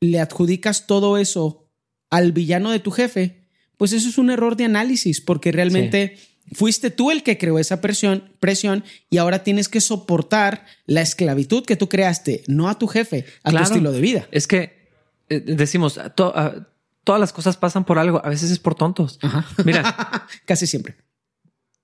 le 0.00 0.20
adjudicas 0.20 0.86
todo 0.86 1.18
eso 1.18 1.68
al 2.08 2.30
villano 2.30 2.70
de 2.70 2.78
tu 2.78 2.92
jefe, 2.92 3.47
pues 3.78 3.92
eso 3.92 4.08
es 4.08 4.18
un 4.18 4.30
error 4.30 4.56
de 4.56 4.66
análisis, 4.66 5.22
porque 5.22 5.50
realmente 5.52 6.18
fuiste 6.52 6.90
tú 6.90 7.10
el 7.10 7.22
que 7.22 7.38
creó 7.38 7.58
esa 7.58 7.80
presión, 7.80 8.24
presión 8.40 8.84
y 9.08 9.18
ahora 9.18 9.42
tienes 9.42 9.68
que 9.68 9.80
soportar 9.80 10.66
la 10.86 11.00
esclavitud 11.00 11.64
que 11.64 11.76
tú 11.76 11.88
creaste, 11.88 12.42
no 12.48 12.68
a 12.68 12.78
tu 12.78 12.88
jefe, 12.88 13.24
a 13.42 13.50
tu 13.50 13.58
estilo 13.58 13.92
de 13.92 14.00
vida. 14.00 14.28
Es 14.32 14.46
que 14.46 14.90
eh, 15.28 15.40
decimos, 15.40 15.98
todas 16.14 17.20
las 17.20 17.32
cosas 17.32 17.56
pasan 17.56 17.84
por 17.84 17.98
algo, 17.98 18.20
a 18.24 18.28
veces 18.28 18.50
es 18.50 18.58
por 18.58 18.74
tontos. 18.74 19.18
Mira, 19.64 20.26
casi 20.44 20.66
siempre. 20.66 20.96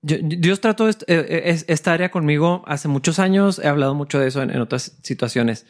Dios 0.01 0.61
trató 0.61 0.87
eh, 0.87 0.95
eh, 1.07 1.63
esta 1.67 1.93
área 1.93 2.11
conmigo 2.11 2.63
hace 2.67 2.87
muchos 2.87 3.17
años, 3.17 3.59
he 3.59 3.67
hablado 3.67 3.95
mucho 3.95 4.19
de 4.19 4.27
eso 4.27 4.43
en 4.43 4.59
otras 4.59 4.97
situaciones. 5.01 5.65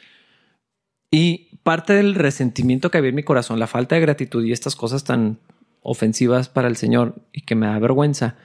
Y 1.11 1.55
parte 1.63 1.93
del 1.93 2.15
resentimiento 2.15 2.91
que 2.91 2.97
había 2.97 3.09
en 3.09 3.15
mi 3.15 3.23
corazón, 3.23 3.59
la 3.59 3.67
falta 3.67 3.95
de 3.95 4.01
gratitud 4.01 4.43
y 4.43 4.51
estas 4.51 4.75
cosas 4.75 5.05
tan 5.05 5.39
ofensivas 5.85 6.49
para 6.49 6.67
el 6.67 6.75
Señor 6.75 7.15
y 7.31 7.41
que 7.41 7.55
me 7.55 7.67
da 7.67 7.77
vergüenza, 7.79 8.35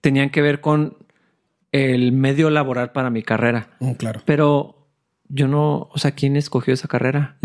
tenían 0.00 0.30
que 0.30 0.42
ver 0.42 0.60
con 0.60 0.98
el 1.72 2.12
medio 2.12 2.50
laboral 2.50 2.92
para 2.92 3.10
mi 3.10 3.22
carrera. 3.22 3.70
Oh, 3.80 3.96
claro. 3.96 4.20
Pero 4.26 4.86
yo 5.28 5.48
no, 5.48 5.88
o 5.90 5.98
sea, 5.98 6.10
¿quién 6.12 6.36
escogió 6.36 6.74
esa 6.74 6.88
carrera? 6.88 7.38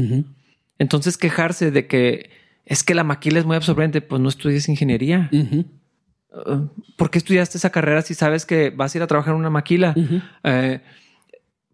Entonces 0.78 1.18
quejarse 1.18 1.72
de 1.72 1.88
que 1.88 2.30
es 2.66 2.84
que 2.84 2.94
la 2.94 3.06
maquila 3.06 3.40
es 3.40 3.46
muy 3.46 3.56
absorbente, 3.56 4.02
pues 4.02 4.22
no 4.22 4.28
estudies 4.28 4.68
ingeniería. 4.68 5.30
Uh, 5.32 6.68
¿Por 6.98 7.10
qué 7.10 7.18
estudiaste 7.18 7.58
esa 7.58 7.70
carrera 7.70 8.02
si 8.02 8.14
sabes 8.14 8.46
que 8.46 8.70
vas 8.72 8.94
a 8.94 8.98
ir 8.98 9.02
a 9.04 9.08
trabajar 9.08 9.34
en 9.34 9.40
una 9.40 9.50
maquila? 9.50 9.96
Eh, 10.44 10.82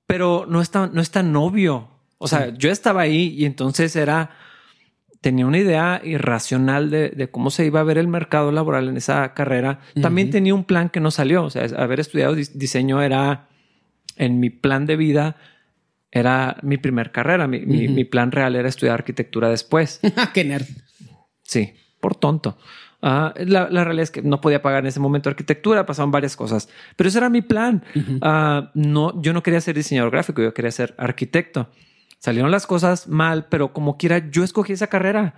pero 0.06 0.46
no 0.48 0.62
está, 0.62 0.88
no 0.88 1.02
es 1.02 1.10
tan 1.10 1.36
obvio. 1.36 1.90
O 2.20 2.28
sea, 2.28 2.54
yo 2.56 2.70
estaba 2.70 3.02
ahí 3.02 3.34
y 3.36 3.46
entonces 3.46 3.96
era 3.96 4.30
tenía 5.24 5.48
una 5.48 5.58
idea 5.58 6.02
irracional 6.04 6.92
de, 6.92 7.30
cómo 7.32 7.50
se 7.50 7.66
iba 7.66 7.80
a 7.80 7.84
ver 7.84 7.98
el 7.98 8.10
mercado 8.10 8.52
laboral 8.52 8.90
en 8.90 8.98
esa 8.98 9.34
carrera. 9.34 9.80
También 10.02 10.30
tenía 10.30 10.54
un 10.54 10.66
plan 10.66 10.90
que 10.90 11.00
no 11.00 11.12
salió. 11.12 11.46
O 11.46 11.50
sea, 11.50 11.64
haber 11.78 12.02
estudiado 12.02 12.36
diseño 12.36 13.02
era 13.02 13.48
en 14.18 14.42
mi 14.42 14.50
plan 14.50 14.86
de 14.86 14.98
vida, 14.98 15.38
era 16.12 16.58
mi 16.62 16.76
primer 16.76 17.14
carrera. 17.14 17.48
Mi, 17.48 18.04
plan 18.04 18.34
real 18.34 18.58
era 18.58 18.68
estudiar 18.68 18.96
arquitectura 18.96 19.48
después. 19.48 20.02
Qué 20.34 20.44
nerd. 20.44 20.68
Sí, 21.42 21.74
por 22.02 22.16
tonto. 22.16 22.58
Ah, 23.02 23.34
la, 23.38 23.68
realidad 23.70 24.04
es 24.04 24.12
que 24.12 24.22
no 24.22 24.42
podía 24.42 24.62
pagar 24.62 24.84
en 24.84 24.88
ese 24.88 25.00
momento 25.00 25.30
arquitectura, 25.30 25.86
pasaban 25.86 26.12
varias 26.12 26.36
cosas, 26.36 26.68
pero 26.98 27.08
ese 27.08 27.20
era 27.20 27.30
mi 27.30 27.42
plan. 27.42 27.82
Ah, 28.22 28.72
no, 28.74 29.22
yo 29.22 29.32
no 29.32 29.42
quería 29.42 29.62
ser 29.62 29.76
diseñador 29.76 30.12
gráfico, 30.12 30.42
yo 30.42 30.54
quería 30.54 30.72
ser 30.72 30.94
arquitecto. 30.98 31.70
Salieron 32.24 32.52
las 32.52 32.66
cosas 32.66 33.10
mal, 33.10 33.48
pero 33.50 33.74
como 33.74 33.98
quiera, 33.98 34.30
yo 34.32 34.46
escogí 34.46 34.72
esa 34.72 34.88
carrera. 34.88 35.36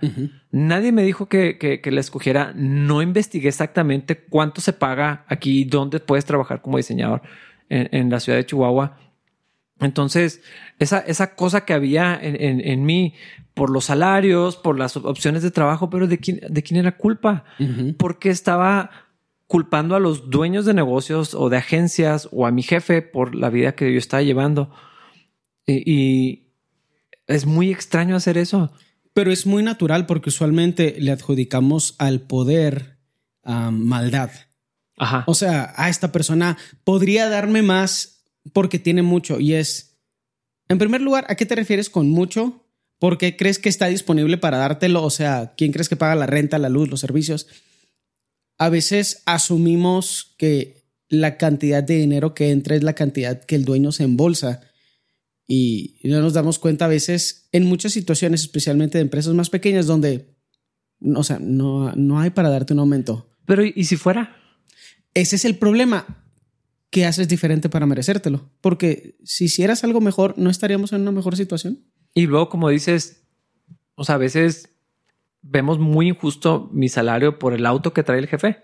Nadie 0.52 0.92
me 0.92 1.02
dijo 1.02 1.26
que, 1.26 1.58
que, 1.58 1.90
la 1.90 1.98
escogiera. 1.98 2.52
No 2.54 3.02
investigué 3.02 3.48
exactamente 3.48 4.16
cuánto 4.16 4.60
se 4.60 4.72
paga 4.72 5.24
aquí, 5.26 5.64
dónde 5.64 5.98
puedes 5.98 6.24
trabajar 6.24 6.62
como 6.62 6.76
diseñador 6.76 7.22
en, 7.70 8.08
la 8.08 8.20
ciudad 8.20 8.38
de 8.38 8.46
Chihuahua. 8.46 9.00
Entonces, 9.80 10.42
esa, 10.78 11.00
esa 11.00 11.34
cosa 11.34 11.64
que 11.64 11.74
había 11.74 12.16
en, 12.22 12.60
en, 12.60 12.86
mí 12.86 13.14
por 13.52 13.68
los 13.68 13.86
salarios, 13.86 14.56
por 14.56 14.78
las 14.78 14.96
opciones 14.96 15.42
de 15.42 15.50
trabajo, 15.50 15.90
pero 15.90 16.06
¿de 16.06 16.18
quién, 16.18 16.38
de 16.48 16.62
quién 16.62 16.78
era 16.78 16.96
culpa? 16.96 17.42
Porque 17.98 18.30
estaba 18.30 18.90
culpando 19.48 19.96
a 19.96 19.98
los 19.98 20.30
dueños 20.30 20.64
de 20.66 20.74
negocios 20.74 21.34
o 21.34 21.48
de 21.48 21.56
agencias 21.56 22.28
o 22.30 22.46
a 22.46 22.52
mi 22.52 22.62
jefe 22.62 23.02
por 23.02 23.34
la 23.34 23.50
vida 23.50 23.74
que 23.74 23.92
yo 23.92 23.98
estaba 23.98 24.22
llevando. 24.22 24.70
y, 25.66 26.45
es 27.26 27.46
muy 27.46 27.70
extraño 27.70 28.16
hacer 28.16 28.38
eso. 28.38 28.72
Pero 29.12 29.32
es 29.32 29.46
muy 29.46 29.62
natural 29.62 30.06
porque 30.06 30.28
usualmente 30.28 30.96
le 30.98 31.10
adjudicamos 31.10 31.94
al 31.98 32.20
poder 32.20 32.98
maldad. 33.44 34.30
Ajá. 34.98 35.24
O 35.26 35.34
sea, 35.34 35.72
a 35.76 35.88
esta 35.88 36.12
persona 36.12 36.58
podría 36.84 37.28
darme 37.28 37.62
más 37.62 38.24
porque 38.52 38.78
tiene 38.78 39.02
mucho. 39.02 39.40
Y 39.40 39.54
es, 39.54 39.98
en 40.68 40.78
primer 40.78 41.00
lugar, 41.00 41.24
¿a 41.28 41.34
qué 41.34 41.46
te 41.46 41.54
refieres 41.54 41.88
con 41.88 42.10
mucho? 42.10 42.66
¿Por 42.98 43.18
qué 43.18 43.36
crees 43.36 43.58
que 43.58 43.68
está 43.68 43.86
disponible 43.86 44.38
para 44.38 44.58
dártelo? 44.58 45.02
O 45.02 45.10
sea, 45.10 45.54
¿quién 45.56 45.72
crees 45.72 45.88
que 45.88 45.96
paga 45.96 46.14
la 46.14 46.26
renta, 46.26 46.58
la 46.58 46.68
luz, 46.68 46.88
los 46.88 47.00
servicios? 47.00 47.46
A 48.58 48.68
veces 48.68 49.22
asumimos 49.26 50.34
que 50.38 50.84
la 51.08 51.36
cantidad 51.36 51.82
de 51.82 51.96
dinero 51.96 52.34
que 52.34 52.50
entra 52.50 52.74
es 52.74 52.82
la 52.82 52.94
cantidad 52.94 53.44
que 53.44 53.54
el 53.54 53.64
dueño 53.64 53.92
se 53.92 54.04
embolsa 54.04 54.60
y 55.46 55.96
no 56.04 56.20
nos 56.20 56.32
damos 56.32 56.58
cuenta 56.58 56.86
a 56.86 56.88
veces 56.88 57.48
en 57.52 57.66
muchas 57.66 57.92
situaciones, 57.92 58.42
especialmente 58.42 58.98
de 58.98 59.02
empresas 59.02 59.34
más 59.34 59.50
pequeñas, 59.50 59.86
donde, 59.86 60.34
o 61.14 61.22
sea, 61.22 61.38
no, 61.40 61.92
no 61.92 62.18
hay 62.18 62.30
para 62.30 62.50
darte 62.50 62.72
un 62.72 62.80
aumento. 62.80 63.30
Pero, 63.44 63.62
¿y 63.64 63.84
si 63.84 63.96
fuera? 63.96 64.36
Ese 65.14 65.36
es 65.36 65.44
el 65.44 65.56
problema. 65.56 66.24
¿Qué 66.90 67.04
haces 67.04 67.28
diferente 67.28 67.68
para 67.68 67.86
merecértelo? 67.86 68.50
Porque 68.60 69.16
si 69.24 69.44
hicieras 69.44 69.84
algo 69.84 70.00
mejor, 70.00 70.34
¿no 70.36 70.50
estaríamos 70.50 70.92
en 70.92 71.02
una 71.02 71.12
mejor 71.12 71.36
situación? 71.36 71.84
Y 72.14 72.26
luego, 72.26 72.48
como 72.48 72.68
dices, 72.70 73.24
o 73.94 74.04
sea, 74.04 74.16
a 74.16 74.18
veces 74.18 74.70
vemos 75.42 75.78
muy 75.78 76.08
injusto 76.08 76.70
mi 76.72 76.88
salario 76.88 77.38
por 77.38 77.52
el 77.52 77.66
auto 77.66 77.92
que 77.92 78.02
trae 78.02 78.18
el 78.18 78.26
jefe. 78.26 78.62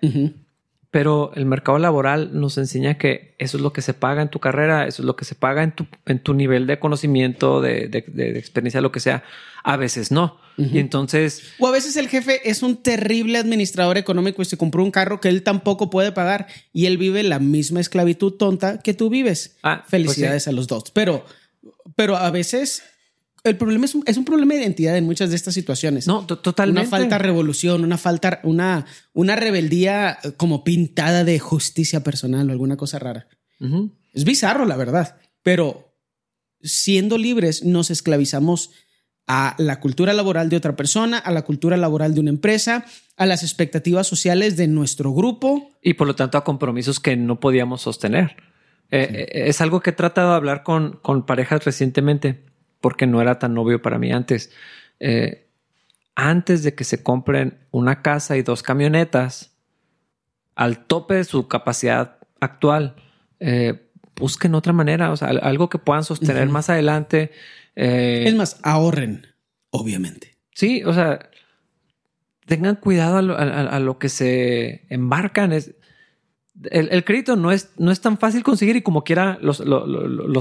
Pero 0.93 1.32
el 1.34 1.47
mercado 1.47 1.78
laboral 1.78 2.38
nos 2.38 2.59
enseña 2.59 2.99
que 2.99 3.34
eso 3.38 3.57
es 3.57 3.62
lo 3.62 3.72
que 3.72 3.80
se 3.80 3.95
paga 3.95 4.20
en 4.20 4.28
tu 4.28 4.40
carrera, 4.40 4.86
eso 4.86 5.01
es 5.01 5.07
lo 5.07 5.16
que 5.16 5.24
se 5.24 5.34
paga 5.34 5.62
en 5.62 5.72
tu, 5.72 5.86
en 6.05 6.18
tu 6.18 6.34
nivel 6.34 6.66
de 6.66 6.78
conocimiento, 6.78 7.62
de, 7.62 7.88
de, 7.88 8.38
experiencia, 8.38 8.82
lo 8.82 8.93
que 8.93 9.01
sea. 9.01 9.24
A 9.64 9.78
veces 9.78 10.11
no. 10.11 10.38
Y 10.59 10.78
entonces... 10.78 11.55
O 11.59 11.66
a 11.66 11.70
veces 11.70 11.97
el 11.97 12.09
jefe 12.09 12.47
es 12.51 12.62
un 12.62 12.82
terrible 12.82 13.38
administrador 13.38 13.97
económico 13.97 14.43
y 14.43 14.45
se 14.45 14.59
compró 14.59 14.84
un 14.84 14.90
carro 14.90 15.18
que 15.18 15.30
él 15.30 15.43
tampoco 15.43 15.88
puede 15.88 16.12
pagar 16.12 16.47
y 16.74 16.84
él 16.84 16.99
vive 16.99 17.22
la 17.22 17.38
misma 17.38 17.80
esclavitud 17.80 18.34
tonta 18.34 18.80
que 18.80 18.93
tú 18.93 19.09
vives. 19.09 19.57
Ah, 19.62 19.78
pues 19.80 19.90
Felicidades 19.93 20.47
a 20.47 20.53
los 20.53 20.66
dos. 20.66 20.90
Pero, 20.93 21.24
pero 21.97 22.18
a 22.18 22.30
veces 22.30 22.82
el 23.45 23.57
problema 23.57 23.86
es 23.86 23.95
un, 23.95 24.05
es 24.07 24.16
un, 24.16 24.24
problema 24.24 24.55
de 24.55 24.61
identidad 24.61 24.97
en 24.97 25.05
muchas 25.05 25.30
de 25.30 25.36
estas 25.36 25.55
situaciones. 25.55 26.07
No, 26.07 26.24
totalmente. 26.26 26.88
Una 26.88 26.90
falta 26.90 27.16
de 27.16 27.24
revolución, 27.24 27.82
una 27.82 27.99
falta, 27.99 28.40
una, 28.45 28.86
una 29.12 29.34
rebeldía 29.34 30.18
eh, 30.22 30.32
como 30.36 30.62
pintada 30.62 31.24
de 31.24 31.38
justicia 31.38 32.05
personal 32.05 32.49
o 32.49 32.53
alguna 32.53 32.76
cosa 32.76 32.99
rara. 32.99 33.26
Es 34.12 34.24
bizarro, 34.24 34.64
la 34.64 34.76
verdad. 34.76 35.16
Pero 35.43 35.97
siendo 36.61 37.18
libres, 37.18 37.64
nos 37.64 37.90
esclavizamos 37.90 38.70
a 39.26 39.55
la 39.59 39.78
cultura 39.80 40.12
laboral 40.12 40.49
de 40.49 40.57
otra 40.57 40.74
persona, 40.74 41.18
a 41.18 41.30
la 41.30 41.43
cultura 41.43 41.76
laboral 41.76 42.14
de 42.14 42.20
una 42.20 42.30
empresa, 42.30 42.84
a 43.16 43.26
las 43.26 43.43
expectativas 43.43 44.07
sociales 44.07 44.57
de 44.57 44.66
nuestro 44.68 45.12
grupo. 45.12 45.70
Y 45.82 45.95
por 45.95 46.07
lo 46.07 46.14
tanto 46.14 46.38
a 46.38 46.45
compromisos 46.45 47.01
que 47.01 47.16
no 47.16 47.40
podíamos 47.40 47.82
sostener. 47.82 48.36
Eh, 48.90 49.28
eh, 49.32 49.49
es 49.49 49.61
algo 49.61 49.80
que 49.80 49.90
he 49.90 49.95
tratado 49.95 50.30
de 50.30 50.36
hablar 50.36 50.62
con, 50.62 50.99
con 51.03 51.24
parejas 51.24 51.64
recientemente 51.64 52.51
porque 52.82 53.06
no 53.06 53.22
era 53.22 53.38
tan 53.38 53.56
obvio 53.56 53.80
para 53.80 53.98
mí 53.98 54.12
antes. 54.12 54.52
Eh, 55.00 55.48
antes 56.14 56.62
de 56.62 56.74
que 56.74 56.84
se 56.84 57.02
compren 57.02 57.58
una 57.70 58.02
casa 58.02 58.36
y 58.36 58.42
dos 58.42 58.62
camionetas 58.62 59.56
al 60.54 60.84
tope 60.84 61.14
de 61.14 61.24
su 61.24 61.48
capacidad 61.48 62.18
actual, 62.40 62.96
busquen 64.16 64.54
otra 64.54 64.74
manera, 64.74 65.10
o 65.10 65.16
sea, 65.16 65.28
algo 65.28 65.70
que 65.70 65.78
puedan 65.78 66.04
sostener 66.04 66.48
más 66.50 66.68
adelante. 66.68 67.32
es 67.74 68.34
más, 68.34 68.60
ahorren, 68.62 69.26
obviamente. 69.70 70.36
Sí, 70.54 70.84
o 70.84 70.92
sea, 70.92 71.30
tengan 72.46 72.76
cuidado 72.76 73.18
a 73.18 73.80
lo, 73.80 73.98
que 73.98 74.08
se 74.08 74.84
embarcan. 74.90 75.52
Es, 75.52 75.74
el, 76.70 77.04
crédito 77.04 77.36
no 77.36 77.50
es, 77.50 77.72
no 77.78 77.90
es 77.90 78.00
tan 78.00 78.18
fácil 78.18 78.42
conseguir 78.42 78.76
y 78.76 78.82
como 78.82 79.04
quiera 79.04 79.38
los, 79.40 79.58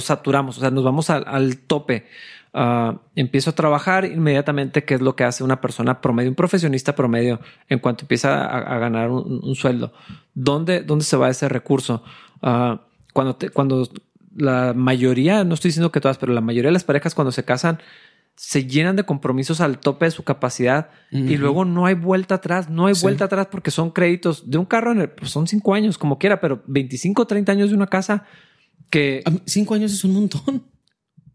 saturamos, 0.03 0.57
o 0.57 0.61
sea, 0.61 0.71
nos 0.71 0.83
vamos 0.83 1.09
al, 1.09 1.57
tope. 1.57 2.07
Ah, 2.53 2.97
empiezo 3.15 3.51
a 3.51 3.55
trabajar 3.55 4.03
inmediatamente, 4.03 4.83
que 4.83 4.95
es 4.95 5.01
lo 5.01 5.15
que 5.15 5.23
hace 5.23 5.43
una 5.43 5.61
persona 5.61 6.01
promedio, 6.01 6.29
un 6.29 6.35
profesionista 6.35 6.95
promedio, 6.95 7.39
en 7.69 7.79
cuanto 7.79 8.03
empieza 8.03 8.45
a, 8.45 8.77
ganar 8.77 9.09
un, 9.09 9.55
sueldo. 9.55 9.93
¿Dónde, 10.33 10.81
¿Dónde 10.83 11.05
se 11.05 11.17
va 11.17 11.29
ese 11.29 11.47
recurso? 11.47 12.03
Ah, 12.41 12.81
cuando, 13.13 13.37
cuando 13.53 13.87
la 14.35 14.73
mayoría, 14.73 15.43
no 15.43 15.53
estoy 15.53 15.69
diciendo 15.69 15.91
que 15.91 16.01
todas, 16.01 16.17
pero 16.17 16.33
la 16.33 16.41
mayoría 16.41 16.69
de 16.69 16.73
las 16.73 16.83
parejas 16.83 17.15
cuando 17.15 17.31
se 17.31 17.43
casan 17.43 17.79
se 18.35 18.65
llenan 18.65 18.95
de 18.95 19.03
compromisos 19.03 19.61
al 19.61 19.79
tope 19.79 20.05
de 20.05 20.11
su 20.11 20.23
capacidad 20.23 20.89
y 21.11 21.37
luego 21.37 21.63
no 21.65 21.85
hay 21.85 21.93
vuelta 21.93 22.35
atrás, 22.35 22.69
no 22.69 22.87
hay 22.87 22.93
vuelta 23.01 23.25
atrás 23.25 23.47
porque 23.51 23.71
son 23.71 23.91
créditos 23.91 24.49
de 24.49 24.57
un 24.57 24.65
carro, 24.65 24.91
en 24.91 25.01
el, 25.01 25.09
pues 25.11 25.31
son 25.31 25.47
cinco 25.47 25.73
años, 25.73 25.97
como 25.97 26.17
quiera, 26.17 26.41
pero 26.41 26.63
25, 26.67 27.27
30 27.27 27.51
años 27.51 27.69
de 27.69 27.75
una 27.75 27.87
casa 27.87 28.25
que... 28.89 29.23
Cinco 29.45 29.75
años 29.75 29.93
es 29.93 30.03
un 30.03 30.13
montón. 30.13 30.71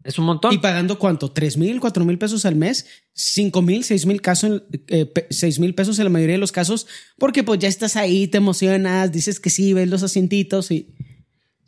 Es 0.03 0.17
un 0.17 0.25
montón. 0.25 0.53
¿Y 0.53 0.59
pagando 0.59 0.97
cuánto? 0.99 1.31
¿Tres 1.31 1.57
mil, 1.57 1.81
cuatro 1.81 2.05
mil 2.05 2.17
pesos 2.17 2.45
al 2.45 2.55
mes? 2.55 2.85
¿Cinco 3.13 3.61
mil, 3.61 3.83
seis 3.83 4.05
mil, 4.05 4.21
casos, 4.21 4.63
eh, 4.87 5.11
seis 5.29 5.59
mil 5.59 5.75
pesos 5.75 5.99
en 5.99 6.05
la 6.05 6.09
mayoría 6.09 6.35
de 6.35 6.39
los 6.39 6.53
casos? 6.53 6.87
Porque 7.17 7.43
pues 7.43 7.59
ya 7.59 7.67
estás 7.67 7.97
ahí, 7.97 8.27
te 8.27 8.37
emocionas, 8.37 9.11
dices 9.11 9.41
que 9.41 9.49
sí, 9.49 9.73
ves 9.73 9.89
los 9.89 10.03
asientitos 10.03 10.71
y... 10.71 10.95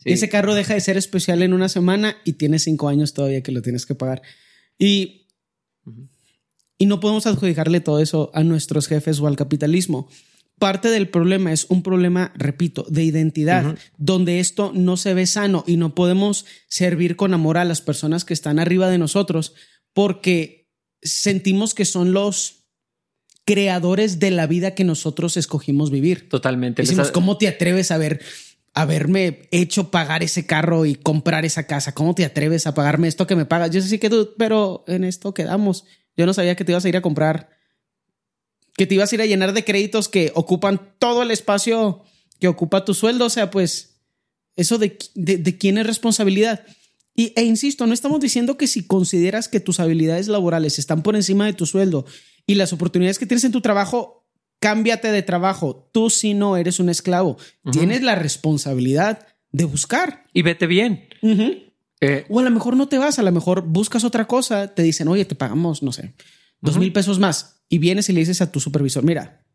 Ese 0.05 0.29
carro 0.29 0.55
deja 0.55 0.73
de 0.73 0.79
ser 0.79 0.95
especial 0.95 1.41
en 1.41 1.51
una 1.51 1.67
semana 1.67 2.15
y 2.23 2.33
tienes 2.33 2.63
cinco 2.63 2.87
años 2.87 3.13
todavía 3.13 3.43
que 3.43 3.51
lo 3.51 3.61
tienes 3.61 3.85
que 3.85 3.95
pagar. 3.95 4.21
Y, 4.77 5.18
y 6.79 6.87
no 6.87 6.99
podemos 6.99 7.27
adjudicarle 7.27 7.81
todo 7.81 7.99
eso 7.99 8.31
a 8.33 8.43
nuestros 8.43 8.87
jefes 8.87 9.19
o 9.19 9.27
al 9.27 9.35
capitalismo. 9.35 10.09
Parte 10.57 10.89
del 10.89 11.09
problema 11.09 11.53
es 11.53 11.67
un 11.69 11.83
problema, 11.83 12.33
repito, 12.35 12.85
de 12.89 13.03
identidad, 13.03 13.77
donde 13.97 14.39
esto 14.39 14.71
no 14.73 14.97
se 14.97 15.13
ve 15.13 15.27
sano 15.27 15.63
y 15.67 15.77
no 15.77 15.93
podemos 15.93 16.45
servir 16.67 17.15
con 17.15 17.33
amor 17.33 17.57
a 17.57 17.65
las 17.65 17.81
personas 17.81 18.25
que 18.25 18.33
están 18.33 18.59
arriba 18.59 18.89
de 18.89 18.97
nosotros 18.97 19.53
porque 19.93 20.69
sentimos 21.01 21.73
que 21.73 21.85
son 21.85 22.13
los 22.13 22.65
creadores 23.45 24.19
de 24.19 24.31
la 24.31 24.47
vida 24.47 24.75
que 24.75 24.83
nosotros 24.83 25.37
escogimos 25.37 25.91
vivir. 25.91 26.29
Totalmente. 26.29 26.81
Decimos, 26.81 27.11
¿cómo 27.11 27.37
te 27.37 27.47
atreves 27.47 27.91
a 27.91 27.97
ver 27.97 28.21
haberme 28.73 29.49
hecho 29.51 29.91
pagar 29.91 30.23
ese 30.23 30.45
carro 30.45 30.85
y 30.85 30.95
comprar 30.95 31.45
esa 31.45 31.63
casa. 31.63 31.93
¿Cómo 31.93 32.15
te 32.15 32.25
atreves 32.25 32.67
a 32.67 32.73
pagarme 32.73 33.07
esto 33.07 33.27
que 33.27 33.35
me 33.35 33.45
pagas? 33.45 33.71
Yo 33.71 33.81
sé 33.81 33.89
sí 33.89 33.99
que 33.99 34.09
tú, 34.09 34.33
pero 34.37 34.83
en 34.87 35.03
esto 35.03 35.33
quedamos. 35.33 35.85
Yo 36.19 36.25
no 36.25 36.33
sabía 36.33 36.55
que 36.55 36.65
te 36.65 36.73
ibas 36.73 36.83
a 36.83 36.89
ir 36.89 36.97
a 36.97 37.01
comprar, 37.01 37.49
que 38.75 38.85
te 38.85 38.95
ibas 38.95 39.09
a 39.09 39.15
ir 39.15 39.21
a 39.21 39.25
llenar 39.25 39.53
de 39.53 39.63
créditos 39.63 40.09
que 40.09 40.33
ocupan 40.35 40.93
todo 40.99 41.23
el 41.23 41.31
espacio 41.31 42.03
que 42.41 42.49
ocupa 42.49 42.83
tu 42.83 42.93
sueldo. 42.93 43.23
O 43.27 43.29
sea, 43.29 43.49
pues 43.49 44.01
eso 44.57 44.77
de, 44.77 44.97
de, 45.15 45.57
quién 45.57 45.77
es 45.77 45.87
responsabilidad. 45.87 46.65
Y, 47.15 47.31
e 47.37 47.43
insisto, 47.43 47.87
no 47.87 47.93
estamos 47.93 48.19
diciendo 48.19 48.57
que 48.57 48.67
si 48.67 48.85
consideras 48.85 49.47
que 49.47 49.61
tus 49.61 49.79
habilidades 49.79 50.27
laborales 50.27 50.77
están 50.77 51.03
por 51.03 51.15
encima 51.15 51.45
de 51.45 51.53
tu 51.53 51.65
sueldo 51.65 52.05
y 52.45 52.55
las 52.55 52.73
oportunidades 52.73 53.17
que 53.17 53.25
tienes 53.25 53.45
en 53.45 53.53
tu 53.53 53.61
trabajo 53.61 54.27
cámbiate 54.59 55.09
de 55.09 55.23
trabajo. 55.23 55.89
Tú 55.93 56.09
si 56.09 56.33
no 56.33 56.57
eres 56.57 56.81
un 56.81 56.89
esclavo. 56.89 57.37
Tienes 57.71 58.01
la 58.01 58.15
responsabilidad 58.15 59.25
de 59.53 59.63
buscar. 59.63 60.25
Y 60.33 60.41
vete 60.41 60.67
bien. 60.67 61.07
Eh, 62.01 62.25
o 62.29 62.39
a 62.39 62.43
lo 62.43 62.51
mejor 62.51 62.77
no 62.77 62.87
te 62.87 62.97
vas, 62.97 63.19
a 63.19 63.23
lo 63.23 63.31
mejor 63.31 63.61
buscas 63.61 64.03
otra 64.03 64.25
cosa, 64.25 64.73
te 64.73 64.83
dicen, 64.83 65.07
oye, 65.07 65.25
te 65.25 65.35
pagamos, 65.35 65.83
no 65.83 65.91
sé, 65.91 66.13
dos 66.61 66.77
mil 66.77 66.93
pesos 66.93 67.19
más. 67.19 67.61
Y 67.67 67.77
vienes 67.77 68.09
y 68.09 68.13
le 68.13 68.21
dices 68.21 68.41
a 68.41 68.51
tu 68.51 68.59
supervisor, 68.59 69.03
mira, 69.03 69.45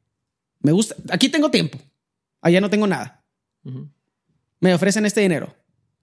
me 0.61 0.73
gusta, 0.73 0.95
aquí 1.11 1.29
tengo 1.29 1.51
tiempo, 1.51 1.79
allá 2.41 2.61
no 2.61 2.71
tengo 2.71 2.87
nada. 2.87 3.25
Me 4.61 4.75
ofrecen 4.75 5.07
este 5.07 5.21
dinero. 5.21 5.57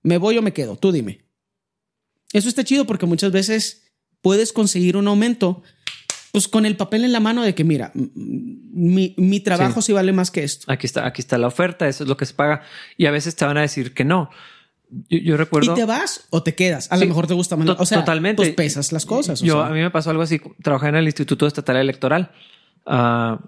¿Me 0.04 0.18
voy 0.18 0.38
o 0.38 0.42
me 0.42 0.54
quedo? 0.54 0.76
Tú 0.76 0.92
dime. 0.92 1.26
Eso 2.34 2.50
está 2.50 2.64
chido 2.64 2.86
porque 2.86 3.06
muchas 3.06 3.32
veces 3.32 3.94
puedes 4.22 4.52
conseguir 4.54 4.98
un 4.98 5.08
aumento 5.08 5.64
pues 6.32 6.48
con 6.48 6.66
el 6.66 6.78
papel 6.78 7.04
en 7.04 7.12
la 7.12 7.20
mano 7.20 7.44
de 7.44 7.54
que, 7.54 7.64
mira, 7.64 7.92
mi, 7.94 9.14
mi 9.18 9.40
trabajo 9.42 9.82
sí. 9.82 9.92
vale 9.92 10.14
más 10.14 10.32
que 10.32 10.44
esto. 10.44 10.72
Aquí 10.72 10.86
está, 10.86 11.06
aquí 11.06 11.22
está 11.22 11.38
la 11.38 11.48
oferta, 11.48 11.88
eso 11.88 12.04
es 12.04 12.10
lo 12.10 12.16
que 12.18 12.26
se 12.26 12.34
paga. 12.34 12.64
Y 12.98 13.06
a 13.06 13.12
veces 13.12 13.36
te 13.36 13.46
van 13.46 13.58
a 13.58 13.62
decir 13.62 13.94
que 13.94 14.06
no. 14.06 14.30
Yo, 15.10 15.38
recuerdo. 15.38 15.72
¿Y 15.72 15.76
te 15.76 15.86
vas 15.86 16.28
o 16.32 16.44
te 16.44 16.54
quedas? 16.54 16.92
A 16.92 16.98
lo 16.98 17.06
mejor 17.06 17.26
te 17.26 17.34
gusta 17.34 17.56
más. 17.56 17.70
O 17.70 17.86
sea, 17.86 18.00
totalmente. 18.00 18.42
Pues 18.42 18.54
pesas 18.54 18.92
las 18.92 19.06
cosas. 19.06 19.40
Yo, 19.42 19.62
a 19.62 19.70
mí 19.70 19.80
me 19.80 19.90
pasó 19.90 20.10
algo 20.10 20.24
así. 20.24 20.42
Trabajé 20.62 20.90
en 20.90 20.96
el 20.96 21.06
Instituto 21.06 21.48
Estatal 21.48 21.78
Electoral 21.78 22.32
ah, 22.86 23.40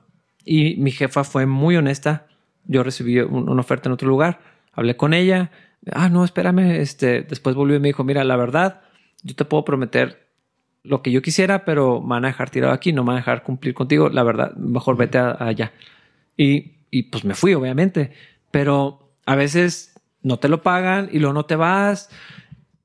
y 0.46 0.76
mi 0.78 0.91
jefa 0.91 1.24
fue 1.24 1.46
muy 1.46 1.76
honesta. 1.76 2.28
Yo 2.66 2.82
recibí 2.84 3.20
una 3.20 3.60
oferta 3.60 3.89
en 3.89 3.94
otro 3.94 4.08
lugar. 4.08 4.39
Hablé 4.72 4.96
con 4.96 5.14
ella. 5.14 5.52
Ah, 5.91 6.08
no, 6.08 6.24
espérame. 6.24 6.80
Este, 6.80 7.24
después 7.24 7.56
volvió 7.56 7.76
y 7.76 7.80
me 7.80 7.89
dijo, 7.89 8.06
mira, 8.06 8.24
la 8.24 8.38
verdad, 8.38 8.82
yo 9.22 9.36
te 9.36 9.44
puedo 9.44 9.66
prometer 9.66 10.30
lo 10.84 11.02
que 11.02 11.12
yo 11.12 11.22
quisiera, 11.22 11.66
pero 11.66 12.02
me 12.02 12.10
van 12.10 12.26
a 12.26 12.30
dejar 12.30 12.50
tirado 12.50 12.74
aquí, 12.74 12.94
no 12.94 13.04
me 13.04 13.08
van 13.08 13.18
a 13.18 13.20
dejar 13.20 13.44
cumplir 13.44 13.74
contigo. 13.74 14.08
La 14.08 14.24
verdad, 14.24 14.54
mejor 14.56 14.96
vete 14.96 15.18
allá. 15.18 15.74
Y, 16.38 16.72
y 16.89 17.04
pues 17.04 17.26
me 17.26 17.36
fui, 17.36 17.54
obviamente. 17.54 18.14
Pero 18.50 19.18
a 19.26 19.36
veces 19.36 19.93
no 20.24 20.39
te 20.39 20.49
lo 20.49 20.63
pagan 20.63 21.09
y 21.11 21.19
luego 21.19 21.34
no 21.34 21.45
te 21.45 21.55
vas. 21.55 22.09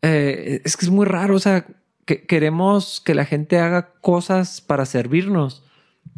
Eh, 0.03 0.61
es 0.65 0.77
que 0.77 0.87
es 0.87 0.91
muy 0.91 1.07
raro. 1.07 1.35
O 1.37 1.41
sea, 1.41 1.67
que 2.05 2.27
queremos 2.27 3.01
que 3.05 3.15
la 3.15 3.25
gente 3.25 3.59
haga 3.59 3.93
cosas 4.01 4.61
para 4.61 4.87
servirnos 4.87 5.63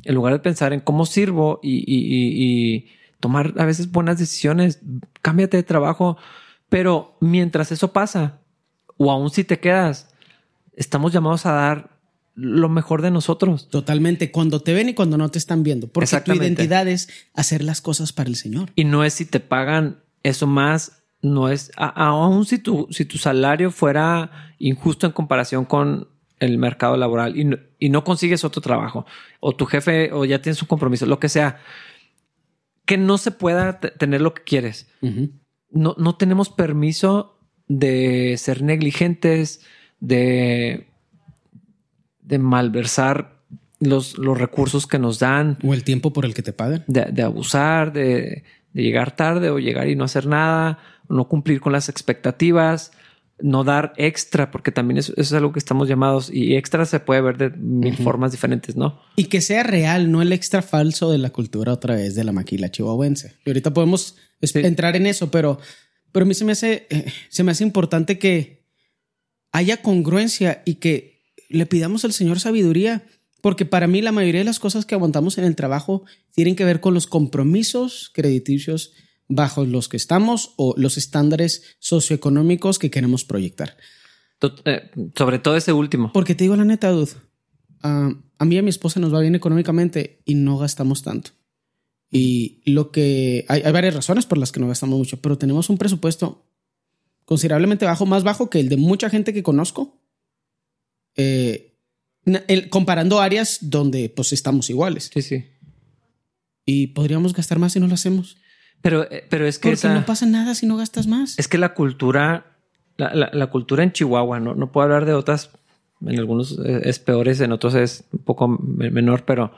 en 0.05 0.15
lugar 0.15 0.33
de 0.33 0.41
pensar 0.41 0.73
en 0.73 0.81
cómo 0.81 1.07
sirvo 1.07 1.61
y, 1.63 1.79
y, 1.87 2.75
y 2.77 2.87
tomar 3.21 3.55
a 3.59 3.65
veces 3.65 3.91
buenas 3.91 4.19
decisiones. 4.19 4.81
Cámbiate 5.23 5.57
de 5.57 5.63
trabajo. 5.63 6.17
Pero 6.69 7.17
mientras 7.21 7.73
eso 7.73 7.93
pasa, 7.93 8.39
o 8.97 9.11
aún 9.11 9.31
si 9.31 9.45
te 9.45 9.59
quedas, 9.59 10.15
estamos 10.75 11.13
llamados 11.13 11.45
a 11.47 11.53
dar 11.53 12.01
lo 12.35 12.69
mejor 12.69 13.03
de 13.03 13.11
nosotros. 13.11 13.69
Totalmente, 13.69 14.31
cuando 14.31 14.61
te 14.61 14.73
ven 14.73 14.89
y 14.89 14.95
cuando 14.95 15.19
no 15.19 15.29
te 15.31 15.39
están 15.39 15.63
viendo, 15.63 15.89
porque 15.89 16.21
tu 16.21 16.33
identidad 16.33 16.89
es 16.89 17.09
hacer 17.35 17.63
las 17.63 17.81
cosas 17.81 18.13
para 18.13 18.31
el 18.31 18.37
Señor. 18.37 18.71
Y 18.77 18.85
no 18.85 19.05
es 19.05 19.15
si 19.15 19.25
te 19.25 19.41
pagan 19.41 19.99
eso 20.23 20.47
más, 20.47 21.00
no 21.23 21.49
es, 21.49 21.71
aún 21.77 22.47
si 22.47 22.59
tu, 22.59 22.87
si 22.91 23.05
tu 23.05 23.19
salario 23.19 23.71
fuera 23.71 24.53
injusto 24.59 25.07
en 25.07 25.13
comparación 25.13 25.65
con 25.65 26.09
el 26.39 26.57
mercado 26.57 26.97
laboral 26.97 27.37
y 27.37 27.45
no, 27.45 27.59
y 27.79 27.91
no 27.91 28.05
consigues 28.05 28.45
otro 28.45 28.63
trabajo, 28.63 29.05
o 29.41 29.55
tu 29.55 29.67
jefe, 29.67 30.11
o 30.13 30.25
ya 30.25 30.41
tienes 30.41 30.63
un 30.63 30.69
compromiso, 30.69 31.05
lo 31.07 31.21
que 31.21 31.29
sea, 31.29 31.61
que 32.87 32.97
no 32.97 33.19
se 33.19 33.31
pueda 33.31 33.79
tener 33.79 34.21
lo 34.21 34.35
que 34.35 34.43
quieres. 34.43 34.91
no, 35.71 35.95
no 35.99 36.17
tenemos 36.17 36.49
permiso 36.49 37.39
de 37.69 38.37
ser 38.37 38.63
negligentes, 38.63 39.61
de, 40.01 40.89
de 42.23 42.39
malversar 42.39 43.41
los, 43.79 44.19
los, 44.19 44.37
recursos 44.37 44.87
que 44.87 44.99
nos 44.99 45.19
dan. 45.19 45.59
O 45.63 45.73
el 45.73 45.85
tiempo 45.85 46.13
por 46.13 46.25
el 46.25 46.35
que 46.35 46.43
te 46.43 46.53
pagan. 46.53 46.85
De, 46.89 47.23
abusar, 47.23 47.93
de, 47.93 48.45
llegar 48.73 49.15
tarde 49.15 49.51
o 49.51 49.59
llegar 49.59 49.89
y 49.89 49.97
no 49.97 50.05
hacer 50.05 50.27
nada, 50.27 50.79
no 51.11 51.29
cumplir 51.29 51.61
con 51.61 51.73
las 51.73 51.89
expectativas, 51.89 52.93
no 53.43 53.65
dar 53.65 53.93
extra, 53.97 54.51
porque 54.51 54.71
también 54.71 54.99
eso, 54.99 55.13
es 55.17 55.33
algo 55.33 55.53
que 55.53 55.59
estamos 55.59 55.89
llamados 55.89 56.31
y 56.33 56.57
extra 56.57 56.85
se 56.87 57.01
puede 57.01 57.21
ver 57.21 57.37
de 57.37 57.51
mil 57.51 57.97
formas 57.97 58.33
diferentes, 58.33 58.77
¿no? 58.77 59.01
Y 59.17 59.25
que 59.25 59.41
sea 59.41 59.63
real, 59.63 60.11
no 60.11 60.23
el 60.23 60.33
extra 60.33 60.63
falso 60.63 61.11
de 61.11 61.19
la 61.19 61.31
cultura 61.31 61.73
otra 61.73 61.95
vez 61.95 62.15
de 62.15 62.25
la 62.25 62.33
maquila 62.33 62.71
chihuahuense. 62.71 63.35
Y 63.45 63.51
ahorita 63.51 63.73
podemos 63.73 64.17
entrar 64.41 64.97
en 64.97 65.07
eso, 65.07 65.31
pero, 65.31 65.59
pero 66.13 66.25
a 66.25 66.27
mí 66.29 66.35
se 66.35 66.45
me 66.45 66.53
hace, 66.53 66.87
eh, 66.91 67.07
se 67.29 67.43
me 67.43 67.53
hace 67.53 67.65
importante 67.65 68.19
que, 68.19 68.61
haya 69.53 69.83
congruencia 69.83 70.63
y 70.65 70.75
que 70.75 71.23
le 71.49 71.67
pidamos 71.67 72.05
al 72.05 72.13
Señor 72.13 72.41
sabiduría, 72.41 73.05
porque 73.43 73.65
para 73.65 73.87
mí 73.87 74.03
la 74.03 74.13
mayoría 74.13 74.41
de 74.41 74.45
las 74.47 74.61
cosas 74.61 74.87
que 74.87 74.95
aguantamos 74.95 75.39
en 75.39 75.45
el 75.45 75.57
trabajo 75.57 76.05
tienen 76.35 76.57
que 76.57 76.65
ver 76.65 76.81
con 76.81 76.95
los 76.95 77.07
compromisos 77.07 78.11
crediticios 78.15 78.93
bajo 79.31 79.65
los 79.65 79.89
que 79.89 79.97
estamos 79.97 80.53
o 80.57 80.75
los 80.77 80.99
estándares 80.99 81.77
socioeconómicos 81.79 82.79
que 82.79 82.91
queremos 82.91 83.25
proyectar. 83.25 83.77
Eh, 84.65 84.91
sobre 85.17 85.39
todo 85.39 85.57
ese 85.57 85.73
último. 85.73 86.13
Porque 86.13 86.35
te 86.35 86.45
digo 86.45 86.57
la 86.57 86.65
neta, 86.65 86.91
Dud, 86.91 87.09
ah, 87.83 88.13
a 88.39 88.45
mí 88.45 88.57
y 88.57 88.59
a 88.59 88.63
mi 88.63 88.71
esposa 88.71 89.01
nos 89.01 89.15
va 89.15 89.21
bien 89.21 89.35
económicamente 89.35 90.21
y 90.25 90.35
no 90.35 90.59
gastamos 90.59 91.03
tanto. 91.03 91.31
Y 92.11 92.61
lo 92.67 92.91
que 92.91 93.45
hay, 93.49 93.63
hay 93.63 93.73
varias 93.73 93.95
razones 93.95 94.27
por 94.27 94.39
las 94.39 94.51
que 94.51 94.59
no 94.59 94.67
gastamos 94.67 94.99
mucho, 94.99 95.21
pero 95.21 95.39
tenemos 95.39 95.71
un 95.71 95.79
presupuesto 95.79 96.45
considerablemente 97.25 97.85
bajo, 97.85 98.07
más 98.07 98.25
bajo 98.25 98.51
que 98.51 98.59
el 98.59 98.69
de 98.69 98.77
mucha 98.77 99.09
gente 99.09 99.33
que 99.33 99.45
conozco. 99.45 100.03
Eh, 101.17 101.77
comparando 102.69 103.21
áreas 103.21 103.59
donde 103.63 104.09
pues 104.09 104.33
estamos 104.33 104.69
iguales. 104.71 105.11
Sí, 105.15 105.23
sí. 105.23 105.45
Y 106.67 106.89
podríamos 106.89 107.33
gastar 107.33 107.61
más 107.61 107.73
si 107.73 107.81
no 107.81 107.87
lo 107.87 107.95
hacemos. 107.95 108.37
Pero, 108.83 109.11
eh, 109.11 109.27
pero 109.29 109.47
es 109.47 109.59
que 109.59 109.71
Porque 109.71 109.89
no 109.89 110.07
pasa 110.07 110.27
nada 110.27 110.55
si 110.55 110.67
no 110.67 110.77
gastas 110.77 111.07
más. 111.07 111.39
Es 111.39 111.49
que 111.49 111.59
la 111.59 111.75
cultura, 111.75 112.47
la, 112.97 113.47
cultura 113.49 113.83
en 113.83 113.93
Chihuahua, 113.93 114.41
¿no? 114.41 114.55
no 114.55 114.73
puedo 114.73 114.85
hablar 114.85 115.05
de 115.05 115.15
otras, 115.15 115.51
en 116.05 116.19
algunos 116.19 116.59
es 116.59 116.99
peores, 116.99 117.41
en 117.41 117.53
otros 117.53 117.75
es 117.75 118.05
un 118.13 118.21
poco 118.21 118.49
menor, 118.49 119.25
pero 119.25 119.53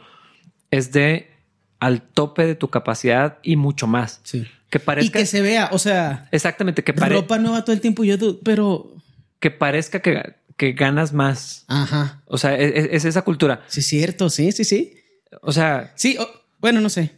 es 0.70 0.92
de 0.92 1.30
al 1.78 2.02
tope 2.02 2.46
de 2.46 2.54
tu 2.54 2.68
capacidad 2.68 3.38
y 3.42 3.56
mucho 3.56 3.86
más. 3.86 4.20
Sí. 4.22 4.46
Que 4.70 4.80
parezca. 4.80 5.18
Y 5.18 5.22
que 5.22 5.26
se 5.26 5.42
vea, 5.42 5.68
o 5.72 5.78
sea. 5.78 6.28
Exactamente, 6.30 6.82
que 6.82 6.94
parezca. 6.94 7.20
Ropa 7.20 7.38
nueva 7.38 7.64
todo 7.64 7.74
el 7.74 7.80
tiempo, 7.80 8.04
yo, 8.04 8.40
pero. 8.40 8.94
Que 9.38 9.50
parezca 9.50 10.00
que, 10.00 10.36
que 10.56 10.72
ganas 10.72 11.12
más. 11.12 11.64
Ajá. 11.68 12.22
O 12.26 12.38
sea, 12.38 12.56
e, 12.56 12.68
e, 12.68 12.96
es, 12.96 13.04
esa 13.04 13.22
cultura. 13.22 13.64
Sí, 13.66 13.82
cierto, 13.82 14.30
sí, 14.30 14.50
sí, 14.52 14.64
sí. 14.64 14.94
O 15.42 15.52
sea. 15.52 15.92
Sí, 15.96 16.16
bueno, 16.58 16.80
no 16.80 16.88
sé. 16.88 17.10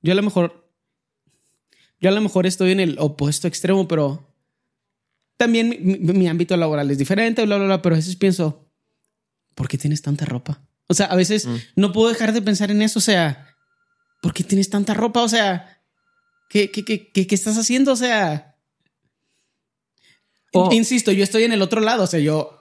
Yo 0.00 0.12
a 0.12 0.14
lo 0.16 0.22
mejor. 0.22 0.61
Yo 2.02 2.08
a 2.08 2.12
lo 2.12 2.20
mejor 2.20 2.46
estoy 2.46 2.72
en 2.72 2.80
el 2.80 2.96
opuesto 2.98 3.48
extremo, 3.48 3.88
pero. 3.88 4.28
También 5.36 5.76
mi, 5.82 6.28
ámbito 6.28 6.56
laboral 6.56 6.90
es 6.90 6.98
diferente, 6.98 7.44
bla, 7.44 7.56
bla, 7.56 7.66
bla, 7.66 7.82
pero 7.82 7.96
a 7.96 7.98
veces 7.98 8.14
pienso, 8.14 8.68
¿por 9.54 9.66
qué 9.66 9.76
tienes 9.76 10.00
tanta 10.00 10.24
ropa? 10.24 10.60
O 10.86 10.94
sea, 10.94 11.06
a 11.06 11.16
veces 11.16 11.46
mm. 11.46 11.56
no 11.74 11.90
puedo 11.92 12.10
dejar 12.10 12.32
de 12.32 12.42
pensar 12.42 12.70
en 12.70 12.82
eso. 12.82 12.98
O 12.98 13.02
sea, 13.02 13.56
¿por 14.20 14.34
qué 14.34 14.44
tienes 14.44 14.68
tanta 14.68 14.94
ropa? 14.94 15.22
O 15.22 15.28
sea, 15.28 15.82
¿qué, 16.48 16.70
qué, 16.70 16.84
qué, 16.84 17.10
qué 17.26 17.34
estás 17.34 17.56
haciendo? 17.56 17.92
O 17.92 17.96
sea, 17.96 18.56
insisto, 20.70 21.10
yo 21.10 21.24
estoy 21.24 21.44
en 21.44 21.52
el 21.52 21.62
otro 21.62 21.80
lado. 21.80 22.04
O 22.04 22.06
sea, 22.06 22.20
yo 22.20 22.60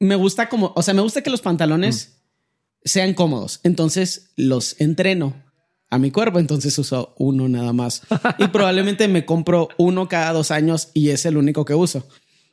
me 0.00 0.16
gusta 0.16 0.48
como, 0.48 0.72
o 0.74 0.82
sea, 0.82 0.94
me 0.94 1.02
gusta 1.02 1.22
que 1.22 1.30
los 1.30 1.42
pantalones 1.42 2.08
mm. 2.08 2.88
sean 2.88 3.14
cómodos. 3.14 3.60
Entonces 3.62 4.32
los 4.36 4.80
entreno 4.80 5.45
a 5.90 5.98
mi 5.98 6.10
cuerpo. 6.10 6.38
Entonces 6.38 6.78
uso 6.78 7.14
uno 7.18 7.48
nada 7.48 7.72
más. 7.72 8.02
y 8.38 8.48
probablemente 8.48 9.08
me 9.08 9.24
compro 9.24 9.68
uno 9.76 10.08
cada 10.08 10.32
dos 10.32 10.50
años 10.50 10.90
y 10.94 11.10
es 11.10 11.26
el 11.26 11.36
único 11.36 11.64
que 11.64 11.74
uso. 11.74 12.06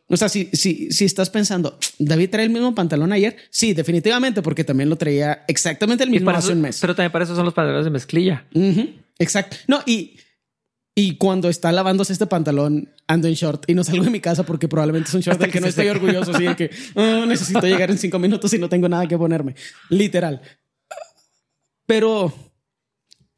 O 0.08 0.18
sea, 0.18 0.30
si, 0.30 0.50
si, 0.54 0.92
si 0.92 1.06
estás 1.06 1.30
pensando, 1.30 1.78
David 1.98 2.30
trae 2.30 2.46
el 2.46 2.52
mismo 2.52 2.76
pantalón 2.76 3.14
ayer, 3.14 3.38
sí, 3.50 3.74
definitivamente, 3.74 4.42
porque 4.42 4.64
también 4.64 4.90
lo 4.90 4.98
traía 4.98 5.44
exactamente 5.48 6.04
el 6.04 6.10
mismo 6.10 6.30
hace 6.30 6.52
un 6.52 6.62
mes. 6.62 6.80
Pero 6.82 6.94
también 6.94 7.12
para 7.12 7.26
eso 7.26 7.36
son 7.36 7.46
los 7.46 7.54
pantalones 7.54 7.86
de 7.86 7.92
mezclilla. 7.92 8.46
Exacto. 9.18 9.58
No, 9.68 9.82
y, 9.86 10.18
y 10.94 11.16
cuando 11.16 11.50
está 11.50 11.72
lavándose 11.72 12.14
este 12.14 12.28
pantalón, 12.28 12.90
ando 13.08 13.28
en 13.28 13.34
short 13.34 13.68
y 13.68 13.74
no 13.74 13.84
salgo 13.84 14.04
de 14.04 14.12
mi 14.12 14.20
casa 14.20 14.44
porque 14.44 14.68
probablemente 14.68 15.08
es 15.10 15.16
un 15.16 15.22
short 15.22 15.40
del 15.40 15.52
que, 15.52 15.62
no 15.62 15.68
estoy 15.68 15.88
orgulloso. 15.90 16.32
Así 16.32 16.44
de 16.44 16.56
que 16.56 16.70
oh, 16.96 17.26
necesito 17.26 17.62
llegar 17.62 17.90
en 17.90 17.98
cinco 17.98 18.20
minutos 18.20 18.54
y 18.54 18.60
no 18.60 18.70
tengo 18.70 18.90
nada 18.90 19.08
que 19.08 19.18
ponerme. 19.18 19.56
Literal. 19.90 20.42
Pero, 21.86 22.34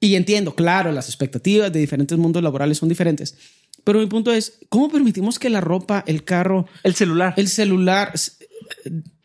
y 0.05 0.15
entiendo, 0.15 0.55
claro, 0.55 0.91
las 0.91 1.07
expectativas 1.07 1.71
de 1.71 1.79
diferentes 1.79 2.17
mundos 2.17 2.43
laborales 2.43 2.77
son 2.77 2.89
diferentes. 2.89 3.37
Pero 3.83 3.99
mi 3.99 4.07
punto 4.07 4.31
es, 4.31 4.59
¿cómo 4.69 4.89
permitimos 4.89 5.39
que 5.39 5.49
la 5.49 5.61
ropa, 5.61 6.03
el 6.07 6.23
carro, 6.23 6.67
el 6.83 6.95
celular, 6.95 7.33
el 7.37 7.47
celular 7.47 8.13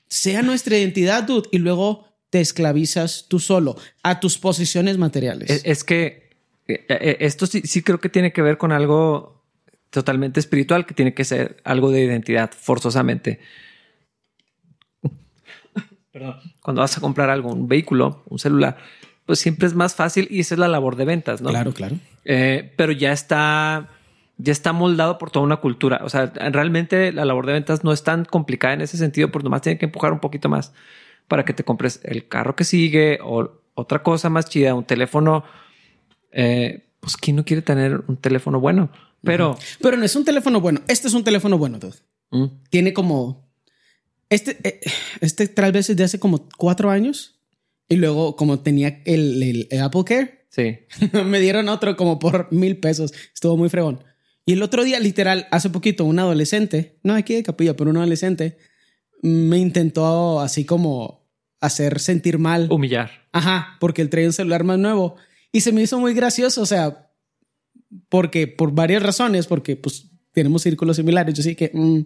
sea 0.09 0.43
nuestra 0.43 0.79
identidad, 0.79 1.25
dude? 1.25 1.49
Y 1.51 1.59
luego 1.59 2.07
te 2.31 2.41
esclavizas 2.41 3.27
tú 3.29 3.39
solo 3.39 3.77
a 4.03 4.21
tus 4.21 4.39
posiciones 4.39 4.99
materiales. 4.99 5.63
Es, 5.65 5.85
que 5.85 6.31
eh, 6.69 6.85
eh, 6.89 7.17
esto 7.21 7.47
sí, 7.47 7.63
sí 7.65 7.83
creo 7.83 8.01
que 8.01 8.09
tiene 8.09 8.33
que 8.33 8.43
ver 8.43 8.59
con 8.59 8.73
algo 8.73 9.45
totalmente 9.91 10.41
espiritual, 10.41 10.87
que 10.87 10.95
tiene 10.95 11.15
que 11.15 11.25
ser 11.25 11.61
algo 11.65 11.91
de 11.91 12.05
identidad 12.05 12.51
forzosamente. 12.53 13.41
Perdón. 16.13 16.37
Cuando 16.63 16.83
vas 16.83 16.97
a 16.97 17.01
comprar 17.01 17.31
algo, 17.31 17.53
un 17.53 17.69
vehículo, 17.69 18.25
un 18.29 18.39
celular, 18.39 18.79
pues 19.31 19.39
siempre 19.39 19.69
es 19.69 19.75
más 19.75 19.95
fácil 19.95 20.27
y 20.29 20.41
esa 20.41 20.57
es 20.57 20.59
la 20.59 20.67
labor 20.67 20.97
de 20.97 21.05
ventas, 21.05 21.41
¿no? 21.41 21.51
Claro, 21.51 21.73
claro. 21.73 21.95
Eh, 22.25 22.73
pero 22.75 22.91
ya 22.91 23.13
está 23.13 23.89
ya 24.39 24.51
está 24.51 24.73
moldado 24.73 25.19
por 25.19 25.31
toda 25.31 25.45
una 25.45 25.59
cultura. 25.59 26.01
O 26.03 26.09
sea, 26.09 26.27
realmente 26.27 27.13
la 27.13 27.25
labor 27.25 27.47
de 27.47 27.53
ventas 27.53 27.85
no 27.85 27.93
es 27.93 28.03
tan 28.03 28.25
complicada 28.25 28.75
en 28.75 28.81
ese 28.81 28.97
sentido, 28.97 29.31
porque 29.31 29.45
nomás 29.45 29.63
tiene 29.63 29.79
que 29.79 29.85
empujar 29.85 30.13
un 30.13 30.19
poquito 30.19 30.49
más 30.49 30.73
para 31.29 31.45
que 31.45 31.53
te 31.53 31.63
compres 31.63 32.01
el 32.03 32.27
carro 32.27 32.57
que 32.57 32.65
sigue 32.65 33.21
o 33.23 33.53
otra 33.75 34.03
cosa 34.03 34.31
más 34.31 34.47
chida, 34.47 34.75
un 34.75 34.83
teléfono. 34.83 35.45
Eh, 36.33 36.89
pues 36.99 37.17
quién 37.17 37.37
no 37.37 37.45
quiere 37.45 37.63
tener 37.63 38.03
un 38.09 38.17
teléfono 38.17 38.59
bueno, 38.59 38.91
pero, 39.23 39.57
pero 39.81 39.97
no 39.97 40.05
es 40.05 40.17
un 40.17 40.25
teléfono 40.25 40.61
bueno. 40.61 40.81
Este 40.89 41.07
es 41.07 41.15
un 41.15 41.23
teléfono 41.23 41.57
bueno. 41.57 41.79
Mm. 42.33 42.47
Tiene 42.69 42.93
como 42.93 43.49
este, 44.29 44.59
eh, 44.65 44.81
este 45.21 45.47
tal 45.47 45.71
vez 45.71 45.89
es 45.89 45.97
de 45.97 46.03
hace 46.03 46.19
como 46.19 46.49
cuatro 46.57 46.91
años 46.91 47.40
y 47.91 47.97
luego 47.97 48.37
como 48.37 48.61
tenía 48.61 49.03
el, 49.05 49.69
el 49.69 49.81
Apple 49.81 50.05
Care. 50.07 50.47
Sí. 50.49 50.79
me 51.27 51.41
dieron 51.41 51.69
otro 51.69 51.97
como 51.97 52.19
por 52.19 52.51
mil 52.53 52.79
pesos. 52.79 53.13
Estuvo 53.35 53.57
muy 53.57 53.69
fregón. 53.69 54.03
Y 54.47 54.55
el 54.55 54.63
otro 54.63 54.85
día, 54.85 54.99
literal, 55.01 55.49
hace 55.51 55.71
poquito, 55.71 56.05
un 56.05 56.19
adolescente, 56.19 56.99
no 57.03 57.15
aquí 57.15 57.35
de 57.35 57.43
capilla, 57.43 57.77
pero 57.77 57.91
un 57.91 57.99
adolescente, 57.99 58.59
me 59.23 59.59
intentó 59.59 60.41
así 60.41 60.65
como 60.65 61.29
hacer 61.61 61.99
sentir 61.99 62.39
mal. 62.39 62.69
Humillar. 62.71 63.11
Ajá, 63.33 63.77
porque 63.81 64.03
él 64.03 64.09
traía 64.09 64.29
un 64.29 64.33
celular 64.33 64.65
más 64.65 64.79
nuevo. 64.79 65.17
Y 65.53 65.61
se 65.61 65.73
me 65.73 65.83
hizo 65.83 65.99
muy 65.99 66.15
gracioso, 66.15 66.63
o 66.63 66.67
sea, 66.67 67.11
porque 68.09 68.47
por 68.47 68.73
varias 68.73 69.03
razones, 69.03 69.49
porque 69.49 69.77
pues 69.77 70.07
tenemos 70.33 70.63
círculos 70.63 70.97
similares. 70.97 71.35
Yo 71.35 71.43
sí 71.43 71.57
que 71.57 71.73
mm, 71.75 72.01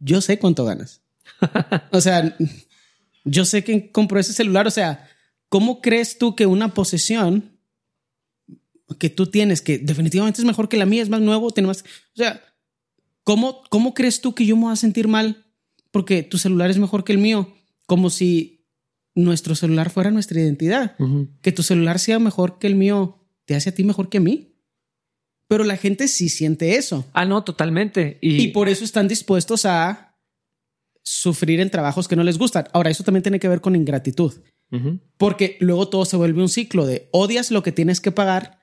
yo 0.00 0.22
sé 0.22 0.38
cuánto 0.38 0.64
ganas. 0.64 1.02
o 1.92 2.00
sea, 2.00 2.34
yo 3.24 3.44
sé 3.44 3.62
quién 3.64 3.88
compró 3.88 4.18
ese 4.18 4.32
celular. 4.32 4.66
O 4.66 4.70
sea, 4.70 5.08
¿cómo 5.48 5.80
crees 5.80 6.18
tú 6.18 6.34
que 6.34 6.46
una 6.46 6.74
posesión 6.74 7.58
que 8.98 9.10
tú 9.10 9.26
tienes, 9.26 9.62
que 9.62 9.78
definitivamente 9.78 10.40
es 10.40 10.44
mejor 10.44 10.68
que 10.68 10.76
la 10.76 10.86
mía, 10.86 11.02
es 11.02 11.08
más 11.08 11.20
nuevo, 11.20 11.50
tiene 11.50 11.68
más... 11.68 11.82
O 11.82 12.16
sea, 12.16 12.42
¿cómo, 13.24 13.62
¿cómo 13.70 13.94
crees 13.94 14.20
tú 14.20 14.34
que 14.34 14.46
yo 14.46 14.56
me 14.56 14.64
voy 14.64 14.72
a 14.72 14.76
sentir 14.76 15.08
mal 15.08 15.46
porque 15.90 16.22
tu 16.22 16.38
celular 16.38 16.70
es 16.70 16.78
mejor 16.78 17.04
que 17.04 17.12
el 17.12 17.18
mío? 17.18 17.54
Como 17.86 18.10
si 18.10 18.66
nuestro 19.14 19.54
celular 19.54 19.90
fuera 19.90 20.10
nuestra 20.10 20.40
identidad. 20.40 20.96
Que 21.40 21.52
tu 21.52 21.62
celular 21.62 21.98
sea 21.98 22.18
mejor 22.18 22.58
que 22.58 22.66
el 22.66 22.74
mío 22.74 23.18
te 23.44 23.54
hace 23.54 23.70
a 23.70 23.74
ti 23.74 23.84
mejor 23.84 24.08
que 24.08 24.18
a 24.18 24.22
mí. 24.22 24.54
Pero 25.48 25.64
la 25.64 25.76
gente 25.76 26.08
sí 26.08 26.28
siente 26.28 26.76
eso. 26.76 27.04
Ah, 27.12 27.26
no, 27.26 27.44
totalmente. 27.44 28.18
Y, 28.22 28.48
por 28.48 28.68
eso 28.68 28.84
están 28.84 29.08
dispuestos 29.08 29.66
a 29.66 30.11
sufrir 31.02 31.60
en 31.60 31.70
trabajos 31.70 32.08
que 32.08 32.16
no 32.16 32.24
les 32.24 32.38
gustan. 32.38 32.68
Ahora, 32.72 32.90
eso 32.90 33.04
también 33.04 33.22
tiene 33.22 33.40
que 33.40 33.48
ver 33.48 33.60
con 33.60 33.76
ingratitud. 33.76 34.34
Porque 35.18 35.58
luego 35.60 35.88
todo 35.88 36.06
se 36.06 36.16
vuelve 36.16 36.40
un 36.40 36.48
ciclo 36.48 36.86
de 36.86 37.08
odias 37.12 37.50
lo 37.50 37.62
que 37.62 37.72
tienes 37.72 38.00
que 38.00 38.10
pagar 38.10 38.62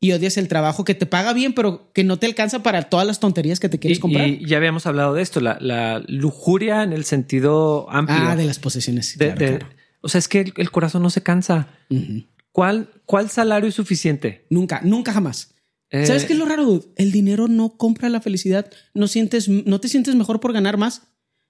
y 0.00 0.12
odias 0.12 0.36
el 0.36 0.46
trabajo 0.46 0.84
que 0.84 0.94
te 0.94 1.04
paga 1.04 1.32
bien, 1.32 1.52
pero 1.52 1.90
que 1.92 2.04
no 2.04 2.18
te 2.18 2.26
alcanza 2.26 2.62
para 2.62 2.82
todas 2.82 3.04
las 3.04 3.18
tonterías 3.18 3.58
que 3.58 3.68
te 3.68 3.80
quieres 3.80 3.98
comprar. 3.98 4.28
Y 4.28 4.46
ya 4.46 4.56
habíamos 4.56 4.86
hablado 4.86 5.14
de 5.14 5.22
esto, 5.22 5.40
la, 5.40 6.02
lujuria 6.06 6.84
en 6.84 6.92
el 6.92 7.04
sentido 7.04 7.90
amplio. 7.90 8.18
Ah, 8.20 8.36
de 8.36 8.44
las 8.44 8.60
posesiones. 8.60 9.18
O 10.00 10.08
sea, 10.08 10.20
es 10.20 10.28
que 10.28 10.52
el, 10.54 10.70
corazón 10.70 11.02
no 11.02 11.10
se 11.10 11.24
cansa. 11.24 11.68
¿Cuál, 12.52 12.90
¿Cuál 13.04 13.28
salario 13.28 13.68
es 13.68 13.74
suficiente? 13.74 14.46
Nunca, 14.50 14.80
nunca 14.84 15.12
jamás. 15.12 15.56
Eh, 15.90 16.06
¿Sabes 16.06 16.24
qué 16.24 16.34
es 16.34 16.38
lo 16.38 16.44
raro, 16.44 16.64
dude? 16.64 16.86
El 16.96 17.12
dinero 17.12 17.48
no 17.48 17.76
compra 17.76 18.08
la 18.08 18.20
felicidad. 18.20 18.70
No 18.94 19.08
sientes, 19.08 19.48
no 19.48 19.80
te 19.80 19.88
sientes 19.88 20.14
mejor 20.14 20.38
por 20.38 20.52
ganar 20.52 20.76
más. 20.76 21.08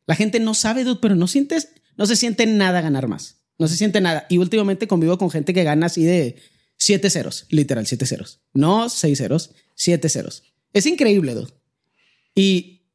La 0.09 0.17
gente 0.17 0.41
no 0.41 0.55
sabe, 0.55 0.83
dude, 0.83 0.99
pero 1.01 1.15
no 1.15 1.29
sientes, 1.29 1.69
no 1.97 2.07
se 2.07 2.17
siente 2.17 2.45
nada 2.47 2.81
ganar 2.81 3.07
más. 3.07 3.45
No 3.59 3.69
se 3.69 3.77
siente 3.77 4.01
nada. 4.01 4.27
Y 4.29 4.39
últimamente 4.39 4.89
convivo 4.89 5.19
con 5.19 5.31
gente 5.31 5.55
que 5.55 5.63
gana 5.63 5.87
así 5.87 6.05
de 6.05 6.37
Siete 6.79 7.11
ceros, 7.11 7.47
literal, 7.51 7.87
siete 7.87 8.07
ceros. 8.07 8.41
No 8.55 8.89
seis 8.89 9.19
ceros, 9.19 9.51
siete 9.75 10.09
ceros. 10.09 10.45
Es 10.73 10.87
increíble, 10.87 11.35
dude. 11.35 11.53
Y 12.37 12.87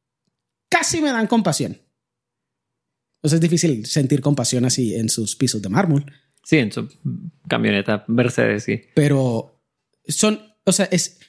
casi 0.69 1.01
me 1.01 1.11
dan 1.11 1.27
compasión. 1.27 1.81
O 3.21 3.27
sea, 3.27 3.35
es 3.35 3.41
difícil 3.41 3.85
sentir 3.85 4.21
compasión 4.21 4.63
así 4.63 4.95
en 4.95 5.09
sus 5.09 5.35
pisos 5.35 5.61
de 5.61 5.67
mármol. 5.67 6.05
Sí, 6.43 6.57
en 6.57 6.71
su 6.71 6.89
camioneta 7.47 8.05
Mercedes, 8.07 8.63
sí. 8.63 8.81
Pero 8.95 9.61
son, 10.07 10.55
o 10.63 10.71
sea, 10.71 10.85
es, 10.85 11.19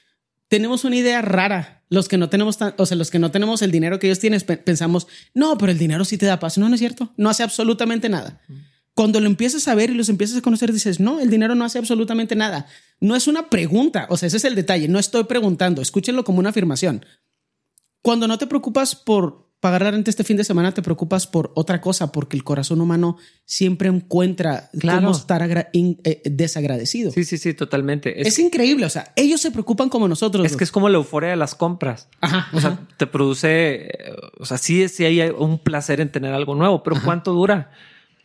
tenemos 0.47 0.85
una 0.85 0.97
idea 0.97 1.22
rara. 1.22 1.84
Los 1.95 2.09
que 2.09 2.19
no 2.19 2.29
tenemos, 2.29 2.59
o 2.77 2.87
sea, 2.87 2.97
los 2.97 3.11
que 3.11 3.21
no 3.21 3.31
tenemos 3.31 3.63
el 3.63 3.71
dinero 3.71 4.01
que 4.01 4.09
ellos 4.09 4.19
tienen, 4.19 4.41
pensamos, 4.41 5.07
no, 5.33 5.57
pero 5.57 5.71
el 5.71 5.79
dinero 5.79 6.05
sí 6.05 6.19
te 6.19 6.27
da 6.27 6.41
paz. 6.41 6.59
No, 6.59 6.69
no 6.69 6.75
es 6.75 6.81
cierto. 6.81 7.13
No 7.17 7.31
hace 7.31 7.45
absolutamente 7.45 8.09
nada. 8.09 8.41
Cuando 8.95 9.21
lo 9.21 9.27
empiezas 9.27 9.69
a 9.69 9.77
ver 9.77 9.91
y 9.91 9.95
los 9.95 10.09
empiezas 10.09 10.37
a 10.37 10.43
conocer, 10.43 10.73
dices, 10.73 10.99
no, 10.99 11.21
el 11.21 11.31
dinero 11.31 11.55
no 11.55 11.65
hace 11.65 11.79
absolutamente 11.79 12.35
nada. 12.35 12.67
No 12.99 13.15
es 13.15 13.29
una 13.29 13.49
pregunta, 13.49 14.07
o 14.11 14.17
sea, 14.17 14.27
ese 14.27 14.39
es 14.39 14.45
el 14.45 14.57
detalle, 14.57 14.89
no 14.89 14.99
estoy 14.99 15.25
preguntando, 15.25 15.81
escúchenlo 15.81 16.25
como 16.25 16.41
una 16.41 16.51
afirmación. 16.51 17.07
Cuando 18.03 18.27
no 18.27 18.39
te 18.39 18.49
preocupas 18.49 18.97
por, 18.97 19.44
pagar 19.65 19.81
la 19.81 19.93
renta 19.93 20.11
este 20.11 20.25
fin 20.25 20.37
de 20.37 20.45
semana 20.45 20.75
te 20.75 20.83
preocupas 20.83 21.27
por 21.27 21.51
otra 21.55 21.81
cosa, 21.81 22.12
porque 22.12 22.37
el 22.37 22.45
corazón 22.45 22.83
humano 22.83 23.17
siempre 23.47 23.89
encuentra 23.89 24.69
cómo 24.79 25.11
estar 25.11 25.71
eh, 25.73 26.23
desagradecido. 26.27 27.11
Sí, 27.12 27.25
sí, 27.25 27.39
sí, 27.39 27.55
totalmente. 27.55 28.29
Es, 28.29 28.39
increíble. 28.39 28.85
O 28.85 28.91
sea, 28.91 29.15
ellos 29.17 29.41
se 29.41 29.51
preocupan 29.51 29.89
como 29.89 30.07
nosotros. 30.07 30.45
Es 30.45 30.59
que 30.59 30.65
es 30.65 30.71
como 30.71 30.91
la 30.91 30.99
euforia 30.99 31.31
de 31.31 31.37
las 31.37 31.55
compras. 31.55 32.11
Ajá. 32.21 32.49
O 32.53 32.61
sea, 32.61 32.79
te 32.99 33.07
produce, 33.07 33.87
eh, 33.87 34.12
o 34.39 34.45
sea, 34.45 34.59
sí, 34.59 34.87
sí 34.91 35.07
hay 35.07 35.23
un 35.31 35.59
placer 35.59 36.03
en 36.03 36.12
tener 36.12 36.35
algo 36.35 36.55
nuevo, 36.55 36.83
pero 36.83 37.01
¿cuánto 37.03 37.33
dura? 37.33 37.71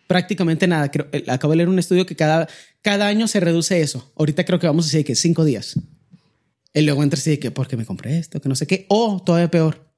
Prácticamente 0.08 0.68
nada. 0.68 0.92
Creo, 0.92 1.08
eh, 1.14 1.24
acabo 1.30 1.52
de 1.52 1.58
leer 1.58 1.70
un 1.70 1.80
estudio 1.80 2.06
que 2.06 2.18
cada, 2.18 2.50
cada 2.82 3.08
año 3.08 3.30
se 3.30 3.40
reduce 3.40 3.80
eso. 3.80 4.12
Ahorita 4.18 4.44
creo 4.44 4.60
que 4.60 4.68
vamos 4.68 4.84
a 4.84 4.88
decir 4.88 5.06
que 5.06 5.16
cinco 5.16 5.46
días. 5.46 5.80
Y 6.74 6.82
luego 6.82 7.02
entras 7.02 7.26
y 7.28 7.30
de 7.30 7.40
que, 7.40 7.50
porque 7.50 7.78
me 7.78 7.86
compré 7.86 8.18
esto? 8.18 8.42
Que 8.42 8.50
no 8.50 8.56
sé 8.56 8.68
qué. 8.68 8.88
O 8.90 9.24
todavía 9.24 9.50
peor 9.50 9.89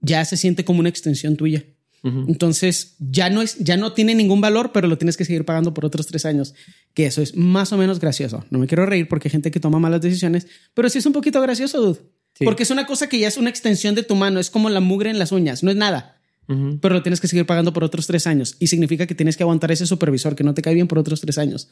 ya 0.00 0.24
se 0.24 0.36
siente 0.36 0.64
como 0.64 0.80
una 0.80 0.88
extensión 0.88 1.36
tuya. 1.36 1.64
Entonces 2.02 2.96
ya 2.98 3.28
no 3.28 3.42
es, 3.42 3.58
ya 3.58 3.76
no 3.76 3.92
tiene 3.92 4.14
ningún 4.14 4.40
valor, 4.40 4.72
pero 4.72 4.88
lo 4.88 4.96
tienes 4.96 5.18
que 5.18 5.26
seguir 5.26 5.44
pagando 5.44 5.74
por 5.74 5.84
otros 5.84 6.06
tres 6.06 6.24
años. 6.24 6.54
Que 6.94 7.04
eso 7.04 7.20
es 7.20 7.36
más 7.36 7.72
o 7.72 7.76
menos 7.76 8.00
gracioso. 8.00 8.44
No 8.48 8.58
me 8.58 8.66
quiero 8.66 8.86
reír 8.86 9.06
porque 9.06 9.28
hay 9.28 9.32
gente 9.32 9.50
que 9.50 9.60
toma 9.60 9.78
malas 9.78 10.00
decisiones, 10.00 10.46
pero 10.72 10.88
sí 10.88 10.98
es 10.98 11.04
un 11.04 11.12
poquito 11.12 11.40
gracioso, 11.42 11.80
dude. 11.80 12.00
Porque 12.42 12.62
es 12.62 12.70
una 12.70 12.86
cosa 12.86 13.08
que 13.08 13.18
ya 13.18 13.28
es 13.28 13.36
una 13.36 13.50
extensión 13.50 13.94
de 13.94 14.02
tu 14.02 14.14
mano. 14.14 14.40
Es 14.40 14.48
como 14.48 14.70
la 14.70 14.80
mugre 14.80 15.10
en 15.10 15.18
las 15.18 15.30
uñas. 15.30 15.62
No 15.62 15.70
es 15.70 15.76
nada. 15.76 16.16
Pero 16.46 16.94
lo 16.94 17.02
tienes 17.02 17.20
que 17.20 17.28
seguir 17.28 17.46
pagando 17.46 17.72
por 17.72 17.84
otros 17.84 18.08
tres 18.08 18.26
años. 18.26 18.56
Y 18.58 18.66
significa 18.66 19.06
que 19.06 19.14
tienes 19.14 19.36
que 19.36 19.44
aguantar 19.44 19.70
ese 19.70 19.86
supervisor 19.86 20.34
que 20.34 20.42
no 20.42 20.52
te 20.52 20.62
cae 20.62 20.74
bien 20.74 20.88
por 20.88 20.98
otros 20.98 21.20
tres 21.20 21.38
años. 21.38 21.68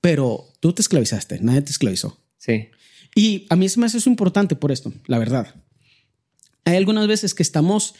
Pero 0.00 0.48
tú 0.58 0.72
te 0.72 0.82
esclavizaste. 0.82 1.38
Nadie 1.42 1.62
te 1.62 1.70
esclavizó. 1.70 2.18
Sí. 2.38 2.70
Y 3.14 3.46
a 3.50 3.56
mí 3.56 3.68
se 3.68 3.78
me 3.78 3.86
hace 3.86 3.98
eso 3.98 4.10
importante 4.10 4.56
por 4.56 4.72
esto, 4.72 4.92
la 5.06 5.18
verdad. 5.18 5.54
Hay 6.64 6.76
algunas 6.76 7.06
veces 7.06 7.34
que 7.34 7.42
estamos 7.42 7.94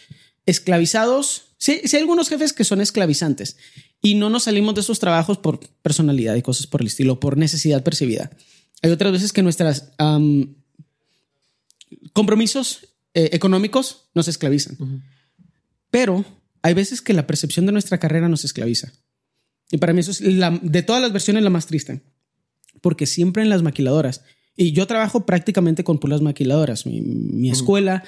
esclavizados. 0.46 1.54
Sí, 1.58 1.80
hay 1.92 2.00
algunos 2.00 2.28
jefes 2.28 2.52
que 2.52 2.64
son 2.64 2.80
esclavizantes 2.80 3.56
y 4.02 4.14
no 4.14 4.30
nos 4.30 4.44
salimos 4.44 4.74
de 4.74 4.80
esos 4.80 4.98
trabajos 4.98 5.38
por 5.38 5.60
personalidad 5.82 6.34
y 6.36 6.42
cosas 6.42 6.66
por 6.66 6.80
el 6.80 6.86
estilo, 6.86 7.20
por 7.20 7.36
necesidad 7.36 7.82
percibida. 7.82 8.30
Hay 8.82 8.90
otras 8.90 9.12
veces 9.12 9.32
que 9.32 9.42
nuestros 9.42 9.84
compromisos 12.12 12.86
eh, 13.14 13.30
económicos 13.32 14.08
nos 14.14 14.28
esclavizan. 14.28 15.04
Pero 15.90 16.24
hay 16.62 16.74
veces 16.74 17.02
que 17.02 17.12
la 17.12 17.26
percepción 17.26 17.66
de 17.66 17.72
nuestra 17.72 17.98
carrera 17.98 18.28
nos 18.28 18.44
esclaviza. 18.44 18.92
Y 19.70 19.78
para 19.78 19.92
mí 19.92 20.00
eso 20.00 20.10
es 20.10 20.20
la, 20.20 20.58
de 20.62 20.82
todas 20.82 21.02
las 21.02 21.12
versiones 21.12 21.42
la 21.42 21.50
más 21.50 21.66
triste. 21.66 22.02
Porque 22.80 23.06
siempre 23.06 23.42
en 23.42 23.50
las 23.50 23.62
maquiladoras, 23.62 24.22
y 24.56 24.72
yo 24.72 24.86
trabajo 24.86 25.26
prácticamente 25.26 25.84
con 25.84 25.98
puras 25.98 26.20
maquiladoras, 26.20 26.86
mi, 26.86 27.50
escuela 27.50 28.04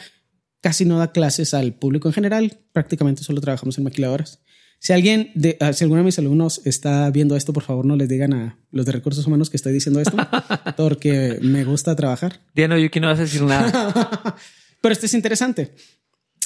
casi 0.62 0.86
no 0.86 0.98
da 0.98 1.12
clases 1.12 1.52
al 1.52 1.74
público 1.74 2.08
en 2.08 2.14
general, 2.14 2.60
prácticamente 2.72 3.22
solo 3.22 3.42
trabajamos 3.42 3.76
en 3.76 3.84
maquiladoras. 3.84 4.40
Si 4.78 4.92
alguien, 4.92 5.30
de, 5.34 5.56
ah, 5.60 5.72
si 5.72 5.84
alguno 5.84 6.00
de 6.00 6.06
mis 6.06 6.18
alumnos 6.18 6.62
está 6.64 7.10
viendo 7.10 7.36
esto, 7.36 7.52
por 7.52 7.62
favor 7.62 7.84
no 7.84 7.94
les 7.94 8.08
digan 8.08 8.32
a 8.32 8.58
los 8.70 8.86
de 8.86 8.92
recursos 8.92 9.26
humanos 9.26 9.50
que 9.50 9.56
estoy 9.56 9.72
diciendo 9.72 10.00
esto, 10.00 10.16
porque 10.76 11.38
me 11.42 11.64
gusta 11.64 11.94
trabajar. 11.94 12.40
Diana, 12.54 12.78
Yuki, 12.78 12.98
no 12.98 13.08
vas 13.08 13.18
a 13.18 13.22
decir 13.22 13.42
nada. 13.42 14.36
Pero 14.80 14.92
esto 14.92 15.06
es 15.06 15.14
interesante. 15.14 15.74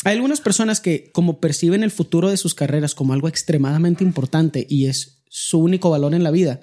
Hay 0.05 0.17
algunas 0.17 0.41
personas 0.41 0.81
que, 0.81 1.11
como 1.13 1.41
perciben 1.41 1.83
el 1.83 1.91
futuro 1.91 2.29
de 2.29 2.37
sus 2.37 2.55
carreras 2.55 2.95
como 2.95 3.13
algo 3.13 3.29
extremadamente 3.29 4.05
importante 4.05 4.67
y 4.69 4.87
es 4.87 5.23
su 5.29 5.59
único 5.59 5.89
valor 5.89 6.15
en 6.15 6.23
la 6.23 6.31
vida, 6.31 6.61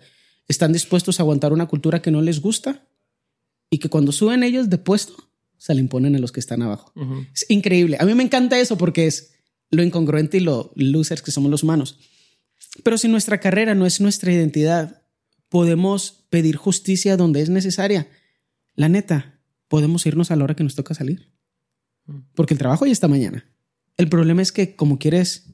están 0.47 0.73
dispuestos 0.73 1.19
a 1.19 1.23
aguantar 1.23 1.53
una 1.53 1.67
cultura 1.67 2.01
que 2.01 2.11
no 2.11 2.21
les 2.21 2.39
gusta 2.39 2.87
y 3.71 3.79
que 3.79 3.89
cuando 3.89 4.11
suben 4.11 4.43
ellos 4.43 4.69
de 4.69 4.77
puesto, 4.77 5.32
se 5.63 5.73
le 5.73 5.79
imponen 5.79 6.13
a 6.13 6.19
los 6.19 6.33
que 6.33 6.41
están 6.41 6.61
abajo. 6.61 6.91
Es 7.33 7.45
increíble. 7.47 7.95
A 8.01 8.03
mí 8.03 8.13
me 8.15 8.23
encanta 8.23 8.59
eso 8.59 8.77
porque 8.77 9.07
es 9.07 9.31
lo 9.69 9.81
incongruente 9.81 10.35
y 10.35 10.39
lo 10.41 10.73
losers 10.75 11.21
que 11.21 11.31
somos 11.31 11.49
los 11.49 11.63
humanos. 11.63 11.99
Pero 12.83 12.97
si 12.97 13.07
nuestra 13.07 13.39
carrera 13.39 13.73
no 13.73 13.85
es 13.85 14.01
nuestra 14.01 14.33
identidad, 14.33 15.03
podemos 15.47 16.25
pedir 16.29 16.57
justicia 16.57 17.15
donde 17.15 17.39
es 17.39 17.49
necesaria. 17.49 18.09
La 18.75 18.89
neta, 18.89 19.39
podemos 19.69 20.05
irnos 20.05 20.31
a 20.31 20.35
la 20.35 20.43
hora 20.43 20.55
que 20.57 20.65
nos 20.65 20.75
toca 20.75 20.95
salir. 20.95 21.31
Porque 22.35 22.55
el 22.55 22.57
trabajo 22.57 22.85
ya 22.85 22.91
está 22.91 23.07
mañana. 23.07 23.49
El 23.95 24.09
problema 24.09 24.41
es 24.41 24.51
que 24.51 24.75
como 24.75 24.99
quieres, 24.99 25.45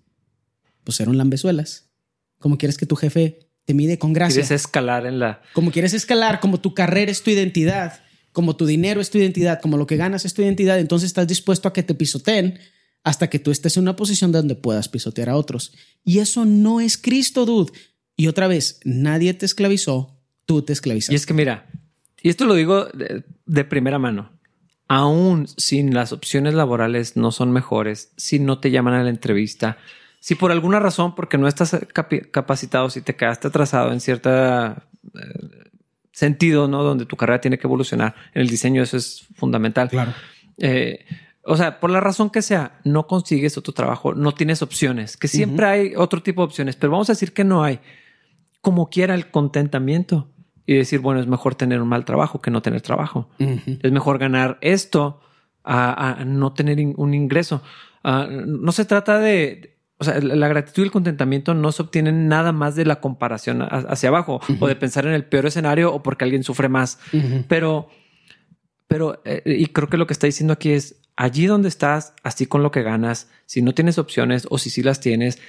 pues 0.83 0.95
ser 0.95 1.07
un 1.07 1.19
lambezuelas, 1.19 1.91
como 2.39 2.57
quieres 2.57 2.79
que 2.79 2.87
tu 2.87 2.95
jefe 2.95 3.51
te 3.63 3.75
mide 3.75 3.99
con 3.99 4.13
gracia. 4.13 4.41
Quieres 4.41 4.49
escalar 4.49 5.05
en 5.05 5.19
la... 5.19 5.43
Como 5.53 5.69
quieres 5.69 5.93
escalar, 5.93 6.39
como 6.39 6.59
tu 6.59 6.73
carrera 6.73 7.11
es 7.11 7.21
tu 7.21 7.29
identidad 7.29 8.01
como 8.39 8.55
tu 8.55 8.65
dinero 8.65 9.01
es 9.01 9.09
tu 9.09 9.17
identidad, 9.17 9.59
como 9.59 9.75
lo 9.75 9.85
que 9.85 9.97
ganas 9.97 10.23
es 10.23 10.33
tu 10.33 10.41
identidad, 10.41 10.79
entonces 10.79 11.07
estás 11.07 11.27
dispuesto 11.27 11.67
a 11.67 11.73
que 11.73 11.83
te 11.83 11.93
pisoteen 11.93 12.57
hasta 13.03 13.29
que 13.29 13.37
tú 13.37 13.51
estés 13.51 13.75
en 13.75 13.83
una 13.83 13.97
posición 13.97 14.31
donde 14.31 14.55
puedas 14.55 14.87
pisotear 14.87 15.27
a 15.27 15.35
otros. 15.35 15.73
Y 16.05 16.19
eso 16.19 16.45
no 16.45 16.79
es 16.79 16.97
Cristo, 16.97 17.45
dude. 17.45 17.73
Y 18.15 18.27
otra 18.27 18.47
vez, 18.47 18.79
nadie 18.85 19.33
te 19.33 19.45
esclavizó, 19.45 20.21
tú 20.45 20.61
te 20.61 20.71
esclavizaste. 20.71 21.13
Y 21.13 21.17
es 21.17 21.25
que 21.25 21.33
mira, 21.33 21.69
y 22.21 22.29
esto 22.29 22.45
lo 22.45 22.53
digo 22.53 22.87
de, 23.45 23.65
primera 23.65 23.99
mano, 23.99 24.31
aún 24.87 25.45
sin 25.57 25.93
las 25.93 26.13
opciones 26.13 26.53
laborales 26.53 27.17
no 27.17 27.33
son 27.33 27.51
mejores, 27.51 28.13
si 28.15 28.39
no 28.39 28.59
te 28.59 28.71
llaman 28.71 28.93
a 28.93 29.03
la 29.03 29.09
entrevista, 29.09 29.79
si 30.21 30.35
por 30.35 30.53
alguna 30.53 30.79
razón, 30.79 31.13
porque 31.13 31.37
no 31.37 31.49
estás 31.49 31.75
capacitado, 32.31 32.89
si 32.89 33.01
te 33.01 33.17
quedaste 33.17 33.49
atrasado 33.49 33.91
en 33.91 33.99
cierta 33.99 34.87
eh, 35.13 35.68
sentido, 36.19 36.67
¿no? 36.67 36.83
Donde 36.83 37.05
tu 37.05 37.15
carrera 37.15 37.41
tiene 37.41 37.57
que 37.57 37.65
evolucionar. 37.65 38.13
En 38.33 38.41
el 38.41 38.49
diseño 38.49 38.83
eso 38.83 38.97
es 38.97 39.25
fundamental. 39.35 39.89
Claro. 39.89 40.13
Eh, 40.57 41.05
o 41.43 41.57
sea, 41.57 41.79
por 41.79 41.89
la 41.89 42.01
razón 42.01 42.29
que 42.29 42.41
sea, 42.41 42.79
no 42.83 43.07
consigues 43.07 43.57
otro 43.57 43.73
trabajo, 43.73 44.13
no 44.13 44.33
tienes 44.33 44.61
opciones, 44.61 45.17
que 45.17 45.27
siempre 45.27 45.65
hay 45.65 45.93
otro 45.95 46.21
tipo 46.21 46.41
de 46.41 46.45
opciones, 46.45 46.75
pero 46.75 46.91
vamos 46.91 47.09
a 47.09 47.13
decir 47.13 47.33
que 47.33 47.43
no 47.43 47.63
hay. 47.63 47.79
Como 48.61 48.89
quiera 48.89 49.15
el 49.15 49.31
contentamiento 49.31 50.29
y 50.65 50.75
decir, 50.75 50.99
bueno, 50.99 51.21
es 51.21 51.27
mejor 51.27 51.55
tener 51.55 51.81
un 51.81 51.87
mal 51.87 52.05
trabajo 52.05 52.41
que 52.41 52.51
no 52.51 52.61
tener 52.61 52.81
trabajo. 52.81 53.29
Es 53.39 53.91
mejor 53.91 54.19
ganar 54.19 54.59
esto 54.61 55.21
a, 55.63 56.23
no 56.25 56.53
tener 56.53 56.77
un 56.95 57.13
ingreso. 57.13 57.63
Ah, 58.03 58.27
no 58.29 58.71
se 58.71 58.85
trata 58.85 59.19
de, 59.19 59.78
o 59.99 60.05
sea, 60.05 60.19
la 60.21 60.47
gratitud 60.47 60.81
y 60.81 60.85
el 60.85 60.91
contentamiento 60.91 61.53
no 61.53 61.73
se 61.73 61.81
obtienen 61.81 62.29
nada 62.29 62.53
más 62.53 62.75
de 62.75 62.85
la 62.85 63.01
comparación 63.01 63.61
hacia 63.61 64.07
abajo 64.07 64.39
o 64.59 64.67
de 64.67 64.77
pensar 64.77 65.05
en 65.05 65.13
el 65.13 65.25
peor 65.25 65.45
escenario 65.45 65.93
o 65.93 66.01
porque 66.01 66.23
alguien 66.23 66.43
sufre 66.43 66.69
más. 66.69 66.99
Pero, 67.49 67.89
pero, 68.87 69.21
eh, 69.25 69.43
y 69.45 69.65
creo 69.67 69.89
que 69.89 69.97
lo 69.97 70.07
que 70.07 70.13
está 70.13 70.25
diciendo 70.25 70.53
aquí 70.53 70.71
es 70.71 71.01
allí 71.17 71.47
donde 71.47 71.67
estás, 71.67 72.13
así 72.23 72.45
con 72.45 72.63
lo 72.63 72.71
que 72.71 72.81
ganas, 72.81 73.27
si 73.45 73.61
no 73.61 73.73
tienes 73.73 73.97
opciones 73.97 74.47
o 74.49 74.57
si 74.57 74.69
sí 74.69 74.83
las 74.83 75.01
tienes, 75.01 75.39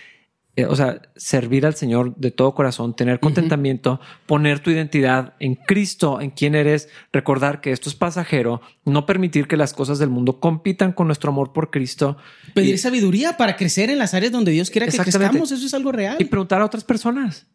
eh, 0.56 0.64
o 0.64 0.74
sea, 0.74 1.00
servir 1.14 1.64
al 1.64 1.74
Señor 1.76 2.16
de 2.16 2.32
todo 2.32 2.54
corazón, 2.54 2.96
tener 2.96 3.20
contentamiento, 3.20 4.00
poner 4.26 4.58
tu 4.58 4.70
identidad 4.70 5.34
en 5.38 5.54
Cristo, 5.54 6.20
en 6.20 6.30
quién 6.30 6.56
eres, 6.56 6.88
recordar 7.12 7.60
que 7.60 7.70
esto 7.70 7.88
es 7.88 7.94
pasajero, 7.94 8.60
no 8.84 9.06
permitir 9.06 9.46
que 9.46 9.56
las 9.56 9.72
cosas 9.72 10.00
del 10.00 10.10
mundo 10.10 10.40
compitan 10.40 10.92
con 10.92 11.06
nuestro 11.06 11.30
amor 11.30 11.52
por 11.52 11.70
Cristo. 11.70 12.16
Pedir 12.52 12.78
sabiduría 12.78 13.36
para 13.36 13.56
crecer 13.56 13.90
en 13.90 13.98
las 13.98 14.12
áreas 14.12 14.32
donde 14.32 14.50
Dios 14.50 14.70
quiera 14.70 14.86
que 14.88 14.98
crezcamos, 14.98 15.52
eso 15.52 15.64
es 15.64 15.72
algo 15.72 15.92
real. 15.92 16.16
Y 16.18 16.24
preguntar 16.24 16.60
a 16.60 16.64
otras 16.64 16.82
personas. 16.82 17.46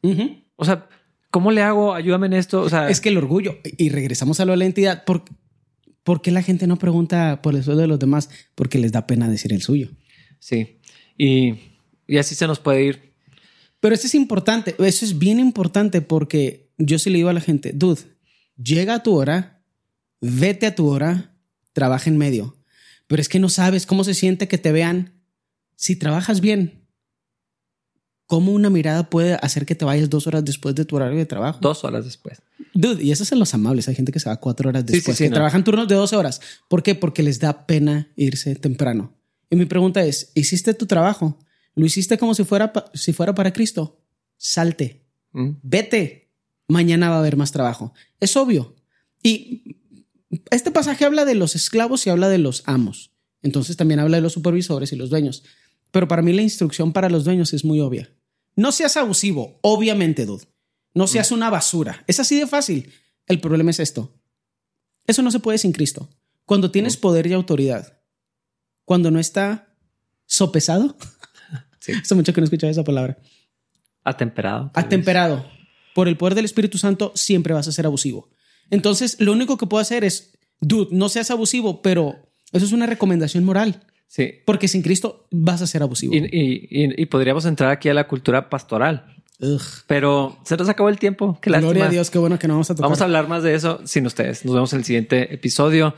O 0.55 0.63
sea, 0.63 0.87
¿cómo 1.31 1.51
le 1.51 1.61
hago? 1.61 1.93
Ayúdame 1.93 2.27
en 2.27 2.33
esto. 2.33 2.61
O 2.61 2.69
sea, 2.69 2.89
es 2.89 3.01
que 3.01 3.09
el 3.09 3.17
orgullo, 3.17 3.57
y 3.77 3.89
regresamos 3.89 4.39
a 4.39 4.45
lo 4.45 4.53
de 4.53 4.57
la 4.57 4.65
entidad, 4.65 5.03
¿por, 5.03 5.25
¿por 6.03 6.21
qué 6.21 6.31
la 6.31 6.41
gente 6.41 6.65
no 6.65 6.77
pregunta 6.77 7.41
por 7.41 7.55
el 7.55 7.63
sueldo 7.63 7.81
de 7.81 7.87
los 7.87 7.99
demás? 7.99 8.29
Porque 8.55 8.79
les 8.79 8.93
da 8.93 9.05
pena 9.05 9.27
decir 9.27 9.51
el 9.51 9.61
suyo. 9.61 9.89
Sí. 10.39 10.79
Y 11.17 11.74
y 12.07 12.17
así 12.17 12.35
se 12.35 12.47
nos 12.47 12.59
puede 12.59 12.83
ir. 12.83 13.13
Pero 13.79 13.95
eso 13.95 14.07
es 14.07 14.15
importante, 14.15 14.75
eso 14.79 15.05
es 15.05 15.17
bien 15.17 15.39
importante 15.39 16.01
porque 16.01 16.71
yo 16.77 16.99
sí 16.99 17.09
le 17.09 17.17
digo 17.17 17.29
a 17.29 17.33
la 17.33 17.41
gente, 17.41 17.71
dude, 17.73 18.01
llega 18.61 18.95
a 18.95 19.03
tu 19.03 19.15
hora, 19.15 19.61
vete 20.21 20.65
a 20.65 20.75
tu 20.75 20.87
hora, 20.87 21.35
trabaja 21.73 22.09
en 22.09 22.17
medio. 22.17 22.57
Pero 23.07 23.21
es 23.21 23.29
que 23.29 23.39
no 23.39 23.49
sabes 23.49 23.85
cómo 23.85 24.03
se 24.03 24.13
siente 24.13 24.47
que 24.47 24.57
te 24.57 24.71
vean. 24.71 25.13
Si 25.75 25.95
trabajas 25.95 26.41
bien, 26.41 26.87
¿cómo 28.25 28.51
una 28.53 28.69
mirada 28.69 29.09
puede 29.09 29.35
hacer 29.35 29.65
que 29.65 29.75
te 29.75 29.85
vayas 29.85 30.09
dos 30.09 30.25
horas 30.25 30.43
después 30.43 30.73
de 30.73 30.85
tu 30.85 30.95
horario 30.95 31.17
de 31.17 31.25
trabajo? 31.25 31.59
Dos 31.61 31.83
horas 31.83 32.05
después. 32.05 32.41
Dude, 32.73 33.03
y 33.03 33.11
esos 33.11 33.27
son 33.27 33.39
los 33.39 33.53
amables. 33.53 33.87
Hay 33.87 33.95
gente 33.95 34.11
que 34.11 34.19
se 34.19 34.29
va 34.29 34.37
cuatro 34.37 34.69
horas 34.69 34.85
después, 34.85 35.17
que 35.17 35.29
trabajan 35.29 35.63
turnos 35.63 35.87
de 35.87 35.95
12 35.95 36.15
horas. 36.15 36.41
¿Por 36.67 36.81
qué? 36.81 36.95
Porque 36.95 37.23
les 37.23 37.39
da 37.39 37.65
pena 37.65 38.09
irse 38.15 38.55
temprano. 38.55 39.13
Y 39.49 39.55
mi 39.55 39.65
pregunta 39.65 40.03
es, 40.03 40.31
¿hiciste 40.33 40.73
tu 40.73 40.85
trabajo? 40.85 41.37
Lo 41.75 41.85
hiciste 41.85 42.17
como 42.17 42.33
si 42.33 42.43
fuera, 42.43 42.71
si 42.93 43.13
fuera 43.13 43.35
para 43.35 43.53
Cristo. 43.53 44.01
Salte. 44.37 45.05
Mm. 45.31 45.51
Vete. 45.61 46.31
Mañana 46.67 47.09
va 47.09 47.17
a 47.17 47.19
haber 47.19 47.37
más 47.37 47.51
trabajo. 47.51 47.93
Es 48.19 48.35
obvio. 48.35 48.75
Y 49.21 49.77
este 50.49 50.71
pasaje 50.71 51.05
habla 51.05 51.25
de 51.25 51.35
los 51.35 51.55
esclavos 51.55 52.07
y 52.07 52.09
habla 52.09 52.29
de 52.29 52.37
los 52.37 52.63
amos. 52.65 53.11
Entonces 53.41 53.77
también 53.77 53.99
habla 53.99 54.17
de 54.17 54.21
los 54.21 54.33
supervisores 54.33 54.91
y 54.91 54.95
los 54.95 55.09
dueños. 55.09 55.43
Pero 55.91 56.07
para 56.07 56.21
mí 56.21 56.33
la 56.33 56.41
instrucción 56.41 56.93
para 56.93 57.09
los 57.09 57.23
dueños 57.23 57.53
es 57.53 57.63
muy 57.63 57.79
obvia. 57.79 58.11
No 58.55 58.71
seas 58.71 58.97
abusivo, 58.97 59.59
obviamente, 59.61 60.25
dude. 60.25 60.45
No 60.93 61.07
seas 61.07 61.31
una 61.31 61.49
basura. 61.49 62.03
Es 62.07 62.19
así 62.19 62.39
de 62.39 62.47
fácil. 62.47 62.91
El 63.27 63.41
problema 63.41 63.71
es 63.71 63.79
esto. 63.79 64.15
Eso 65.05 65.21
no 65.21 65.29
se 65.29 65.39
puede 65.39 65.57
sin 65.57 65.73
Cristo. 65.73 66.09
Cuando 66.45 66.71
tienes 66.71 66.95
poder 66.95 67.27
y 67.27 67.33
autoridad, 67.33 67.99
cuando 68.85 69.11
no 69.11 69.19
está 69.19 69.75
sopesado. 70.25 70.97
Sí. 71.85 71.91
Hace 71.91 72.15
mucho 72.15 72.33
que 72.33 72.41
no 72.41 72.45
escuchaba 72.45 72.71
esa 72.71 72.83
palabra. 72.83 73.17
Atemperado. 74.03 74.71
Atemperado. 74.73 75.45
Por 75.93 76.07
el 76.07 76.17
poder 76.17 76.33
del 76.33 76.45
Espíritu 76.45 76.79
Santo 76.79 77.11
siempre 77.15 77.53
vas 77.53 77.67
a 77.67 77.71
ser 77.71 77.85
abusivo. 77.85 78.29
Entonces, 78.71 79.17
lo 79.19 79.31
único 79.33 79.57
que 79.57 79.67
puedo 79.67 79.81
hacer 79.81 80.03
es, 80.03 80.33
dude, 80.59 80.87
no 80.91 81.09
seas 81.09 81.29
abusivo, 81.29 81.83
pero 81.83 82.15
eso 82.51 82.65
es 82.65 82.71
una 82.71 82.87
recomendación 82.87 83.43
moral. 83.43 83.83
Sí. 84.07 84.33
Porque 84.45 84.67
sin 84.67 84.81
Cristo 84.81 85.27
vas 85.29 85.61
a 85.61 85.67
ser 85.67 85.83
abusivo. 85.83 86.13
Y, 86.15 87.05
podríamos 87.05 87.45
entrar 87.45 87.69
aquí 87.69 87.89
a 87.89 87.93
la 87.93 88.07
cultura 88.07 88.49
pastoral. 88.49 89.15
Pero 89.85 90.39
se 90.43 90.57
nos 90.57 90.67
acabó 90.69 90.89
el 90.89 90.97
tiempo. 90.97 91.37
Qué 91.39 91.51
Gloria 91.51 91.85
a 91.85 91.89
Dios, 91.89 92.09
qué 92.09 92.17
bueno 92.17 92.39
que 92.39 92.47
no 92.47 92.55
vamos 92.55 92.71
a 92.71 92.75
tocar. 92.75 92.85
Vamos 92.85 93.01
a 93.01 93.03
hablar 93.03 93.27
más 93.27 93.43
de 93.43 93.53
eso 93.53 93.79
sin 93.85 94.07
ustedes. 94.07 94.43
Nos 94.43 94.55
vemos 94.55 94.73
en 94.73 94.79
el 94.79 94.85
siguiente 94.85 95.33
episodio. 95.33 95.93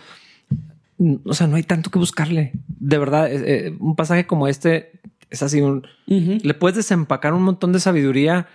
O 1.23 1.33
sea, 1.33 1.47
no 1.47 1.55
hay 1.55 1.63
tanto 1.63 1.91
que 1.91 1.99
buscarle. 1.99 2.51
De 2.67 2.97
verdad, 2.97 3.31
eh, 3.31 3.67
eh, 3.67 3.77
un 3.79 3.95
pasaje 3.95 4.25
como 4.25 4.47
este 4.47 4.99
es 5.29 5.43
así 5.43 5.61
un... 5.61 5.87
Le 6.07 6.53
puedes 6.53 6.77
desempacar 6.77 7.33
un 7.33 7.43
montón 7.43 7.73
de 7.73 7.79
sabiduría 7.79 8.47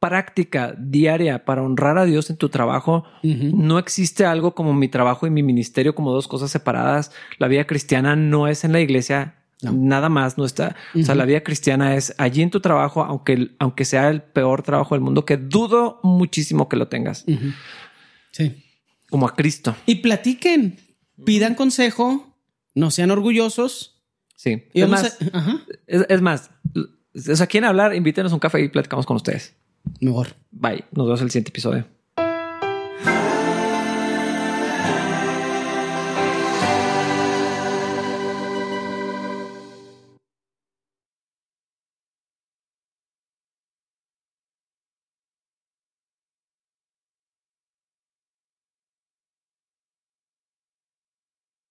práctica 0.00 0.76
diaria 0.78 1.44
para 1.44 1.62
honrar 1.62 1.98
a 1.98 2.04
Dios 2.04 2.30
en 2.30 2.36
tu 2.36 2.48
trabajo. 2.48 3.04
No 3.22 3.78
existe 3.78 4.24
algo 4.24 4.54
como 4.54 4.72
mi 4.72 4.88
trabajo 4.88 5.26
y 5.26 5.30
mi 5.30 5.42
ministerio 5.42 5.94
como 5.94 6.12
dos 6.12 6.28
cosas 6.28 6.50
separadas. 6.50 7.12
La 7.38 7.48
vida 7.48 7.66
cristiana 7.66 8.16
no 8.16 8.48
es 8.48 8.64
en 8.64 8.72
la 8.72 8.80
iglesia. 8.80 9.34
Nada 9.60 10.08
más 10.08 10.38
no 10.38 10.44
está. 10.44 10.76
O 10.94 11.02
sea, 11.02 11.16
la 11.16 11.24
vida 11.24 11.42
cristiana 11.42 11.96
es 11.96 12.14
allí 12.18 12.42
en 12.42 12.50
tu 12.50 12.60
trabajo, 12.60 13.02
aunque, 13.02 13.50
aunque 13.58 13.84
sea 13.84 14.08
el 14.08 14.22
peor 14.22 14.62
trabajo 14.62 14.94
del 14.94 15.02
mundo, 15.02 15.24
que 15.24 15.36
dudo 15.36 15.98
muchísimo 16.04 16.68
que 16.68 16.76
lo 16.76 16.86
tengas. 16.88 17.24
Sí. 18.30 18.64
Como 19.10 19.26
a 19.26 19.34
Cristo. 19.34 19.74
Y 19.84 19.96
platiquen, 19.96 20.78
pidan 21.24 21.56
consejo, 21.56 22.36
no 22.74 22.92
sean 22.92 23.10
orgullosos. 23.10 23.97
Sí. 24.38 24.68
Y 24.72 24.82
es, 24.82 24.88
más, 24.88 25.18
es, 25.88 26.22
más, 26.22 26.50
o 26.76 27.34
sea, 27.34 27.48
quieren 27.48 27.68
hablar, 27.68 27.92
invítenos 27.92 28.32
un 28.32 28.38
café 28.38 28.60
y 28.60 28.68
platicamos 28.68 29.04
con 29.04 29.16
ustedes. 29.16 29.56
Mejor. 30.00 30.28
Bye. 30.52 30.84
Nos 30.92 31.06
vemos 31.06 31.20
en 31.20 31.24
el 31.24 31.30
siguiente 31.32 31.50
episodio. 31.50 31.84